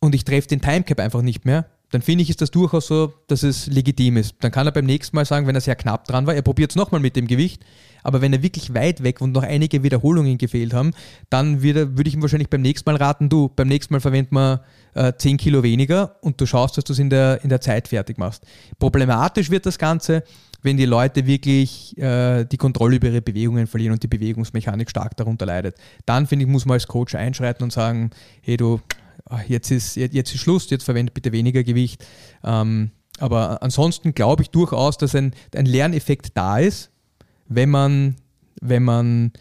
und 0.00 0.14
ich 0.14 0.24
treffe 0.24 0.48
den 0.48 0.62
Timecap 0.62 0.98
einfach 0.98 1.22
nicht 1.22 1.44
mehr, 1.44 1.66
dann 1.90 2.02
finde 2.02 2.22
ich, 2.22 2.30
ist 2.30 2.40
das 2.40 2.50
durchaus 2.50 2.86
so, 2.86 3.14
dass 3.28 3.42
es 3.42 3.66
legitim 3.66 4.16
ist. 4.16 4.34
Dann 4.40 4.52
kann 4.52 4.66
er 4.66 4.72
beim 4.72 4.84
nächsten 4.84 5.16
Mal 5.16 5.24
sagen, 5.24 5.46
wenn 5.46 5.54
er 5.54 5.60
sehr 5.60 5.76
knapp 5.76 6.06
dran 6.06 6.26
war, 6.26 6.34
er 6.34 6.42
probiert 6.42 6.70
es 6.70 6.76
nochmal 6.76 7.00
mit 7.00 7.16
dem 7.16 7.26
Gewicht, 7.26 7.64
aber 8.02 8.20
wenn 8.20 8.32
er 8.32 8.42
wirklich 8.42 8.74
weit 8.74 9.02
weg 9.02 9.20
und 9.20 9.32
noch 9.32 9.42
einige 9.42 9.82
Wiederholungen 9.82 10.38
gefehlt 10.38 10.74
haben, 10.74 10.92
dann 11.30 11.62
würde, 11.62 11.90
ich 12.04 12.14
ihm 12.14 12.22
wahrscheinlich 12.22 12.50
beim 12.50 12.62
nächsten 12.62 12.90
Mal 12.90 12.96
raten, 12.96 13.28
du, 13.28 13.48
beim 13.54 13.68
nächsten 13.68 13.94
Mal 13.94 14.00
verwenden 14.00 14.34
wir 14.34 14.62
äh, 14.94 15.12
10 15.16 15.36
Kilo 15.38 15.62
weniger 15.62 16.16
und 16.20 16.40
du 16.40 16.46
schaust, 16.46 16.76
dass 16.76 16.84
du 16.84 16.92
es 16.92 16.98
in 16.98 17.10
der, 17.10 17.42
in 17.42 17.48
der 17.48 17.60
Zeit 17.60 17.88
fertig 17.88 18.18
machst. 18.18 18.44
Problematisch 18.78 19.50
wird 19.50 19.66
das 19.66 19.78
Ganze, 19.78 20.22
wenn 20.62 20.76
die 20.76 20.86
Leute 20.86 21.26
wirklich 21.26 21.96
äh, 21.98 22.44
die 22.44 22.56
Kontrolle 22.56 22.96
über 22.96 23.08
ihre 23.08 23.22
Bewegungen 23.22 23.66
verlieren 23.66 23.92
und 23.92 24.02
die 24.02 24.08
Bewegungsmechanik 24.08 24.90
stark 24.90 25.16
darunter 25.16 25.46
leidet. 25.46 25.76
Dann, 26.04 26.26
finde 26.26 26.44
ich, 26.44 26.50
muss 26.50 26.66
man 26.66 26.74
als 26.74 26.86
Coach 26.86 27.14
einschreiten 27.14 27.62
und 27.62 27.72
sagen, 27.72 28.10
hey 28.42 28.56
du, 28.56 28.80
jetzt 29.46 29.70
ist, 29.70 29.96
jetzt 29.96 30.34
ist 30.34 30.40
Schluss, 30.40 30.70
jetzt 30.70 30.84
verwende 30.84 31.12
bitte 31.12 31.32
weniger 31.32 31.62
Gewicht. 31.62 32.04
Ähm, 32.44 32.90
aber 33.18 33.62
ansonsten 33.62 34.14
glaube 34.14 34.42
ich 34.42 34.50
durchaus, 34.50 34.96
dass 34.96 35.14
ein, 35.14 35.34
ein 35.54 35.66
Lerneffekt 35.66 36.36
da 36.36 36.58
ist, 36.58 36.90
wenn 37.48 37.70
man, 37.70 38.16
wenn 38.60 38.84
man 38.84 39.32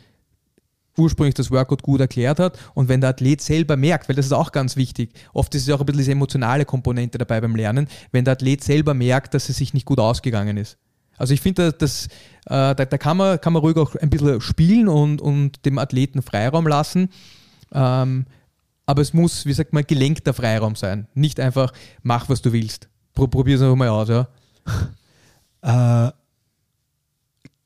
ursprünglich 0.98 1.36
das 1.36 1.52
Workout 1.52 1.84
gut 1.84 2.02
erklärt 2.02 2.40
hat 2.40 2.58
und 2.74 2.90
wenn 2.90 3.02
der 3.02 3.12
Athlet 3.12 3.42
selber 3.42 3.78
merkt, 3.78 4.10
weil 4.10 4.16
das 4.16 4.26
ist 4.26 4.32
auch 4.32 4.52
ganz 4.52 4.76
wichtig, 4.76 5.12
oft 5.34 5.54
ist 5.54 5.68
es 5.68 5.70
auch 5.70 5.80
ein 5.80 5.86
bisschen 5.86 6.00
diese 6.00 6.12
emotionale 6.12 6.66
Komponente 6.66 7.18
dabei 7.20 7.40
beim 7.40 7.56
Lernen, 7.56 7.88
wenn 8.12 8.26
der 8.26 8.34
Athlet 8.34 8.64
selber 8.64 8.94
merkt, 8.94 9.34
dass 9.34 9.50
es 9.50 9.58
sich 9.58 9.74
nicht 9.74 9.86
gut 9.86 10.00
ausgegangen 10.00 10.58
ist. 10.58 10.78
Also 11.18 11.34
ich 11.34 11.42
finde, 11.42 11.74
das, 11.74 12.08
äh, 12.46 12.74
da, 12.74 12.74
da 12.74 12.98
kann, 12.98 13.18
man, 13.18 13.42
kann 13.42 13.54
man 13.54 13.62
ruhig 13.62 13.78
auch 13.78 13.96
ein 13.96 14.10
bisschen 14.10 14.42
spielen 14.42 14.88
und, 14.88 15.22
und 15.22 15.66
dem 15.66 15.78
Athleten 15.80 16.22
Freiraum 16.22 16.68
lassen. 16.68 17.10
Ähm, 17.74 18.26
aber 18.88 19.04
es 19.04 19.14
muss, 19.14 19.46
wie 19.46 19.54
sagt 19.54 19.74
man, 19.74 19.84
gelenkter 19.86 20.34
Freiraum 20.34 20.76
sein. 20.76 21.08
Nicht 21.14 21.40
einfach, 21.40 21.72
mach, 22.02 22.30
was 22.30 22.42
du 22.42 22.52
willst. 22.54 22.90
Pro, 23.14 23.28
Probier 23.28 23.58
es 23.58 23.62
einfach 23.62 23.76
mal 23.76 23.90
aus, 23.90 24.10
ja. 24.10 24.28
Äh, 25.62 26.12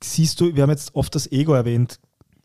siehst 0.04 0.42
du, 0.42 0.54
wir 0.56 0.64
haben 0.64 0.70
jetzt 0.72 0.96
oft 0.96 1.14
das 1.16 1.32
Ego 1.32 1.54
erwähnt. 1.54 2.00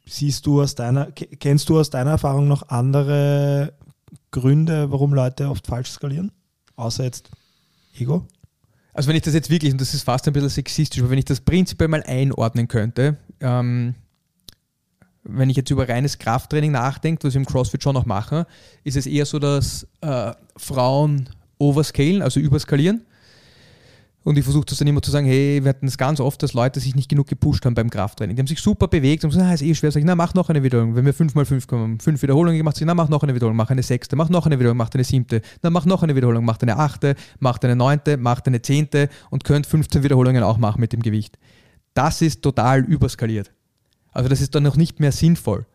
Siehst 0.06 0.46
du 0.46 0.62
aus 0.62 0.74
deiner, 0.74 1.10
ke- 1.12 1.26
kennst 1.26 1.68
du 1.68 1.80
aus 1.80 1.90
deiner 1.90 2.10
Erfahrung 2.12 2.46
noch 2.46 2.68
andere 2.68 3.72
Gründe, 4.30 4.90
warum 4.92 5.14
Leute 5.14 5.48
oft 5.48 5.66
falsch 5.66 5.90
skalieren? 5.90 6.30
Außer 6.76 7.04
jetzt 7.04 7.30
Ego? 7.98 8.26
Also 8.92 9.08
wenn 9.08 9.16
ich 9.16 9.22
das 9.22 9.34
jetzt 9.34 9.50
wirklich, 9.50 9.72
und 9.72 9.80
das 9.80 9.94
ist 9.94 10.02
fast 10.04 10.26
ein 10.26 10.32
bisschen 10.32 10.48
sexistisch, 10.48 11.00
aber 11.00 11.10
wenn 11.10 11.18
ich 11.18 11.24
das 11.24 11.40
prinzipiell 11.40 11.88
mal 11.88 12.02
einordnen 12.04 12.68
könnte, 12.68 13.16
ähm, 13.40 13.94
wenn 15.28 15.50
ich 15.50 15.56
jetzt 15.56 15.70
über 15.70 15.88
reines 15.88 16.18
Krafttraining 16.18 16.72
nachdenke, 16.72 17.26
was 17.26 17.34
wir 17.34 17.40
im 17.40 17.46
CrossFit 17.46 17.82
schon 17.82 17.94
noch 17.94 18.06
machen, 18.06 18.44
ist 18.84 18.96
es 18.96 19.06
eher 19.06 19.26
so, 19.26 19.38
dass 19.38 19.86
äh, 20.00 20.32
Frauen 20.56 21.28
overscalen, 21.58 22.22
also 22.22 22.40
überskalieren. 22.40 23.02
Und 24.26 24.36
ich 24.36 24.42
versuche 24.42 24.64
das 24.64 24.78
dann 24.78 24.88
immer 24.88 25.00
zu 25.02 25.12
sagen, 25.12 25.24
hey, 25.24 25.62
wir 25.62 25.68
hatten 25.68 25.86
es 25.86 25.96
ganz 25.96 26.18
oft, 26.18 26.42
dass 26.42 26.52
Leute 26.52 26.80
sich 26.80 26.96
nicht 26.96 27.08
genug 27.08 27.28
gepusht 27.28 27.64
haben 27.64 27.74
beim 27.74 27.88
Krafttraining. 27.88 28.34
Die 28.34 28.40
haben 28.40 28.48
sich 28.48 28.60
super 28.60 28.88
bewegt 28.88 29.22
und 29.22 29.30
gesagt, 29.30 29.48
ah, 29.48 29.54
ist 29.54 29.62
eh 29.62 29.72
schwer. 29.72 29.92
Sag 29.92 30.00
ich, 30.00 30.04
na, 30.04 30.16
mach 30.16 30.34
noch 30.34 30.50
eine 30.50 30.64
Wiederholung. 30.64 30.96
Wenn 30.96 31.06
wir 31.06 31.14
5x5 31.14 31.68
kommen, 31.68 32.00
fünf 32.00 32.20
Wiederholungen 32.22 32.58
gemacht, 32.58 32.74
sag 32.74 32.82
ich, 32.82 32.86
na, 32.88 32.94
mach 32.94 33.08
noch 33.08 33.22
eine 33.22 33.36
Wiederholung, 33.36 33.56
mach 33.56 33.70
eine 33.70 33.84
sechste, 33.84 34.16
mach 34.16 34.28
noch 34.28 34.46
eine 34.46 34.58
Wiederholung, 34.58 34.78
mach 34.78 34.90
eine 34.92 35.04
siebte, 35.04 35.42
na, 35.62 35.70
mach 35.70 35.84
noch 35.84 36.02
eine 36.02 36.16
Wiederholung, 36.16 36.44
mach 36.44 36.58
eine 36.60 36.76
achte, 36.76 37.14
mach 37.38 37.60
eine 37.62 37.76
neunte, 37.76 38.16
mach 38.16 38.40
eine 38.44 38.60
zehnte 38.60 39.10
und 39.30 39.44
könnt 39.44 39.64
15 39.64 40.02
Wiederholungen 40.02 40.42
auch 40.42 40.58
machen 40.58 40.80
mit 40.80 40.92
dem 40.92 41.02
Gewicht. 41.02 41.38
Das 41.94 42.20
ist 42.20 42.42
total 42.42 42.80
überskaliert. 42.80 43.52
Also 44.16 44.30
das 44.30 44.40
ist 44.40 44.54
dann 44.54 44.62
noch 44.62 44.76
nicht 44.76 44.98
mehr 44.98 45.12
sinnvoll. 45.12 45.66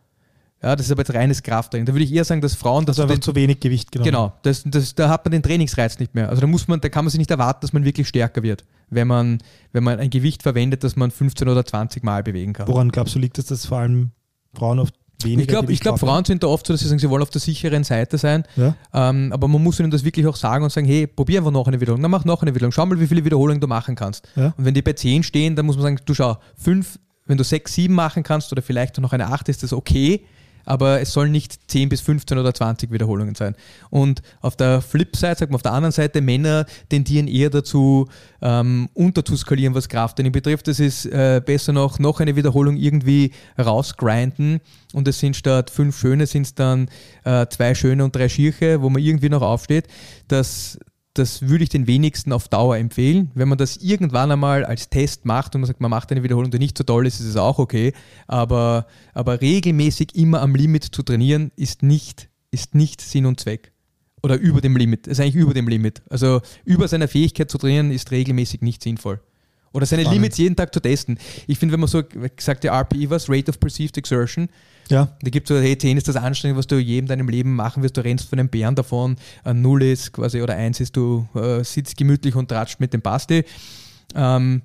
Ja, 0.64 0.76
das 0.76 0.88
ist 0.88 0.92
aber 0.92 1.02
jetzt 1.02 1.14
reines 1.14 1.42
Krafttraining. 1.42 1.86
Da 1.86 1.94
würde 1.94 2.04
ich 2.04 2.14
eher 2.14 2.24
sagen, 2.24 2.42
dass 2.42 2.56
Frauen 2.56 2.86
das 2.86 3.00
Also 3.00 3.12
einfach 3.12 3.24
zu 3.24 3.36
wenig 3.36 3.60
Gewicht 3.60 3.92
genommen. 3.92 4.12
Genau, 4.12 4.34
das, 4.44 4.64
das, 4.66 4.94
da 4.94 5.10
hat 5.10 5.26
man 5.26 5.32
den 5.32 5.42
Trainingsreiz 5.42 5.98
nicht 6.00 6.14
mehr. 6.14 6.30
Also 6.30 6.42
da 6.42 6.48
muss 6.48 6.68
man, 6.68 6.82
da 6.82 6.90
kann 6.90 7.06
man 7.06 7.10
sich 7.10 7.18
nicht 7.20 7.32
erwarten, 7.32 7.62
dass 7.62 7.74
man 7.74 7.84
wirklich 7.84 8.08
stärker 8.08 8.44
wird, 8.44 8.64
wenn 8.90 9.08
man, 9.08 9.40
wenn 9.74 9.84
man 9.84 10.00
ein 10.00 10.10
Gewicht 10.10 10.44
verwendet, 10.44 10.84
das 10.84 10.96
man 10.96 11.10
15 11.10 11.48
oder 11.50 11.66
20 11.66 12.04
Mal 12.04 12.24
bewegen 12.24 12.54
kann. 12.54 12.68
Woran 12.68 12.90
glaubst 12.90 13.16
du, 13.16 13.20
liegt 13.20 13.40
es, 13.40 13.46
dass 13.46 13.66
vor 13.66 13.80
allem 13.80 14.12
Frauen 14.54 14.80
oft 14.80 14.94
weniger 15.24 15.42
Ich 15.42 15.48
glaube, 15.48 15.72
ich 15.72 15.80
glaub, 15.80 16.00
Frauen 16.00 16.26
sind 16.26 16.44
da 16.44 16.48
oft 16.48 16.66
so, 16.66 16.74
dass 16.74 16.82
sie 16.82 16.88
sagen, 16.88 17.00
sie 17.00 17.10
wollen 17.10 17.24
auf 17.24 17.32
der 17.32 17.42
sicheren 17.42 17.84
Seite 17.84 18.20
sein. 18.20 18.44
Ja? 18.56 18.76
Ähm, 18.94 19.32
aber 19.34 19.48
man 19.48 19.64
muss 19.64 19.80
ihnen 19.80 19.92
das 19.92 20.04
wirklich 20.04 20.28
auch 20.28 20.36
sagen 20.36 20.64
und 20.64 20.72
sagen, 20.72 20.88
hey, 20.88 21.08
probier 21.08 21.40
einfach 21.40 21.52
noch 21.52 21.68
eine 21.68 21.80
Wiederholung, 21.80 22.04
dann 22.04 22.12
mach 22.12 22.26
noch 22.26 22.42
eine 22.42 22.54
Wiederholung, 22.54 22.72
schau 22.72 22.86
mal, 22.86 23.00
wie 23.00 23.08
viele 23.08 23.26
Wiederholungen 23.26 23.62
du 23.62 23.68
machen 23.68 23.96
kannst. 23.96 24.28
Ja. 24.36 24.54
Und 24.58 24.66
wenn 24.66 24.74
die 24.74 24.82
bei 24.82 24.94
10 24.94 25.24
stehen, 25.24 25.56
dann 25.56 25.66
muss 25.66 25.76
man 25.76 25.84
sagen, 25.84 26.00
du 26.06 26.14
schau, 26.14 26.38
5, 26.58 27.00
wenn 27.32 27.38
du 27.38 27.44
6, 27.44 27.74
7 27.74 27.94
machen 27.94 28.24
kannst 28.24 28.52
oder 28.52 28.62
vielleicht 28.62 28.98
noch 29.00 29.14
eine 29.14 29.28
8, 29.28 29.50
ist 29.50 29.64
das 29.64 29.74
okay, 29.74 30.26
aber 30.66 31.02
es 31.02 31.12
sollen 31.12 31.32
nicht 31.32 31.72
10 31.72 31.90
bis 31.90 32.02
15 32.02 32.38
oder 32.38 32.54
20 32.54 32.92
Wiederholungen 32.92 33.36
sein. 33.36 33.56
Und 33.90 34.22
auf 34.42 34.56
der 34.56 34.82
Flipside, 34.82 35.36
sagt 35.36 35.52
man 35.52 35.56
auf 35.56 35.62
der 35.62 35.74
anderen 35.74 35.92
Seite, 35.92 36.22
Männer 36.22 36.66
tendieren 36.90 37.28
eher 37.28 37.50
dazu, 37.50 38.08
ähm, 38.42 38.90
unterzuskalieren, 38.94 39.74
was 39.74 39.90
Krafttraining 39.90 40.32
betrifft. 40.32 40.68
Das 40.68 40.80
ist 40.80 41.06
äh, 41.06 41.42
besser 41.44 41.74
noch, 41.74 42.00
noch 42.00 42.20
eine 42.20 42.36
Wiederholung 42.36 42.78
irgendwie 42.78 43.32
rausgrinden 43.58 44.60
und 44.94 45.08
es 45.08 45.20
sind 45.20 45.36
statt 45.36 45.70
fünf 45.70 45.98
Schöne 45.98 46.28
sind 46.28 46.44
es 46.44 46.54
dann 46.54 46.90
äh, 47.24 47.48
zwei 47.48 47.74
Schöne 47.76 48.04
und 48.04 48.16
drei 48.16 48.30
Schirche, 48.30 48.82
wo 48.82 48.90
man 48.90 49.02
irgendwie 49.02 49.30
noch 49.30 49.42
aufsteht. 49.42 49.88
Das, 50.28 50.78
das 51.14 51.48
würde 51.48 51.64
ich 51.64 51.70
den 51.70 51.88
wenigsten 51.88 52.32
auf 52.32 52.48
Dauer 52.48 52.78
empfehlen. 52.78 53.32
Wenn 53.34 53.50
man 53.50 53.58
das 53.58 53.78
irgendwann 53.78 54.32
einmal 54.32 54.64
als 54.64 54.90
Test 54.90 55.26
macht 55.26 55.54
und 55.56 55.62
man 55.62 55.68
sagt, 55.68 55.82
man 55.82 55.92
macht 55.92 56.12
eine 56.12 56.24
Wiederholung, 56.24 56.52
die 56.52 56.60
nicht 56.60 56.78
so 56.78 56.84
toll 56.84 57.06
ist, 57.06 57.20
ist 57.20 57.28
es 57.28 57.36
auch 57.38 57.60
okay. 57.60 57.94
Aber, 58.28 58.88
aber 59.14 59.42
regelmäßig 59.42 60.16
immer 60.16 60.42
am 60.42 60.56
Limit 60.56 60.86
zu 60.86 61.04
trainieren, 61.04 61.52
ist 61.56 61.84
nicht, 61.84 62.30
ist 62.52 62.76
nicht 62.76 63.02
Sinn 63.02 63.26
und 63.26 63.40
Zweck. 63.40 63.74
Oder 64.24 64.38
über 64.38 64.62
dem 64.62 64.78
Limit. 64.78 65.08
Ist 65.08 65.20
eigentlich 65.20 65.36
über 65.36 65.54
dem 65.54 65.68
Limit. 65.68 66.02
Also 66.10 66.42
über 66.64 66.88
seiner 66.88 67.08
Fähigkeit 67.08 67.50
zu 67.50 67.58
trainieren, 67.58 67.92
ist 67.92 68.12
regelmäßig 68.12 68.62
nicht 68.62 68.84
sinnvoll. 68.84 69.20
Oder 69.74 69.86
seine 69.86 70.02
Spannend. 70.02 70.22
Limits 70.22 70.38
jeden 70.38 70.56
Tag 70.56 70.74
zu 70.74 70.80
testen. 70.82 71.18
Ich 71.48 71.58
finde, 71.58 71.74
wenn 71.74 71.80
man 71.80 71.88
so 71.90 72.04
gesagt, 72.36 72.64
der 72.64 72.74
RPE 72.74 73.10
was, 73.10 73.30
Rate 73.30 73.50
of 73.50 73.60
Perceived 73.60 73.98
Exertion, 73.98 74.50
Ja. 74.90 75.16
da 75.22 75.30
gibt 75.30 75.50
es 75.50 75.56
so, 75.58 75.62
hey, 75.62 75.78
10 75.78 75.98
ist 75.98 76.08
das 76.10 76.18
Anstrengendste, 76.18 76.58
was 76.58 76.68
du 76.68 76.78
je 76.78 76.98
in 77.00 77.06
deinem 77.08 77.30
Leben 77.30 77.56
machen 77.56 77.82
wirst. 77.82 77.96
Du 77.96 78.02
rennst 78.04 78.30
von 78.30 78.38
einem 78.40 78.50
Bären 78.50 78.76
davon. 78.76 79.16
Äh, 79.46 79.54
Null 79.54 79.84
ist 79.84 80.12
quasi, 80.12 80.42
oder 80.42 80.56
1 80.56 80.80
ist, 80.82 80.98
du 80.98 81.28
äh, 81.36 81.64
sitzt 81.64 81.96
gemütlich 81.96 82.36
und 82.36 82.50
tratscht 82.50 82.80
mit 82.82 82.94
dem 82.94 83.02
Basti. 83.02 83.46
Ähm, 84.14 84.62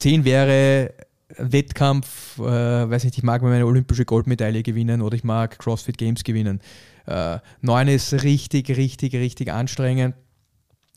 10 0.00 0.24
wäre 0.24 0.94
Wettkampf, 1.36 2.38
äh, 2.38 2.42
weiß 2.90 3.04
nicht, 3.04 3.16
ich 3.18 3.22
mag 3.22 3.42
meine 3.42 3.64
olympische 3.66 4.04
Goldmedaille 4.04 4.62
gewinnen 4.64 5.00
oder 5.00 5.14
ich 5.14 5.22
mag 5.22 5.58
CrossFit 5.60 5.96
Games 5.96 6.24
gewinnen. 6.24 6.60
Äh, 7.06 7.38
9 7.60 7.86
ist 7.88 8.12
richtig, 8.24 8.68
richtig, 8.76 9.14
richtig 9.14 9.52
anstrengend. 9.52 10.16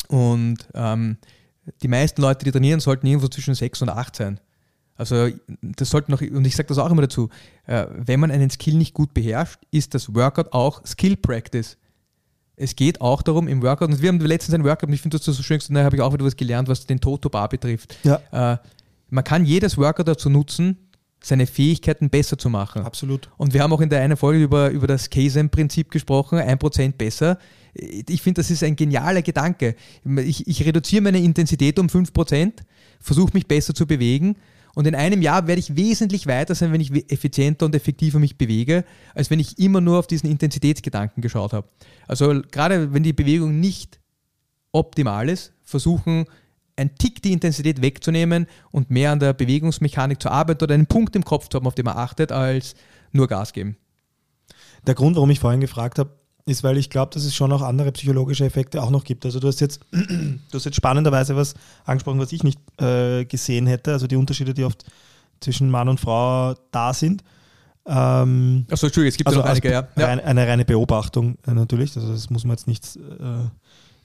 Und 0.08 0.58
ähm, 0.74 1.18
die 1.82 1.88
meisten 1.88 2.22
Leute, 2.22 2.46
die 2.46 2.52
trainieren, 2.52 2.80
sollten 2.80 3.08
irgendwo 3.08 3.28
zwischen 3.28 3.56
6 3.56 3.84
und 3.84 3.90
8 3.90 4.16
sein. 4.16 4.40
Also 4.96 5.30
das 5.62 5.90
sollte 5.90 6.12
noch, 6.12 6.22
und 6.22 6.46
ich 6.46 6.56
sage 6.56 6.68
das 6.68 6.78
auch 6.78 6.92
immer 6.92 7.02
dazu, 7.02 7.30
äh, 7.66 7.88
wenn 7.90 8.20
man 8.20 8.32
einen 8.32 8.50
Skill 8.50 8.76
nicht 8.76 8.94
gut 8.94 9.14
beherrscht, 9.14 9.60
ist 9.72 9.94
das 9.94 10.14
Workout 10.14 10.54
auch 10.54 10.86
Skill 10.86 11.18
Practice. 11.18 11.78
Es 12.56 12.76
geht 12.76 13.02
auch 13.02 13.24
darum 13.24 13.48
im 13.48 13.64
Workout, 13.64 13.90
und 13.90 14.02
wir 14.02 14.10
haben 14.10 14.20
letztens 14.20 14.54
ein 14.54 14.64
Workout, 14.64 14.90
und 14.90 14.94
ich 14.94 15.02
finde 15.02 15.18
das 15.18 15.26
so 15.26 15.42
schön, 15.42 15.60
da 15.70 15.84
habe 15.84 15.96
ich 15.96 16.02
auch 16.02 16.14
wieder 16.14 16.26
was 16.26 16.36
gelernt, 16.36 16.68
was 16.68 16.86
den 16.86 17.00
Toto 17.00 17.30
Bar 17.30 17.50
betrifft. 17.50 17.98
Ja. 18.04 18.20
Äh, 18.32 18.58
man 19.10 19.24
kann 19.24 19.46
jedes 19.46 19.78
Workout 19.78 20.08
dazu 20.08 20.30
nutzen, 20.30 20.78
seine 21.24 21.48
Fähigkeiten 21.48 22.10
besser 22.10 22.38
zu 22.38 22.50
machen. 22.50 22.84
Absolut. 22.84 23.30
Und 23.38 23.54
wir 23.54 23.64
haben 23.64 23.74
auch 23.74 23.82
in 23.82 23.90
der 23.90 24.02
einen 24.02 24.18
Folge 24.18 24.44
über, 24.44 24.70
über 24.70 24.88
das 24.88 25.10
KSM-Prinzip 25.10 25.90
gesprochen, 25.90 26.38
1% 26.38 26.94
besser. 26.94 27.40
Ich 27.74 28.22
finde, 28.22 28.42
das 28.42 28.52
ist 28.52 28.64
ein 28.64 28.76
genialer 28.76 29.22
Gedanke. 29.22 29.76
Ich, 30.18 30.48
ich 30.48 30.66
reduziere 30.66 31.02
meine 31.02 31.20
Intensität 31.20 31.80
um 31.80 31.88
5%, 31.88 32.52
versuche 33.00 33.34
mich 33.34 33.48
besser 33.48 33.74
zu 33.74 33.88
bewegen 33.88 34.36
und 34.76 34.88
in 34.88 34.96
einem 34.96 35.22
Jahr 35.22 35.46
werde 35.48 35.60
ich 35.60 35.76
wesentlich 35.76 36.26
weiter 36.26 36.56
sein, 36.56 36.72
wenn 36.72 36.82
ich 36.82 37.12
effizienter 37.12 37.66
und 37.66 37.76
effektiver 37.76 38.20
mich 38.20 38.38
bewege, 38.38 38.86
als 39.14 39.30
wenn 39.30 39.40
ich 39.40 39.60
immer 39.60 39.82
nur 39.82 40.00
auf 40.00 40.08
diesen 40.08 40.30
Intensitätsgedanken 40.30 41.22
geschaut 41.22 41.54
habe. 41.54 41.68
Also 42.08 42.42
gerade 42.52 42.94
wenn 42.94 43.04
die 43.04 43.14
Bewegung 43.14 43.60
nicht 43.60 44.00
optimal 44.72 45.30
ist, 45.30 45.54
versuchen, 45.64 46.26
ein 46.76 46.96
Tick 46.96 47.22
die 47.22 47.34
Intensität 47.34 47.84
wegzunehmen 47.84 48.48
und 48.72 48.90
mehr 48.90 49.12
an 49.12 49.20
der 49.20 49.34
Bewegungsmechanik 49.34 50.20
zu 50.20 50.30
arbeiten 50.30 50.64
oder 50.64 50.74
einen 50.74 50.88
Punkt 50.88 51.16
im 51.16 51.24
Kopf 51.24 51.50
zu 51.50 51.58
haben, 51.58 51.68
auf 51.68 51.76
den 51.76 51.86
man 51.86 51.98
achtet, 51.98 52.32
als 52.32 52.74
nur 53.12 53.28
Gas 53.28 53.54
geben. 53.54 53.78
Der 54.88 54.96
Grund, 54.96 55.16
warum 55.16 55.30
ich 55.30 55.40
vorhin 55.40 55.62
gefragt 55.62 56.00
habe, 56.00 56.18
ist, 56.46 56.64
weil 56.64 56.78
ich 56.78 56.90
glaube, 56.90 57.14
dass 57.14 57.24
es 57.24 57.36
schon 57.36 57.52
auch 57.52 57.62
andere 57.62 57.92
psychologische 57.92 58.46
Effekte 58.46 58.82
auch 58.82 58.90
noch 58.90 59.04
gibt. 59.04 59.26
Also 59.26 59.40
du 59.40 59.48
hast 59.48 59.62
jetzt, 59.62 59.80
du 59.92 60.40
hast 60.54 60.66
jetzt 60.66 60.76
spannenderweise 60.76 61.36
was 61.36 61.54
angesprochen, 61.86 62.20
was 62.20 62.32
ich 62.32 62.44
nicht 62.44 62.60
äh, 62.82 63.26
gesehen 63.26 63.68
hätte, 63.68 63.94
also 63.94 64.08
die 64.08 64.16
Unterschiede, 64.16 64.54
die 64.54 64.64
oft 64.64 64.84
zwischen 65.40 65.70
Mann 65.70 65.88
und 65.90 66.00
Frau 66.00 66.54
da 66.72 66.94
sind. 66.94 67.24
Ähm, 67.86 68.66
Achso, 68.70 68.88
Entschuldigung, 68.88 69.10
es 69.10 69.18
gibt 69.18 69.28
also 69.28 69.40
noch 69.40 69.46
einige, 69.46 69.72
ja. 69.72 69.88
ja. 69.96 70.06
rein, 70.06 70.20
eine 70.20 70.48
reine 70.48 70.66
Beobachtung 70.66 71.38
äh, 71.46 71.52
natürlich, 71.52 71.96
also 71.96 72.14
das 72.14 72.30
muss 72.30 72.46
man 72.46 72.56
jetzt 72.56 72.68
nicht, 72.68 72.96
äh, 72.96 73.50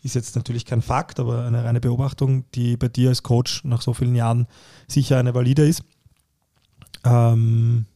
ist 0.02 0.14
jetzt 0.14 0.34
natürlich 0.34 0.64
kein 0.64 0.82
Fakt, 0.82 1.20
aber 1.20 1.44
eine 1.44 1.64
reine 1.64 1.80
Beobachtung, 1.80 2.44
die 2.54 2.76
bei 2.76 2.88
dir 2.88 3.10
als 3.10 3.22
Coach 3.22 3.64
nach 3.64 3.80
so 3.80 3.94
vielen 3.94 4.16
Jahren 4.16 4.46
sicher 4.88 5.18
eine 5.18 5.34
valide 5.34 5.66
ist. 5.66 5.82
Ähm, 7.04 7.86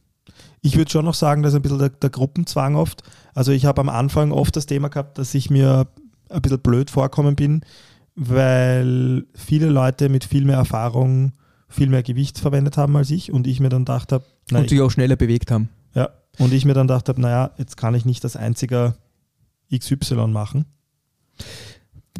ich 0.63 0.77
würde 0.77 0.89
schon 0.89 1.05
noch 1.05 1.13
sagen, 1.13 1.43
dass 1.43 1.53
ein 1.53 1.61
bisschen 1.61 1.77
der, 1.77 1.89
der 1.89 2.09
Gruppenzwang 2.09 2.75
oft, 2.75 3.03
also 3.35 3.51
ich 3.51 3.65
habe 3.65 3.81
am 3.81 3.89
Anfang 3.89 4.31
oft 4.31 4.55
das 4.55 4.65
Thema 4.65 4.87
gehabt, 4.87 5.17
dass 5.17 5.35
ich 5.35 5.49
mir 5.49 5.87
ein 6.29 6.41
bisschen 6.41 6.59
blöd 6.59 6.89
vorkommen 6.89 7.35
bin, 7.35 7.61
weil 8.15 9.25
viele 9.35 9.67
Leute 9.67 10.07
mit 10.07 10.23
viel 10.23 10.45
mehr 10.45 10.57
Erfahrung 10.57 11.33
viel 11.67 11.89
mehr 11.89 12.03
Gewicht 12.03 12.39
verwendet 12.39 12.77
haben 12.77 12.95
als 12.95 13.09
ich 13.09 13.31
und 13.31 13.45
ich 13.45 13.59
mir 13.59 13.69
dann 13.69 13.81
gedacht 13.83 14.11
habe, 14.11 14.23
Und 14.51 14.69
sich 14.69 14.79
auch 14.81 14.91
schneller 14.91 15.15
bewegt 15.17 15.51
haben. 15.51 15.69
ja, 15.93 16.09
und 16.39 16.53
ich 16.53 16.65
mir 16.65 16.73
dann 16.73 16.87
gedacht 16.87 17.09
habe, 17.09 17.19
naja, 17.19 17.51
jetzt 17.57 17.75
kann 17.77 17.93
ich 17.93 18.05
nicht 18.05 18.23
das 18.23 18.35
einzige 18.35 18.95
XY 19.75 20.27
machen. 20.27 20.65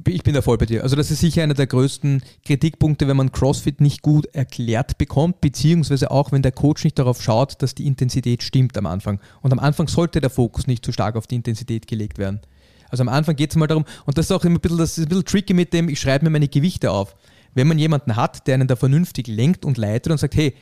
Ich 0.07 0.23
bin 0.23 0.33
da 0.33 0.41
voll 0.41 0.57
bei 0.57 0.65
dir. 0.65 0.83
Also 0.83 0.95
das 0.95 1.11
ist 1.11 1.19
sicher 1.19 1.43
einer 1.43 1.53
der 1.53 1.67
größten 1.67 2.23
Kritikpunkte, 2.45 3.07
wenn 3.07 3.15
man 3.15 3.31
CrossFit 3.31 3.79
nicht 3.79 4.01
gut 4.01 4.25
erklärt 4.33 4.97
bekommt, 4.97 5.39
beziehungsweise 5.39 6.09
auch 6.09 6.31
wenn 6.31 6.41
der 6.41 6.51
Coach 6.51 6.83
nicht 6.83 6.97
darauf 6.97 7.21
schaut, 7.21 7.61
dass 7.61 7.75
die 7.75 7.85
Intensität 7.85 8.41
stimmt 8.41 8.75
am 8.77 8.87
Anfang. 8.87 9.19
Und 9.41 9.53
am 9.53 9.59
Anfang 9.59 9.87
sollte 9.87 10.19
der 10.19 10.31
Fokus 10.31 10.65
nicht 10.65 10.83
zu 10.83 10.91
stark 10.91 11.15
auf 11.15 11.27
die 11.27 11.35
Intensität 11.35 11.87
gelegt 11.87 12.17
werden. 12.17 12.41
Also 12.89 13.01
am 13.01 13.09
Anfang 13.09 13.35
geht 13.35 13.51
es 13.51 13.55
mal 13.55 13.67
darum, 13.67 13.85
und 14.05 14.17
das 14.17 14.25
ist 14.25 14.31
auch 14.31 14.43
immer 14.43 14.57
ein 14.57 14.61
bisschen, 14.61 14.77
das 14.77 14.97
ist 14.97 15.05
ein 15.05 15.09
bisschen 15.09 15.25
tricky 15.25 15.53
mit 15.53 15.73
dem, 15.73 15.89
ich 15.89 15.99
schreibe 15.99 16.25
mir 16.25 16.31
meine 16.31 16.47
Gewichte 16.47 16.91
auf. 16.91 17.15
Wenn 17.53 17.67
man 17.67 17.77
jemanden 17.77 18.15
hat, 18.15 18.47
der 18.47 18.55
einen 18.55 18.67
da 18.67 18.75
vernünftig 18.75 19.27
lenkt 19.27 19.63
und 19.63 19.77
leitet 19.77 20.11
und 20.11 20.17
sagt, 20.17 20.35
hey, 20.35 20.55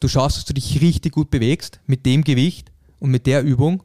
du 0.00 0.08
schaust, 0.08 0.36
dass 0.36 0.44
du 0.44 0.54
dich 0.54 0.80
richtig 0.80 1.12
gut 1.12 1.30
bewegst 1.30 1.80
mit 1.86 2.06
dem 2.06 2.22
Gewicht 2.22 2.70
und 3.00 3.10
mit 3.10 3.26
der 3.26 3.42
Übung, 3.42 3.82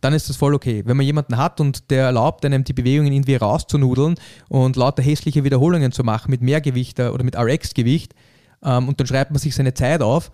dann 0.00 0.12
ist 0.12 0.28
das 0.28 0.36
voll 0.36 0.54
okay. 0.54 0.82
Wenn 0.84 0.96
man 0.96 1.06
jemanden 1.06 1.36
hat 1.36 1.60
und 1.60 1.90
der 1.90 2.04
erlaubt 2.04 2.44
einem 2.44 2.64
die 2.64 2.72
Bewegungen 2.72 3.12
irgendwie 3.12 3.36
rauszunudeln 3.36 4.14
und 4.48 4.76
lauter 4.76 5.02
hässliche 5.02 5.44
Wiederholungen 5.44 5.92
zu 5.92 6.04
machen 6.04 6.30
mit 6.30 6.40
Mehrgewicht 6.40 7.00
oder 7.00 7.24
mit 7.24 7.36
RX-Gewicht, 7.36 8.14
ähm, 8.62 8.88
und 8.88 9.00
dann 9.00 9.06
schreibt 9.06 9.30
man 9.30 9.38
sich 9.38 9.54
seine 9.54 9.74
Zeit 9.74 10.02
auf 10.02 10.30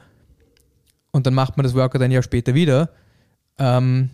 und 1.13 1.27
dann 1.27 1.35
macht 1.35 1.57
man 1.57 1.65
das 1.65 1.75
Workout 1.75 2.03
ein 2.03 2.11
Jahr 2.11 2.23
später 2.23 2.55
wieder, 2.55 2.91
ähm, 3.59 4.11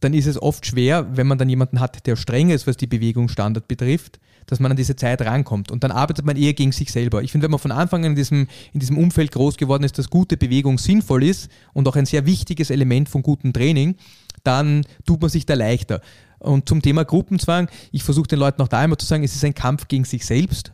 dann 0.00 0.14
ist 0.14 0.26
es 0.26 0.40
oft 0.40 0.64
schwer, 0.64 1.16
wenn 1.16 1.26
man 1.26 1.38
dann 1.38 1.48
jemanden 1.48 1.80
hat, 1.80 2.06
der 2.06 2.16
streng 2.16 2.50
ist, 2.50 2.66
was 2.66 2.76
die 2.76 2.86
Bewegungsstandard 2.86 3.68
betrifft, 3.68 4.18
dass 4.46 4.58
man 4.58 4.70
an 4.70 4.76
diese 4.76 4.96
Zeit 4.96 5.20
rankommt. 5.20 5.70
Und 5.70 5.84
dann 5.84 5.90
arbeitet 5.90 6.24
man 6.24 6.36
eher 6.36 6.54
gegen 6.54 6.72
sich 6.72 6.90
selber. 6.90 7.22
Ich 7.22 7.32
finde, 7.32 7.44
wenn 7.44 7.50
man 7.50 7.60
von 7.60 7.70
Anfang 7.70 8.04
an 8.04 8.12
in 8.12 8.16
diesem, 8.16 8.48
in 8.72 8.80
diesem 8.80 8.96
Umfeld 8.96 9.32
groß 9.32 9.58
geworden 9.58 9.84
ist, 9.84 9.98
dass 9.98 10.08
gute 10.08 10.38
Bewegung 10.38 10.78
sinnvoll 10.78 11.24
ist 11.24 11.50
und 11.74 11.86
auch 11.86 11.96
ein 11.96 12.06
sehr 12.06 12.24
wichtiges 12.24 12.70
Element 12.70 13.10
von 13.10 13.22
gutem 13.22 13.52
Training, 13.52 13.96
dann 14.44 14.84
tut 15.04 15.20
man 15.20 15.30
sich 15.30 15.46
da 15.46 15.54
leichter. 15.54 16.00
Und 16.38 16.68
zum 16.68 16.80
Thema 16.80 17.04
Gruppenzwang, 17.04 17.68
ich 17.92 18.02
versuche 18.02 18.28
den 18.28 18.38
Leuten 18.38 18.62
auch 18.62 18.68
da 18.68 18.82
immer 18.82 18.98
zu 18.98 19.06
sagen, 19.06 19.24
es 19.24 19.34
ist 19.34 19.44
ein 19.44 19.54
Kampf 19.54 19.88
gegen 19.88 20.04
sich 20.04 20.24
selbst 20.24 20.72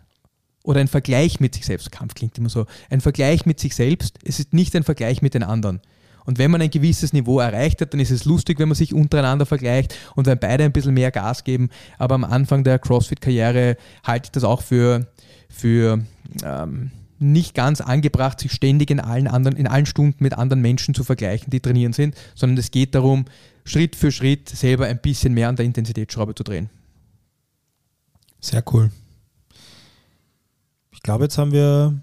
oder 0.62 0.81
ein 0.81 0.89
Vergleich 0.89 1.41
mit 1.41 1.55
sich 1.55 1.67
selbst. 1.67 1.91
Kampf 1.91 2.14
klingt 2.14 2.39
immer 2.39 2.49
so. 2.49 2.67
Ein 2.91 3.01
Vergleich 3.01 3.47
mit 3.47 3.61
sich 3.61 3.75
selbst, 3.75 4.19
es 4.25 4.39
ist 4.39 4.53
nicht 4.53 4.75
ein 4.77 4.85
Vergleich 4.85 5.23
mit 5.23 5.35
den 5.35 5.43
anderen. 5.43 5.81
Und 6.25 6.39
wenn 6.39 6.51
man 6.51 6.61
ein 6.61 6.71
gewisses 6.71 7.12
Niveau 7.12 7.39
erreicht 7.39 7.81
hat, 7.81 7.93
dann 7.93 8.01
ist 8.01 8.11
es 8.11 8.25
lustig, 8.25 8.59
wenn 8.59 8.69
man 8.69 8.75
sich 8.75 8.93
untereinander 8.93 9.47
vergleicht 9.47 9.97
und 10.17 10.27
wenn 10.27 10.39
beide 10.39 10.64
ein 10.64 10.73
bisschen 10.73 10.95
mehr 10.95 11.12
Gas 11.12 11.45
geben. 11.45 11.71
Aber 11.99 12.17
am 12.17 12.25
Anfang 12.25 12.64
der 12.64 12.81
CrossFit-Karriere 12.81 13.77
halte 14.05 14.27
ich 14.27 14.33
das 14.33 14.43
auch 14.43 14.61
für, 14.61 15.07
für 15.49 16.01
ähm, 16.45 16.91
nicht 17.21 17.55
ganz 17.55 17.81
angebracht, 17.81 18.41
sich 18.41 18.53
ständig 18.53 18.91
in 18.91 19.01
allen 19.01 19.29
anderen, 19.29 19.57
in 19.57 19.69
allen 19.69 19.87
Stunden 19.87 20.23
mit 20.23 20.35
anderen 20.35 20.61
Menschen 20.61 20.95
zu 20.95 21.05
vergleichen, 21.05 21.51
die 21.51 21.61
trainieren 21.61 21.93
sind, 21.93 22.17
sondern 22.35 22.59
es 22.59 22.73
geht 22.73 22.95
darum, 22.97 23.27
Schritt 23.67 23.97
für 23.97 24.12
Schritt 24.12 24.49
selber 24.49 24.87
ein 24.87 25.01
bisschen 25.01 25.35
mehr 25.35 25.49
an 25.49 25.57
der 25.57 25.67
Intensitätsschraube 25.67 26.35
zu 26.35 26.45
drehen. 26.45 26.71
Sehr 28.41 28.62
cool. 28.73 28.91
Ich 30.93 31.03
glaube, 31.03 31.25
jetzt 31.25 31.37
haben 31.37 31.53
wir 31.53 32.01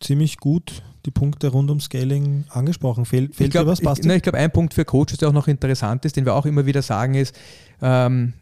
ziemlich 0.00 0.38
gut 0.38 0.82
die 1.04 1.10
Punkte 1.10 1.48
rund 1.48 1.70
um 1.70 1.80
Scaling 1.80 2.44
angesprochen. 2.48 3.04
Fehl, 3.04 3.28
fehlt 3.32 3.48
ich 3.48 3.50
glaub, 3.50 3.64
dir 3.64 3.70
was, 3.84 3.98
ich, 3.98 4.06
ich 4.06 4.22
glaube, 4.22 4.38
ein 4.38 4.50
Punkt 4.50 4.74
für 4.74 4.84
Coaches, 4.84 5.18
der 5.18 5.28
auch 5.28 5.32
noch 5.32 5.48
interessant 5.48 6.04
ist, 6.04 6.16
den 6.16 6.24
wir 6.24 6.34
auch 6.34 6.46
immer 6.46 6.64
wieder 6.64 6.82
sagen, 6.82 7.14
ist, 7.14 7.38
ähm, 7.80 8.34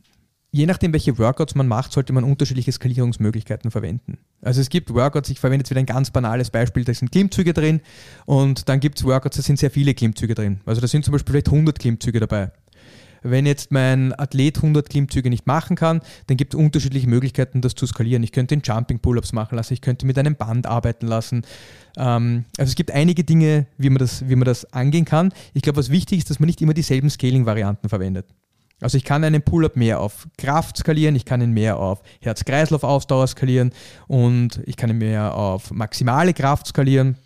je 0.52 0.66
nachdem, 0.66 0.92
welche 0.92 1.18
Workouts 1.18 1.54
man 1.54 1.68
macht, 1.68 1.92
sollte 1.92 2.12
man 2.12 2.24
unterschiedliche 2.24 2.72
Skalierungsmöglichkeiten 2.72 3.70
verwenden. 3.70 4.18
Also 4.42 4.60
es 4.60 4.68
gibt 4.68 4.92
Workouts, 4.92 5.30
ich 5.30 5.40
verwende 5.40 5.62
jetzt 5.62 5.70
wieder 5.70 5.80
ein 5.80 5.86
ganz 5.86 6.10
banales 6.10 6.50
Beispiel, 6.50 6.84
da 6.84 6.94
sind 6.94 7.12
Klimmzüge 7.12 7.52
drin 7.52 7.80
und 8.26 8.68
dann 8.68 8.80
gibt 8.80 8.98
es 8.98 9.04
Workouts, 9.04 9.36
da 9.36 9.42
sind 9.42 9.58
sehr 9.58 9.70
viele 9.70 9.94
Klimmzüge 9.94 10.34
drin. 10.34 10.60
Also 10.66 10.80
da 10.80 10.86
sind 10.86 11.04
zum 11.04 11.12
Beispiel 11.12 11.32
vielleicht 11.32 11.48
100 11.48 11.78
Klimmzüge 11.78 12.20
dabei. 12.20 12.50
Wenn 13.22 13.44
jetzt 13.44 13.70
mein 13.70 14.18
Athlet 14.18 14.56
100 14.56 14.88
Klimmzüge 14.88 15.28
nicht 15.28 15.46
machen 15.46 15.76
kann, 15.76 16.00
dann 16.26 16.38
gibt 16.38 16.54
es 16.54 16.60
unterschiedliche 16.60 17.06
Möglichkeiten, 17.06 17.60
das 17.60 17.74
zu 17.74 17.86
skalieren. 17.86 18.22
Ich 18.22 18.32
könnte 18.32 18.56
den 18.56 18.62
Jumping 18.62 18.98
Pull-Ups 18.98 19.32
machen 19.32 19.56
lassen, 19.56 19.74
ich 19.74 19.82
könnte 19.82 20.06
mit 20.06 20.18
einem 20.18 20.36
Band 20.36 20.66
arbeiten 20.66 21.06
lassen. 21.06 21.42
Ähm, 21.98 22.44
also 22.56 22.70
es 22.70 22.76
gibt 22.76 22.90
einige 22.90 23.24
Dinge, 23.24 23.66
wie 23.76 23.90
man 23.90 23.98
das, 23.98 24.28
wie 24.28 24.36
man 24.36 24.46
das 24.46 24.72
angehen 24.72 25.04
kann. 25.04 25.32
Ich 25.52 25.62
glaube, 25.62 25.78
was 25.78 25.90
wichtig 25.90 26.18
ist, 26.18 26.30
dass 26.30 26.40
man 26.40 26.46
nicht 26.46 26.62
immer 26.62 26.74
dieselben 26.74 27.10
Scaling-Varianten 27.10 27.88
verwendet. 27.88 28.26
Also 28.80 28.96
ich 28.96 29.04
kann 29.04 29.24
einen 29.24 29.42
Pull-up 29.42 29.76
mehr 29.76 30.00
auf 30.00 30.26
Kraft 30.38 30.76
skalieren, 30.78 31.16
ich 31.16 31.24
kann 31.24 31.40
ihn 31.40 31.52
mehr 31.52 31.78
auf 31.78 32.02
Herz-Kreislauf-Ausdauer 32.20 33.26
skalieren 33.26 33.72
und 34.08 34.60
ich 34.66 34.76
kann 34.76 34.90
ihn 34.90 34.98
mehr 34.98 35.34
auf 35.34 35.70
maximale 35.70 36.32
Kraft 36.32 36.66
skalieren. 36.66 37.16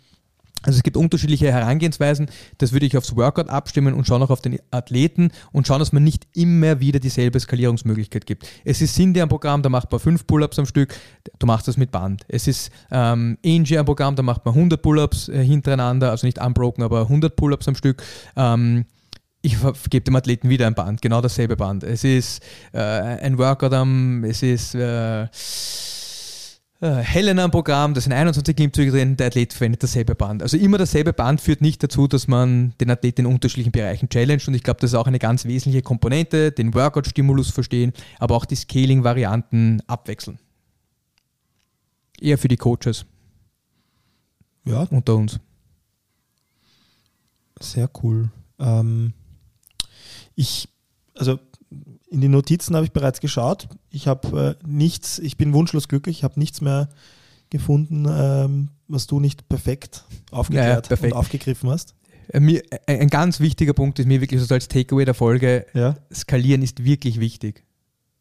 Also 0.65 0.77
es 0.77 0.83
gibt 0.83 0.97
unterschiedliche 0.97 1.51
Herangehensweisen. 1.51 2.27
Das 2.57 2.73
würde 2.73 2.85
ich 2.85 2.97
aufs 2.97 3.15
Workout 3.15 3.49
abstimmen 3.49 3.93
und 3.93 4.07
schauen 4.07 4.23
auch 4.23 4.31
auf 4.31 4.41
den 4.41 4.59
Athleten 4.71 5.31
und 5.51 5.67
schauen, 5.67 5.79
dass 5.79 5.93
man 5.93 6.03
nicht 6.03 6.27
immer 6.33 6.79
wieder 6.79 6.99
dieselbe 6.99 7.39
Skalierungsmöglichkeit 7.39 8.25
gibt. 8.25 8.47
Es 8.63 8.81
ist 8.81 8.95
Cindy 8.95 9.21
ein 9.21 9.29
Programm, 9.29 9.61
da 9.61 9.69
macht 9.69 9.91
man 9.91 9.99
fünf 9.99 10.25
Pull-ups 10.25 10.57
am 10.57 10.65
Stück, 10.65 10.95
du 11.37 11.45
machst 11.45 11.67
das 11.67 11.77
mit 11.77 11.91
Band. 11.91 12.25
Es 12.27 12.47
ist 12.47 12.71
ähm, 12.91 13.37
Angie 13.45 13.77
ein 13.77 13.85
Programm, 13.85 14.15
da 14.15 14.23
macht 14.23 14.43
man 14.45 14.55
100 14.55 14.81
Pull-ups 14.81 15.29
äh, 15.29 15.43
hintereinander, 15.43 16.09
also 16.09 16.25
nicht 16.25 16.43
unbroken, 16.43 16.83
aber 16.83 17.01
100 17.01 17.35
Pull-ups 17.35 17.67
am 17.67 17.75
Stück. 17.75 18.01
Ähm, 18.35 18.85
ich 19.45 19.57
gebe 19.89 20.03
dem 20.03 20.15
Athleten 20.15 20.49
wieder 20.49 20.65
ein 20.67 20.73
Band, 20.73 21.01
genau 21.01 21.21
dasselbe 21.21 21.55
Band. 21.55 21.83
Es 21.83 22.03
ist 22.03 22.41
äh, 22.73 22.79
ein 22.79 23.37
Workout 23.37 23.73
am, 23.73 24.23
es 24.23 24.41
ist 24.41 24.73
äh, 24.73 25.23
äh, 25.23 25.27
Helena 26.81 27.43
am 27.43 27.51
Programm, 27.51 27.93
da 27.93 28.01
sind 28.01 28.11
21 28.11 28.55
Klimmzüge 28.55 28.91
drin, 28.91 29.17
der 29.17 29.27
Athlet 29.27 29.53
verwendet 29.53 29.83
dasselbe 29.83 30.15
Band. 30.15 30.41
Also 30.41 30.57
immer 30.57 30.79
dasselbe 30.79 31.13
Band 31.13 31.41
führt 31.41 31.61
nicht 31.61 31.83
dazu, 31.83 32.07
dass 32.07 32.27
man 32.27 32.73
den 32.81 32.89
Athlet 32.89 33.19
in 33.19 33.27
unterschiedlichen 33.27 33.71
Bereichen 33.71 34.09
challenged 34.09 34.47
und 34.47 34.55
ich 34.55 34.63
glaube, 34.63 34.79
das 34.81 34.91
ist 34.91 34.95
auch 34.95 35.07
eine 35.07 35.19
ganz 35.19 35.45
wesentliche 35.45 35.83
Komponente, 35.83 36.51
den 36.51 36.73
Workout-Stimulus 36.73 37.51
verstehen, 37.51 37.93
aber 38.19 38.35
auch 38.35 38.45
die 38.45 38.55
Scaling-Varianten 38.55 39.81
abwechseln. 39.85 40.39
Eher 42.19 42.37
für 42.37 42.47
die 42.47 42.57
Coaches 42.57 43.05
Ja, 44.63 44.87
unter 44.89 45.15
uns. 45.15 45.39
sehr 47.59 47.89
cool. 48.01 48.29
Ähm, 48.59 49.13
ich, 50.35 50.69
also 51.15 51.39
in 52.09 52.21
die 52.21 52.27
Notizen 52.27 52.75
habe 52.75 52.85
ich 52.85 52.91
bereits 52.91 53.19
geschaut. 53.19 53.67
Ich 53.89 54.07
habe 54.07 54.57
äh, 54.61 54.67
nichts, 54.67 55.19
ich 55.19 55.37
bin 55.37 55.53
wunschlos 55.53 55.87
glücklich, 55.87 56.17
ich 56.19 56.23
habe 56.23 56.39
nichts 56.39 56.61
mehr 56.61 56.89
gefunden, 57.49 58.05
ähm, 58.09 58.69
was 58.87 59.07
du 59.07 59.19
nicht 59.19 59.47
perfekt 59.49 60.03
aufgeklärt 60.31 60.67
Ja, 60.67 60.73
ja, 60.75 60.81
perfekt. 60.81 61.13
und 61.13 61.19
aufgegriffen 61.19 61.69
hast. 61.69 61.95
Äh, 62.29 62.39
Mir, 62.39 62.63
ein 62.87 63.01
ein 63.01 63.07
ganz 63.09 63.39
wichtiger 63.39 63.73
Punkt 63.73 63.99
ist 63.99 64.07
mir 64.07 64.21
wirklich 64.21 64.41
so 64.41 64.53
als 64.53 64.67
Takeaway 64.67 65.05
der 65.05 65.13
Folge, 65.13 65.65
Ja. 65.73 65.95
skalieren 66.13 66.61
ist 66.61 66.83
wirklich 66.83 67.19
wichtig. 67.19 67.63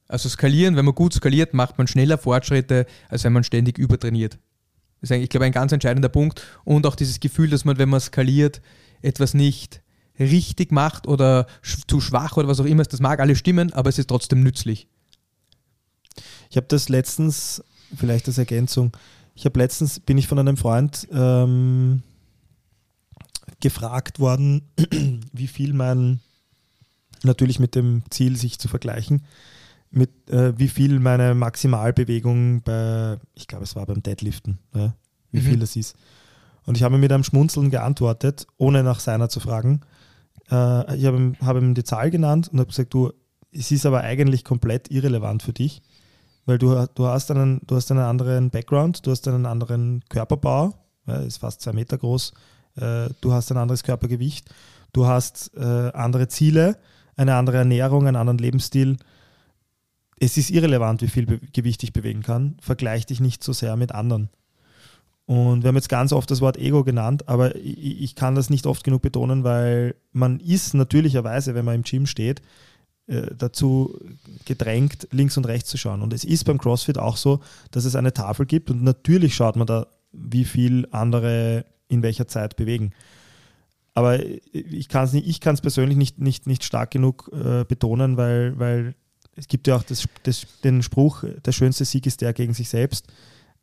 Also 0.08 0.28
skalieren, 0.28 0.76
wenn 0.76 0.84
man 0.84 0.94
gut 0.94 1.14
skaliert, 1.14 1.54
macht 1.54 1.78
man 1.78 1.86
schneller 1.86 2.18
Fortschritte, 2.18 2.86
als 3.08 3.24
wenn 3.24 3.32
man 3.32 3.42
ständig 3.44 3.78
übertrainiert. 3.78 4.38
Das 5.00 5.10
ist 5.10 5.12
eigentlich, 5.12 5.24
ich 5.24 5.30
glaube, 5.30 5.46
ein 5.46 5.52
ganz 5.52 5.72
entscheidender 5.72 6.08
Punkt. 6.10 6.42
Und 6.64 6.86
auch 6.86 6.94
dieses 6.94 7.20
Gefühl, 7.20 7.48
dass 7.50 7.64
man, 7.64 7.78
wenn 7.78 7.88
man 7.88 8.00
skaliert, 8.00 8.60
etwas 9.02 9.32
nicht 9.34 9.80
richtig 10.18 10.70
macht 10.72 11.06
oder 11.08 11.46
sch 11.62 11.78
zu 11.86 12.00
schwach 12.00 12.36
oder 12.36 12.48
was 12.48 12.60
auch 12.60 12.64
immer 12.64 12.82
ist, 12.82 12.92
das 12.92 13.00
mag 13.00 13.20
alles 13.20 13.38
stimmen, 13.38 13.72
aber 13.72 13.88
es 13.88 13.98
ist 13.98 14.08
trotzdem 14.08 14.42
nützlich. 14.42 14.86
Ich 16.50 16.56
habe 16.56 16.66
das 16.68 16.88
letztens, 16.88 17.62
vielleicht 17.96 18.28
als 18.28 18.38
Ergänzung, 18.38 18.92
ich 19.34 19.44
habe 19.44 19.58
letztens, 19.58 19.98
bin 19.98 20.16
ich 20.16 20.28
von 20.28 20.38
einem 20.38 20.56
Freund 20.56 21.08
ähm, 21.12 22.02
gefragt 23.60 24.20
worden, 24.20 24.62
wie 25.32 25.48
viel 25.48 25.72
mein, 25.72 26.20
natürlich 27.22 27.58
mit 27.58 27.74
dem 27.74 28.02
Ziel, 28.10 28.36
sich 28.36 28.58
zu 28.58 28.68
vergleichen, 28.68 29.24
mit 29.90 30.10
äh, 30.30 30.56
wie 30.58 30.68
viel 30.68 31.00
meine 31.00 31.34
Maximalbewegung 31.34 32.62
bei, 32.62 33.18
ich 33.34 33.48
glaube, 33.48 33.64
es 33.64 33.74
war 33.74 33.86
beim 33.86 34.02
Deadliften, 34.02 34.58
ja, 34.74 34.94
wie 35.32 35.40
Mhm. 35.40 35.44
viel 35.44 35.58
das 35.58 35.74
ist. 35.76 35.96
Und 36.66 36.76
ich 36.76 36.82
habe 36.82 36.98
mit 36.98 37.12
einem 37.12 37.24
Schmunzeln 37.24 37.70
geantwortet, 37.70 38.46
ohne 38.56 38.82
nach 38.82 39.00
seiner 39.00 39.28
zu 39.28 39.40
fragen. 39.40 39.80
Äh, 40.50 40.96
ich 40.96 41.06
habe 41.06 41.16
ihm, 41.16 41.36
habe 41.40 41.58
ihm 41.60 41.74
die 41.74 41.84
Zahl 41.84 42.10
genannt 42.10 42.48
und 42.52 42.58
habe 42.58 42.68
gesagt, 42.68 42.94
du, 42.94 43.12
es 43.52 43.70
ist 43.70 43.86
aber 43.86 44.00
eigentlich 44.00 44.44
komplett 44.44 44.90
irrelevant 44.90 45.42
für 45.42 45.52
dich, 45.52 45.82
weil 46.46 46.58
du, 46.58 46.86
du, 46.94 47.06
hast 47.06 47.30
einen, 47.30 47.60
du 47.66 47.76
hast 47.76 47.90
einen 47.90 48.00
anderen 48.00 48.50
Background, 48.50 49.06
du 49.06 49.10
hast 49.10 49.26
einen 49.28 49.46
anderen 49.46 50.04
Körperbau, 50.08 50.74
ja, 51.06 51.16
ist 51.16 51.38
fast 51.38 51.60
zwei 51.60 51.72
Meter 51.72 51.98
groß, 51.98 52.32
äh, 52.76 53.08
du 53.20 53.32
hast 53.32 53.50
ein 53.50 53.58
anderes 53.58 53.82
Körpergewicht, 53.82 54.50
du 54.92 55.06
hast 55.06 55.52
äh, 55.56 55.90
andere 55.92 56.28
Ziele, 56.28 56.78
eine 57.16 57.36
andere 57.36 57.58
Ernährung, 57.58 58.06
einen 58.06 58.16
anderen 58.16 58.38
Lebensstil. 58.38 58.96
Es 60.18 60.36
ist 60.36 60.50
irrelevant, 60.50 61.02
wie 61.02 61.08
viel 61.08 61.26
Gewicht 61.52 61.82
ich 61.82 61.92
bewegen 61.92 62.22
kann. 62.22 62.56
Vergleich 62.60 63.06
dich 63.06 63.20
nicht 63.20 63.44
so 63.44 63.52
sehr 63.52 63.76
mit 63.76 63.92
anderen. 63.92 64.30
Und 65.26 65.62
wir 65.62 65.68
haben 65.68 65.76
jetzt 65.76 65.88
ganz 65.88 66.12
oft 66.12 66.30
das 66.30 66.42
Wort 66.42 66.58
Ego 66.58 66.84
genannt, 66.84 67.28
aber 67.28 67.56
ich, 67.56 68.02
ich 68.02 68.14
kann 68.14 68.34
das 68.34 68.50
nicht 68.50 68.66
oft 68.66 68.84
genug 68.84 69.00
betonen, 69.00 69.42
weil 69.42 69.94
man 70.12 70.38
ist 70.38 70.74
natürlicherweise, 70.74 71.54
wenn 71.54 71.64
man 71.64 71.76
im 71.76 71.82
Gym 71.82 72.06
steht, 72.06 72.42
äh, 73.06 73.34
dazu 73.36 73.98
gedrängt, 74.44 75.08
links 75.12 75.36
und 75.36 75.46
rechts 75.46 75.70
zu 75.70 75.78
schauen. 75.78 76.02
Und 76.02 76.12
es 76.12 76.24
ist 76.24 76.44
beim 76.44 76.58
CrossFit 76.58 76.98
auch 76.98 77.16
so, 77.16 77.40
dass 77.70 77.86
es 77.86 77.96
eine 77.96 78.12
Tafel 78.12 78.44
gibt 78.44 78.70
und 78.70 78.82
natürlich 78.82 79.34
schaut 79.34 79.56
man 79.56 79.66
da, 79.66 79.86
wie 80.12 80.44
viel 80.44 80.86
andere 80.90 81.64
in 81.88 82.02
welcher 82.02 82.28
Zeit 82.28 82.56
bewegen. 82.56 82.92
Aber 83.94 84.18
ich 84.52 84.88
kann 84.88 85.06
es 85.06 85.60
persönlich 85.60 85.96
nicht, 85.96 86.18
nicht, 86.18 86.46
nicht 86.46 86.64
stark 86.64 86.90
genug 86.90 87.30
äh, 87.32 87.64
betonen, 87.64 88.16
weil, 88.16 88.58
weil 88.58 88.94
es 89.36 89.48
gibt 89.48 89.68
ja 89.68 89.76
auch 89.76 89.82
das, 89.84 90.06
das, 90.24 90.46
den 90.62 90.82
Spruch, 90.82 91.24
der 91.44 91.52
schönste 91.52 91.84
Sieg 91.84 92.06
ist 92.06 92.20
der 92.20 92.32
gegen 92.32 92.54
sich 92.54 92.68
selbst. 92.68 93.06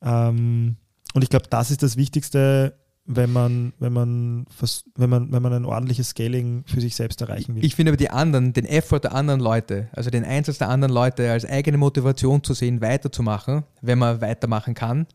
Ähm, 0.01 0.77
und 1.13 1.23
ich 1.23 1.29
glaube, 1.29 1.45
das 1.49 1.71
ist 1.71 1.83
das 1.83 1.97
Wichtigste, 1.97 2.73
wenn 3.05 3.31
man, 3.31 3.73
wenn 3.79 3.93
man, 3.93 4.45
wenn 4.95 5.09
man, 5.09 5.31
wenn 5.31 5.41
man 5.41 5.53
ein 5.53 5.65
ordentliches 5.65 6.09
Scaling 6.09 6.63
für 6.67 6.81
sich 6.81 6.95
selbst 6.95 7.21
erreichen 7.21 7.55
will. 7.55 7.65
Ich 7.65 7.75
finde 7.75 7.91
aber 7.91 7.97
die 7.97 8.09
anderen, 8.09 8.53
den 8.53 8.65
Effort 8.65 8.99
der 8.99 9.13
anderen 9.13 9.39
Leute, 9.39 9.89
also 9.93 10.09
den 10.09 10.23
Einsatz 10.23 10.59
der 10.59 10.69
anderen 10.69 10.93
Leute 10.93 11.31
als 11.31 11.45
eigene 11.45 11.77
Motivation 11.77 12.43
zu 12.43 12.53
sehen, 12.53 12.81
weiterzumachen, 12.81 13.63
wenn 13.81 13.97
man 13.97 14.21
weitermachen 14.21 14.75
kann. 14.75 15.07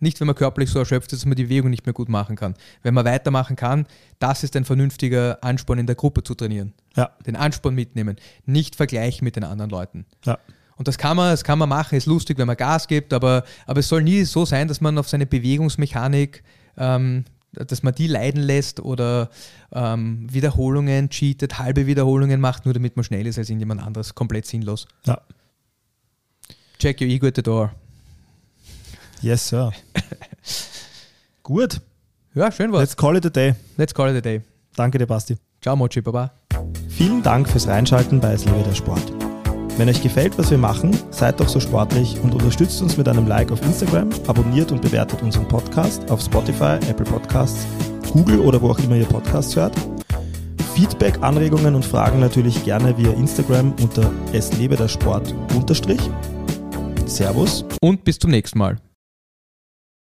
Nicht, 0.00 0.20
wenn 0.20 0.26
man 0.26 0.36
körperlich 0.36 0.70
so 0.70 0.80
erschöpft 0.80 1.12
ist, 1.12 1.20
dass 1.20 1.26
man 1.26 1.36
die 1.36 1.44
Bewegung 1.44 1.70
nicht 1.70 1.86
mehr 1.86 1.92
gut 1.92 2.08
machen 2.08 2.36
kann. 2.36 2.54
Wenn 2.82 2.94
man 2.94 3.04
weitermachen 3.04 3.56
kann, 3.56 3.86
das 4.18 4.42
ist 4.42 4.56
ein 4.56 4.64
vernünftiger 4.64 5.42
Ansporn 5.42 5.78
in 5.78 5.86
der 5.86 5.94
Gruppe 5.94 6.22
zu 6.22 6.34
trainieren. 6.34 6.74
ja, 6.96 7.10
Den 7.26 7.36
Ansporn 7.36 7.74
mitnehmen, 7.74 8.16
nicht 8.44 8.74
vergleichen 8.74 9.24
mit 9.24 9.36
den 9.36 9.44
anderen 9.44 9.70
Leuten. 9.70 10.06
ja. 10.24 10.38
Und 10.76 10.88
das 10.88 10.98
kann 10.98 11.16
man, 11.16 11.30
das 11.30 11.44
kann 11.44 11.58
man 11.58 11.68
machen, 11.68 11.96
ist 11.96 12.06
lustig, 12.06 12.36
wenn 12.38 12.46
man 12.46 12.56
Gas 12.56 12.88
gibt, 12.88 13.12
aber, 13.12 13.44
aber 13.66 13.80
es 13.80 13.88
soll 13.88 14.02
nie 14.02 14.24
so 14.24 14.44
sein, 14.44 14.66
dass 14.68 14.80
man 14.80 14.98
auf 14.98 15.08
seine 15.08 15.24
Bewegungsmechanik, 15.26 16.42
ähm, 16.76 17.24
dass 17.52 17.84
man 17.84 17.94
die 17.94 18.08
leiden 18.08 18.42
lässt 18.42 18.80
oder 18.80 19.30
ähm, 19.72 20.26
Wiederholungen 20.32 21.08
cheatet, 21.10 21.58
halbe 21.60 21.86
Wiederholungen 21.86 22.40
macht, 22.40 22.64
nur 22.64 22.74
damit 22.74 22.96
man 22.96 23.04
schnell 23.04 23.26
ist 23.26 23.38
als 23.38 23.48
irgendjemand 23.48 23.80
anderes. 23.82 24.14
Komplett 24.16 24.46
sinnlos. 24.46 24.88
Ja. 25.06 25.20
Check 26.80 27.00
your 27.00 27.06
ego 27.06 27.28
at 27.28 27.36
the 27.36 27.42
door. 27.42 27.72
Yes, 29.22 29.48
Sir. 29.48 29.72
Gut, 31.44 31.80
Ja, 32.34 32.50
schön 32.50 32.72
was. 32.72 32.80
let's 32.80 32.96
call 32.96 33.16
it 33.16 33.24
a 33.24 33.30
day. 33.30 33.54
Let's 33.76 33.94
call 33.94 34.10
it 34.10 34.16
a 34.16 34.20
day. 34.20 34.42
Danke 34.74 34.98
dir, 34.98 35.06
Basti. 35.06 35.36
Ciao, 35.62 35.76
Mochi, 35.76 36.00
Baba. 36.00 36.32
Vielen 36.88 37.22
Dank 37.22 37.48
fürs 37.48 37.68
Reinschalten 37.68 38.20
bei 38.20 38.32
Es 38.32 38.44
der 38.44 38.74
Sport. 38.74 39.23
Wenn 39.76 39.88
euch 39.88 40.02
gefällt, 40.02 40.38
was 40.38 40.52
wir 40.52 40.58
machen, 40.58 40.96
seid 41.10 41.40
doch 41.40 41.48
so 41.48 41.58
sportlich 41.58 42.16
und 42.22 42.32
unterstützt 42.32 42.80
uns 42.80 42.96
mit 42.96 43.08
einem 43.08 43.26
Like 43.26 43.50
auf 43.50 43.60
Instagram, 43.62 44.08
abonniert 44.28 44.70
und 44.70 44.80
bewertet 44.80 45.20
unseren 45.20 45.48
Podcast 45.48 46.08
auf 46.12 46.20
Spotify, 46.20 46.78
Apple 46.88 47.04
Podcasts, 47.04 47.66
Google 48.12 48.38
oder 48.38 48.62
wo 48.62 48.70
auch 48.70 48.78
immer 48.78 48.94
ihr 48.94 49.06
Podcasts 49.06 49.56
hört. 49.56 49.74
Feedback, 50.74 51.18
Anregungen 51.22 51.74
und 51.74 51.84
Fragen 51.84 52.20
natürlich 52.20 52.64
gerne 52.64 52.96
via 52.96 53.10
Instagram 53.12 53.74
unter 53.82 54.12
Es 54.32 54.56
lebe 54.56 54.76
der 54.76 54.88
Sport 54.88 55.34
unterstrich. 55.56 56.00
Servus. 57.06 57.64
Und 57.80 58.04
bis 58.04 58.18
zum 58.18 58.30
nächsten 58.30 58.58
Mal. 58.58 58.83